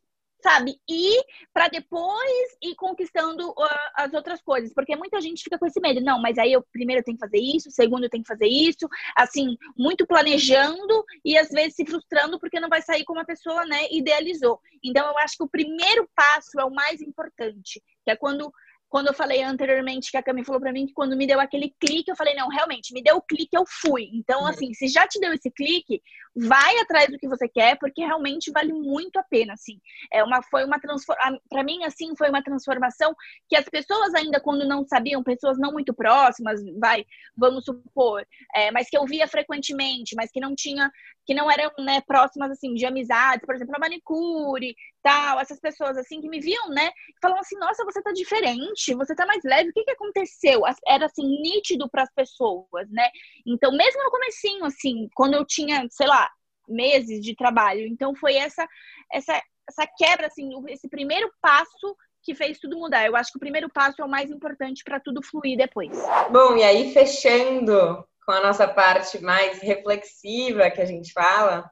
sabe? 0.44 0.78
E 0.86 1.24
para 1.54 1.68
depois 1.68 2.58
ir 2.62 2.74
conquistando 2.74 3.48
uh, 3.48 3.54
as 3.94 4.12
outras 4.12 4.42
coisas, 4.42 4.74
porque 4.74 4.94
muita 4.94 5.18
gente 5.18 5.42
fica 5.42 5.58
com 5.58 5.66
esse 5.66 5.80
medo. 5.80 6.02
Não, 6.02 6.20
mas 6.20 6.36
aí 6.36 6.52
eu 6.52 6.62
primeiro 6.70 7.02
tenho 7.02 7.16
que 7.16 7.24
fazer 7.24 7.38
isso, 7.38 7.70
segundo 7.70 8.04
eu 8.04 8.10
tenho 8.10 8.22
que 8.22 8.28
fazer 8.28 8.46
isso, 8.46 8.86
assim, 9.16 9.56
muito 9.74 10.06
planejando 10.06 11.02
e 11.24 11.38
às 11.38 11.48
vezes 11.48 11.76
se 11.76 11.86
frustrando 11.86 12.38
porque 12.38 12.60
não 12.60 12.68
vai 12.68 12.82
sair 12.82 13.04
como 13.04 13.20
a 13.20 13.24
pessoa, 13.24 13.64
né, 13.64 13.88
idealizou. 13.90 14.60
Então 14.84 15.06
eu 15.06 15.18
acho 15.18 15.38
que 15.38 15.44
o 15.44 15.48
primeiro 15.48 16.06
passo 16.14 16.60
é 16.60 16.64
o 16.64 16.74
mais 16.74 17.00
importante, 17.00 17.82
que 18.04 18.10
é 18.10 18.16
quando 18.16 18.52
quando 18.94 19.08
eu 19.08 19.12
falei 19.12 19.42
anteriormente 19.42 20.08
que 20.08 20.16
a 20.16 20.22
Cami 20.22 20.44
falou 20.44 20.60
para 20.60 20.72
mim 20.72 20.86
que 20.86 20.92
quando 20.92 21.16
me 21.16 21.26
deu 21.26 21.40
aquele 21.40 21.74
clique, 21.80 22.08
eu 22.08 22.14
falei, 22.14 22.32
não, 22.32 22.46
realmente, 22.46 22.94
me 22.94 23.02
deu 23.02 23.16
o 23.16 23.20
clique, 23.20 23.48
eu 23.52 23.64
fui. 23.66 24.08
Então, 24.14 24.42
uhum. 24.42 24.46
assim, 24.46 24.72
se 24.72 24.86
já 24.86 25.04
te 25.04 25.18
deu 25.18 25.32
esse 25.32 25.50
clique, 25.50 26.00
vai 26.36 26.78
atrás 26.78 27.08
do 27.08 27.18
que 27.18 27.26
você 27.26 27.48
quer, 27.48 27.76
porque 27.76 28.02
realmente 28.02 28.52
vale 28.52 28.72
muito 28.72 29.18
a 29.18 29.24
pena, 29.24 29.54
assim. 29.54 29.80
É 30.12 30.22
uma, 30.22 30.40
foi 30.42 30.64
uma 30.64 30.78
transformação, 30.78 31.40
para 31.48 31.64
mim, 31.64 31.82
assim, 31.82 32.14
foi 32.16 32.28
uma 32.28 32.40
transformação 32.40 33.12
que 33.48 33.56
as 33.56 33.64
pessoas 33.64 34.14
ainda, 34.14 34.38
quando 34.38 34.64
não 34.64 34.86
sabiam, 34.86 35.24
pessoas 35.24 35.58
não 35.58 35.72
muito 35.72 35.92
próximas, 35.92 36.60
vai, 36.78 37.04
vamos 37.36 37.64
supor, 37.64 38.24
é, 38.54 38.70
mas 38.70 38.88
que 38.88 38.96
eu 38.96 39.04
via 39.06 39.26
frequentemente, 39.26 40.14
mas 40.14 40.30
que 40.30 40.38
não 40.38 40.54
tinha, 40.54 40.88
que 41.26 41.34
não 41.34 41.50
eram, 41.50 41.72
né, 41.80 42.00
próximas, 42.00 42.52
assim, 42.52 42.72
de 42.74 42.86
amizades, 42.86 43.44
por 43.44 43.56
exemplo, 43.56 43.74
a 43.74 43.80
manicure, 43.80 44.76
tal, 45.04 45.38
essas 45.38 45.60
pessoas, 45.60 45.98
assim, 45.98 46.20
que 46.20 46.28
me 46.28 46.40
viam, 46.40 46.70
né, 46.70 46.90
falavam 47.20 47.42
assim, 47.42 47.58
nossa, 47.58 47.84
você 47.84 48.02
tá 48.02 48.10
diferente, 48.12 48.94
você 48.94 49.14
tá 49.14 49.26
mais 49.26 49.44
leve, 49.44 49.68
o 49.68 49.72
que 49.72 49.84
que 49.84 49.90
aconteceu? 49.90 50.62
Era 50.88 51.06
assim 51.06 51.26
nítido 51.42 51.88
para 51.90 52.02
as 52.02 52.12
pessoas, 52.14 52.90
né? 52.90 53.08
Então, 53.46 53.70
mesmo 53.70 54.02
no 54.02 54.10
comecinho 54.10 54.64
assim, 54.64 55.08
quando 55.14 55.34
eu 55.34 55.44
tinha, 55.44 55.86
sei 55.90 56.06
lá, 56.06 56.28
meses 56.66 57.20
de 57.20 57.36
trabalho, 57.36 57.86
então 57.86 58.14
foi 58.16 58.36
essa 58.36 58.66
essa 59.12 59.40
essa 59.68 59.86
quebra 59.96 60.26
assim, 60.26 60.50
esse 60.68 60.88
primeiro 60.88 61.30
passo 61.40 61.96
que 62.22 62.34
fez 62.34 62.58
tudo 62.58 62.78
mudar. 62.78 63.06
Eu 63.06 63.16
acho 63.16 63.30
que 63.30 63.36
o 63.36 63.40
primeiro 63.40 63.68
passo 63.68 64.00
é 64.00 64.04
o 64.04 64.08
mais 64.08 64.30
importante 64.30 64.82
para 64.82 65.00
tudo 65.00 65.22
fluir 65.22 65.56
depois. 65.56 65.90
Bom, 66.30 66.56
e 66.56 66.62
aí 66.62 66.92
fechando 66.92 68.04
com 68.24 68.32
a 68.32 68.40
nossa 68.40 68.66
parte 68.66 69.22
mais 69.22 69.60
reflexiva 69.60 70.70
que 70.70 70.80
a 70.80 70.86
gente 70.86 71.12
fala, 71.12 71.70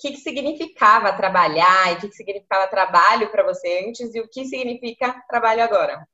que, 0.00 0.12
que 0.12 0.16
significava 0.16 1.12
trabalhar 1.12 1.92
e 1.92 1.94
o 1.94 2.00
que, 2.00 2.08
que 2.08 2.14
significava 2.14 2.66
trabalho 2.68 3.30
para 3.30 3.44
você 3.44 3.86
antes 3.86 4.14
e 4.14 4.20
o 4.20 4.28
que 4.28 4.46
significa 4.46 5.22
trabalho 5.28 5.62
agora. 5.62 6.08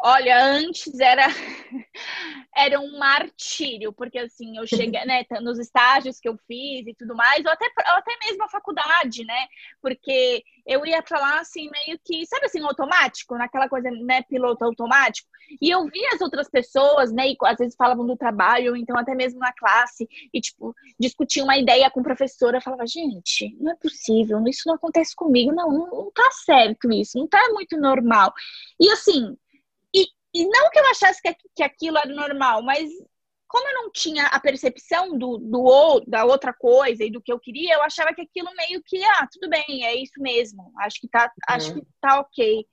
Olha, 0.00 0.44
antes 0.54 0.98
era 1.00 1.26
era 2.56 2.80
um 2.80 2.98
martírio, 2.98 3.92
porque 3.92 4.18
assim, 4.18 4.56
eu 4.56 4.66
cheguei, 4.66 5.04
né, 5.04 5.24
nos 5.42 5.58
estágios 5.58 6.20
que 6.20 6.28
eu 6.28 6.36
fiz 6.46 6.86
e 6.86 6.94
tudo 6.94 7.14
mais, 7.16 7.44
ou 7.44 7.50
até, 7.50 7.66
ou 7.66 7.96
até 7.96 8.12
mesmo 8.24 8.44
a 8.44 8.48
faculdade, 8.48 9.24
né? 9.24 9.46
Porque 9.82 10.42
eu 10.66 10.84
ia 10.86 11.02
lá 11.10 11.40
assim, 11.40 11.68
meio 11.70 11.98
que, 12.04 12.26
sabe 12.26 12.46
assim, 12.46 12.60
automático, 12.60 13.36
naquela 13.36 13.68
coisa, 13.68 13.90
né, 13.90 14.22
piloto 14.22 14.64
automático. 14.64 15.28
E 15.60 15.70
eu 15.70 15.84
via 15.86 16.10
as 16.14 16.20
outras 16.20 16.48
pessoas, 16.48 17.12
né, 17.12 17.30
e 17.30 17.36
às 17.44 17.56
vezes 17.58 17.76
falavam 17.76 18.06
do 18.06 18.16
trabalho, 18.16 18.72
ou 18.72 18.76
então 18.76 18.96
até 18.96 19.14
mesmo 19.14 19.40
na 19.40 19.52
classe, 19.52 20.08
e 20.32 20.40
tipo, 20.40 20.74
discutiam 20.98 21.44
uma 21.44 21.56
ideia 21.56 21.90
com 21.90 22.00
o 22.00 22.04
professor, 22.04 22.54
eu 22.54 22.60
falava, 22.62 22.86
gente, 22.86 23.56
não 23.60 23.72
é 23.72 23.76
possível, 23.76 24.42
isso 24.46 24.62
não 24.66 24.74
acontece 24.74 25.14
comigo, 25.16 25.52
não, 25.52 25.70
não, 25.70 25.86
não 25.90 26.10
tá 26.12 26.28
certo 26.44 26.92
isso, 26.92 27.18
não 27.18 27.26
tá 27.26 27.40
muito 27.52 27.76
normal. 27.76 28.32
E 28.80 28.90
assim, 28.90 29.36
e 30.38 30.46
não 30.46 30.70
que 30.70 30.78
eu 30.78 30.86
achasse 30.90 31.20
que, 31.20 31.34
que 31.56 31.62
aquilo 31.64 31.98
era 31.98 32.14
normal, 32.14 32.62
mas 32.62 32.88
como 33.48 33.66
eu 33.66 33.74
não 33.74 33.90
tinha 33.90 34.26
a 34.26 34.38
percepção 34.38 35.18
do, 35.18 35.38
do 35.38 36.04
da 36.06 36.24
outra 36.24 36.52
coisa 36.52 37.02
e 37.02 37.10
do 37.10 37.20
que 37.20 37.32
eu 37.32 37.40
queria, 37.40 37.74
eu 37.74 37.82
achava 37.82 38.14
que 38.14 38.20
aquilo 38.20 38.50
meio 38.54 38.80
que, 38.84 39.02
ah, 39.02 39.26
tudo 39.32 39.48
bem, 39.48 39.84
é 39.84 39.96
isso 39.96 40.20
mesmo. 40.20 40.70
Acho 40.78 41.00
que 41.00 41.08
tá, 41.08 41.24
uhum. 41.24 41.54
acho 41.56 41.74
que 41.74 41.82
tá 42.00 42.20
ok. 42.20 42.64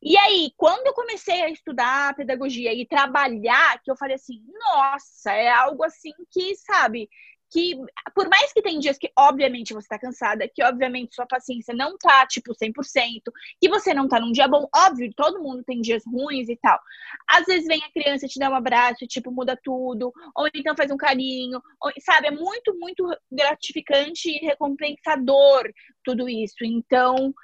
E 0.00 0.16
aí, 0.16 0.52
quando 0.56 0.86
eu 0.86 0.94
comecei 0.94 1.42
a 1.42 1.50
estudar 1.50 2.14
pedagogia 2.14 2.72
e 2.72 2.86
trabalhar, 2.86 3.82
que 3.82 3.90
eu 3.90 3.96
falei 3.96 4.14
assim, 4.14 4.40
nossa, 4.60 5.32
é 5.32 5.48
algo 5.48 5.82
assim 5.82 6.12
que, 6.30 6.54
sabe, 6.56 7.08
que 7.50 7.76
por 8.14 8.28
mais 8.28 8.52
que 8.52 8.62
tem 8.62 8.78
dias 8.78 8.98
que 8.98 9.10
obviamente 9.16 9.72
você 9.72 9.88
tá 9.88 9.98
cansada, 9.98 10.48
que 10.48 10.62
obviamente 10.62 11.14
sua 11.14 11.26
paciência 11.26 11.74
não 11.74 11.96
tá 11.96 12.26
tipo 12.26 12.52
100%, 12.54 13.22
que 13.60 13.68
você 13.68 13.94
não 13.94 14.08
tá 14.08 14.20
num 14.20 14.32
dia 14.32 14.46
bom, 14.46 14.68
óbvio, 14.74 15.12
todo 15.16 15.42
mundo 15.42 15.64
tem 15.64 15.80
dias 15.80 16.02
ruins 16.06 16.48
e 16.48 16.56
tal. 16.56 16.78
Às 17.28 17.46
vezes 17.46 17.66
vem 17.66 17.82
a 17.82 17.92
criança 17.92 18.28
te 18.28 18.38
dá 18.38 18.50
um 18.50 18.54
abraço 18.54 19.06
tipo 19.06 19.30
muda 19.30 19.58
tudo, 19.62 20.12
ou 20.34 20.48
então 20.54 20.76
faz 20.76 20.90
um 20.90 20.96
carinho, 20.96 21.62
ou, 21.80 21.90
sabe, 22.00 22.28
é 22.28 22.30
muito 22.30 22.76
muito 22.78 23.04
gratificante 23.30 24.28
e 24.30 24.46
recompensador 24.46 25.70
tudo 26.04 26.28
isso. 26.28 26.64
Então, 26.64 27.34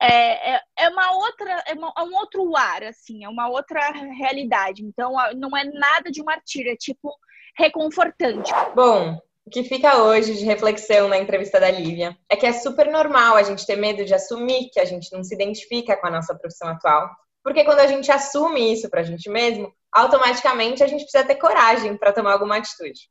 é, 0.00 0.54
é, 0.54 0.60
é, 0.80 0.88
uma 0.88 1.12
outra, 1.12 1.62
é, 1.66 1.74
uma, 1.74 1.92
é, 1.96 2.02
um 2.02 2.14
outro 2.16 2.56
ar, 2.56 2.82
assim, 2.82 3.24
é 3.24 3.28
uma 3.28 3.48
outra 3.48 3.90
realidade. 3.90 4.82
Então, 4.84 5.14
não 5.36 5.56
é 5.56 5.64
nada 5.64 6.10
de 6.10 6.22
martírio, 6.24 6.72
é 6.72 6.76
tipo 6.76 7.14
reconfortante. 7.56 8.50
Bom, 8.74 9.20
o 9.44 9.50
que 9.50 9.64
fica 9.64 10.02
hoje 10.02 10.36
de 10.36 10.44
reflexão 10.44 11.08
na 11.08 11.18
entrevista 11.18 11.58
da 11.58 11.70
Lívia 11.70 12.16
é 12.28 12.36
que 12.36 12.46
é 12.46 12.52
super 12.52 12.90
normal 12.90 13.36
a 13.36 13.42
gente 13.42 13.66
ter 13.66 13.76
medo 13.76 14.04
de 14.04 14.14
assumir 14.14 14.70
que 14.70 14.78
a 14.78 14.84
gente 14.84 15.12
não 15.12 15.24
se 15.24 15.34
identifica 15.34 15.96
com 15.96 16.06
a 16.06 16.10
nossa 16.10 16.34
profissão 16.34 16.68
atual, 16.68 17.10
porque 17.42 17.64
quando 17.64 17.80
a 17.80 17.86
gente 17.86 18.10
assume 18.10 18.72
isso 18.72 18.88
para 18.88 19.00
a 19.00 19.04
gente 19.04 19.28
mesmo, 19.28 19.72
automaticamente 19.90 20.82
a 20.82 20.86
gente 20.86 21.02
precisa 21.02 21.24
ter 21.24 21.36
coragem 21.36 21.96
para 21.96 22.12
tomar 22.12 22.34
alguma 22.34 22.56
atitude. 22.56 23.10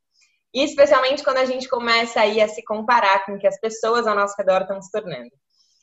E 0.54 0.64
especialmente 0.64 1.24
quando 1.24 1.38
a 1.38 1.46
gente 1.46 1.68
começa 1.68 2.22
aí 2.22 2.42
a 2.42 2.48
se 2.48 2.64
comparar 2.64 3.26
com 3.26 3.34
o 3.34 3.40
que 3.40 3.48
as 3.48 3.60
pessoas 3.60 4.08
ao 4.08 4.16
nosso 4.16 4.36
redor 4.38 4.62
estão 4.62 4.82
se 4.82 4.92
tornando. 4.92 5.32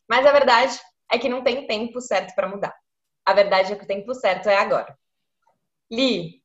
Mas 0.08 0.24
a 0.24 0.32
verdade 0.32 0.78
é 1.10 1.18
que 1.18 1.28
não 1.28 1.42
tem 1.42 1.66
tempo 1.66 2.00
certo 2.00 2.34
para 2.34 2.48
mudar. 2.48 2.74
A 3.24 3.32
verdade 3.34 3.72
é 3.72 3.76
que 3.76 3.84
o 3.84 3.86
tempo 3.86 4.14
certo 4.14 4.48
é 4.48 4.56
agora. 4.56 4.96
Li, 5.90 6.42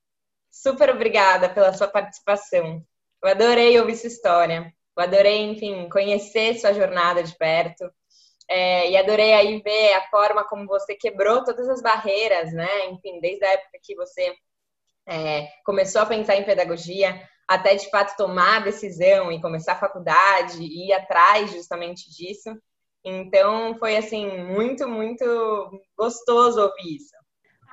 super 0.51 0.89
obrigada 0.89 1.49
pela 1.49 1.73
sua 1.73 1.87
participação. 1.87 2.85
Eu 3.23 3.29
adorei 3.29 3.79
ouvir 3.79 3.95
sua 3.95 4.07
história. 4.07 4.73
Eu 4.97 5.03
adorei, 5.03 5.41
enfim, 5.43 5.87
conhecer 5.89 6.55
sua 6.59 6.73
jornada 6.73 7.23
de 7.23 7.35
perto. 7.37 7.89
É, 8.49 8.91
e 8.91 8.97
adorei 8.97 9.33
aí 9.33 9.61
ver 9.61 9.93
a 9.93 10.09
forma 10.09 10.43
como 10.43 10.67
você 10.67 10.95
quebrou 10.95 11.43
todas 11.43 11.69
as 11.69 11.81
barreiras, 11.81 12.51
né? 12.53 12.87
Enfim, 12.89 13.19
desde 13.21 13.45
a 13.45 13.53
época 13.53 13.79
que 13.81 13.95
você 13.95 14.35
é, 15.07 15.47
começou 15.65 16.01
a 16.01 16.05
pensar 16.05 16.35
em 16.35 16.43
pedagogia, 16.43 17.27
até 17.47 17.75
de 17.75 17.89
fato 17.89 18.17
tomar 18.17 18.57
a 18.57 18.65
decisão 18.65 19.31
e 19.31 19.41
começar 19.41 19.73
a 19.73 19.79
faculdade 19.79 20.61
e 20.61 20.89
ir 20.89 20.93
atrás 20.93 21.51
justamente 21.51 22.09
disso. 22.09 22.49
Então 23.05 23.77
foi 23.77 23.97
assim 23.97 24.27
muito, 24.43 24.87
muito 24.87 25.25
gostoso 25.97 26.61
ouvir 26.61 26.97
isso. 26.97 27.22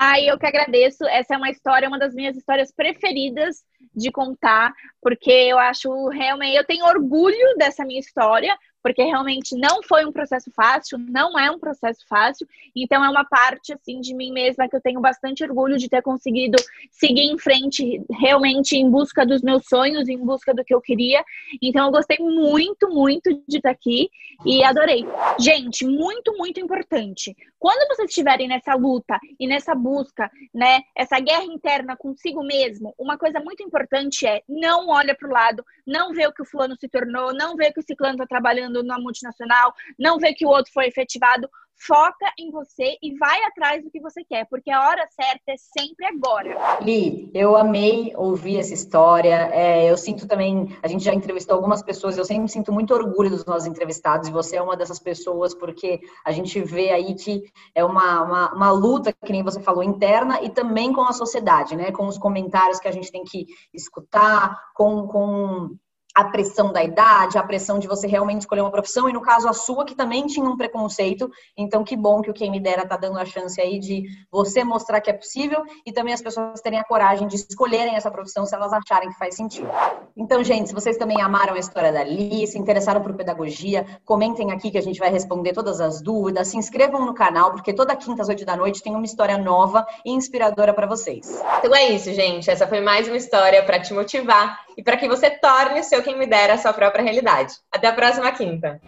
Ai, 0.03 0.31
eu 0.31 0.39
que 0.39 0.47
agradeço. 0.47 1.05
Essa 1.05 1.35
é 1.35 1.37
uma 1.37 1.51
história, 1.51 1.87
uma 1.87 1.99
das 1.99 2.15
minhas 2.15 2.35
histórias 2.35 2.73
preferidas 2.73 3.63
de 3.95 4.11
contar, 4.11 4.73
porque 5.03 5.31
eu 5.31 5.59
acho 5.59 6.09
realmente, 6.09 6.57
eu 6.57 6.65
tenho 6.65 6.87
orgulho 6.87 7.55
dessa 7.59 7.85
minha 7.85 8.01
história, 8.01 8.57
porque 8.83 9.03
realmente 9.03 9.57
não 9.57 9.83
foi 9.83 10.05
um 10.05 10.13
processo 10.13 10.51
fácil, 10.55 10.99
não 10.99 11.39
é 11.39 11.51
um 11.51 11.59
processo 11.59 12.07
fácil, 12.09 12.47
então 12.75 13.05
é 13.05 13.09
uma 13.09 13.25
parte 13.25 13.73
assim 13.73 14.01
de 14.01 14.15
mim 14.15 14.33
mesma 14.33 14.69
que 14.69 14.77
eu 14.77 14.81
tenho 14.81 15.01
bastante 15.01 15.45
orgulho 15.45 15.77
de 15.77 15.89
ter 15.89 16.03
conseguido 16.03 16.57
seguir 16.91 17.31
em 17.31 17.39
frente 17.39 18.03
realmente 18.11 18.77
em 18.77 18.91
busca 18.91 19.25
dos 19.27 19.43
meus 19.43 19.67
sonhos, 19.67 20.09
em 20.09 20.19
busca 20.19 20.55
do 20.55 20.65
que 20.65 20.75
eu 20.75 20.81
queria. 20.81 21.23
Então 21.63 21.87
eu 21.87 21.93
gostei 21.93 22.19
muito, 22.19 22.89
muito 22.89 23.31
de 23.47 23.57
estar 23.57 23.71
aqui 23.71 24.11
e 24.45 24.63
adorei. 24.65 25.05
Gente, 25.39 25.87
muito, 25.87 26.37
muito 26.37 26.61
importante. 26.61 27.37
Quando 27.59 27.87
vocês 27.89 28.09
estiverem 28.09 28.49
nessa 28.49 28.75
luta 28.75 29.19
e 29.39 29.47
nessa 29.47 29.75
busca, 29.75 30.31
né, 30.55 30.81
essa 30.97 31.21
guerra 31.21 31.45
interna 31.45 31.95
consigo 31.97 32.43
mesmo, 32.43 32.95
uma 32.99 33.19
coisa 33.19 33.39
muito 33.41 33.63
importante 33.63 34.27
é 34.27 34.43
não 34.49 34.89
olha 34.89 35.15
para 35.15 35.29
o 35.29 35.33
lado, 35.33 35.65
não 35.87 36.13
vê 36.13 36.27
o 36.27 36.33
que 36.33 36.41
o 36.41 36.47
fulano 36.47 36.75
se 36.77 36.89
tornou, 36.89 37.35
não 37.35 37.57
vê 37.57 37.69
o 37.69 37.73
que 37.73 37.81
o 37.81 37.83
ciclano 37.83 38.15
está 38.15 38.27
trabalhando 38.27 38.70
trabalhando 38.71 38.83
numa 38.83 38.99
multinacional, 38.99 39.75
não 39.99 40.19
vê 40.19 40.33
que 40.33 40.47
o 40.47 40.49
outro 40.49 40.73
foi 40.73 40.87
efetivado, 40.87 41.49
foca 41.83 42.31
em 42.39 42.51
você 42.51 42.99
e 43.03 43.17
vai 43.17 43.43
atrás 43.45 43.83
do 43.83 43.91
que 43.91 43.99
você 44.01 44.23
quer, 44.23 44.47
porque 44.51 44.71
a 44.71 44.87
hora 44.87 45.09
certa 45.11 45.53
é 45.53 45.57
sempre 45.57 46.05
agora. 46.05 46.79
Li, 46.83 47.31
eu 47.33 47.57
amei 47.57 48.13
ouvir 48.17 48.59
essa 48.59 48.75
história. 48.75 49.49
É, 49.51 49.91
eu 49.91 49.97
sinto 49.97 50.29
também, 50.29 50.77
a 50.83 50.89
gente 50.89 51.03
já 51.03 51.15
entrevistou 51.15 51.57
algumas 51.57 51.83
pessoas, 51.83 52.19
eu 52.19 52.25
sempre 52.25 52.53
sinto 52.53 52.71
muito 52.71 52.93
orgulho 52.93 53.31
dos 53.31 53.47
nossos 53.47 53.67
entrevistados, 53.67 54.29
e 54.29 54.33
você 54.33 54.57
é 54.57 54.63
uma 54.63 54.77
dessas 54.77 54.99
pessoas, 54.99 55.55
porque 55.55 56.01
a 56.23 56.33
gente 56.33 56.61
vê 56.61 56.91
aí 56.91 57.15
que 57.15 57.45
é 57.75 57.83
uma, 57.83 58.25
uma, 58.25 58.55
uma 58.55 58.71
luta, 58.71 59.11
que 59.11 59.33
nem 59.33 59.43
você 59.43 59.61
falou, 59.61 59.83
interna 59.83 60.43
e 60.43 60.51
também 60.51 60.93
com 60.93 61.03
a 61.03 61.15
sociedade, 61.15 61.75
né? 61.75 61.91
Com 61.91 62.07
os 62.07 62.19
comentários 62.19 62.79
que 62.79 62.89
a 62.89 62.93
gente 62.93 63.11
tem 63.11 63.25
que 63.25 63.47
escutar, 63.73 64.55
com. 64.75 65.07
com 65.07 65.71
a 66.15 66.25
pressão 66.25 66.73
da 66.73 66.83
idade, 66.83 67.39
a 67.39 67.43
pressão 67.43 67.79
de 67.79 67.87
você 67.87 68.07
realmente 68.07 68.41
escolher 68.41 68.63
uma 68.63 68.71
profissão, 68.71 69.09
e 69.09 69.13
no 69.13 69.21
caso 69.21 69.49
a 69.49 69.53
sua, 69.53 69.85
que 69.85 69.95
também 69.95 70.27
tinha 70.27 70.49
um 70.49 70.57
preconceito. 70.57 71.31
Então, 71.57 71.85
que 71.85 71.97
bom 71.97 72.21
que 72.21 72.31
o 72.31 72.35
Quem 72.35 72.51
Me 72.51 72.61
Dera 72.61 72.87
tá 72.87 72.97
dando 72.97 73.19
a 73.19 73.25
chance 73.25 73.61
aí 73.61 73.79
de 73.79 74.05
você 74.31 74.65
mostrar 74.65 75.01
que 75.01 75.11
é 75.11 75.13
possível 75.13 75.63
e 75.87 75.93
também 75.93 76.13
as 76.13 76.21
pessoas 76.21 76.61
terem 76.61 76.79
a 76.79 76.85
coragem 76.85 77.29
de 77.29 77.37
escolherem 77.37 77.95
essa 77.95 78.11
profissão 78.11 78.45
se 78.45 78.55
elas 78.55 78.73
acharem 78.73 79.11
que 79.11 79.19
faz 79.19 79.37
sentido. 79.37 79.69
Então, 80.17 80.43
gente, 80.43 80.69
se 80.69 80.75
vocês 80.75 80.97
também 80.97 81.21
amaram 81.21 81.55
a 81.55 81.59
história 81.59 81.93
da 81.93 82.03
Li, 82.03 82.47
se 82.47 82.59
interessaram 82.59 83.01
por 83.01 83.15
pedagogia, 83.15 83.87
comentem 84.05 84.51
aqui 84.53 84.71
que 84.71 84.79
a 84.79 84.83
gente 84.83 84.99
vai 84.99 85.11
responder 85.11 85.53
todas 85.53 85.81
as 85.81 86.03
dúvidas, 86.03 86.49
se 86.49 86.57
inscrevam 86.57 87.05
no 87.07 87.15
canal, 87.15 87.53
porque 87.53 87.73
toda 87.73 87.95
quinta 87.95 88.23
às 88.23 88.29
oito 88.29 88.45
da 88.45 88.57
noite 88.57 88.83
tem 88.83 88.95
uma 88.95 89.05
história 89.05 89.39
nova 89.39 89.87
e 90.05 90.11
inspiradora 90.11 90.75
para 90.75 90.87
vocês. 90.87 91.41
Então 91.59 91.75
é 91.75 91.89
isso, 91.89 92.13
gente. 92.13 92.51
Essa 92.51 92.67
foi 92.67 92.81
mais 92.81 93.07
uma 93.07 93.17
história 93.17 93.63
para 93.63 93.81
te 93.81 93.95
motivar 93.95 94.59
e 94.77 94.83
para 94.83 94.97
que 94.97 95.09
você 95.09 95.31
torne 95.31 95.81
o 95.81 95.85
seu 95.85 96.03
quem 96.03 96.19
me 96.19 96.27
dera 96.27 96.55
a 96.55 96.59
sua 96.59 96.73
própria 96.73 97.03
realidade. 97.03 97.55
Até 97.71 97.89
a 97.89 97.93
próxima 97.93 98.31
quinta! 98.33 98.81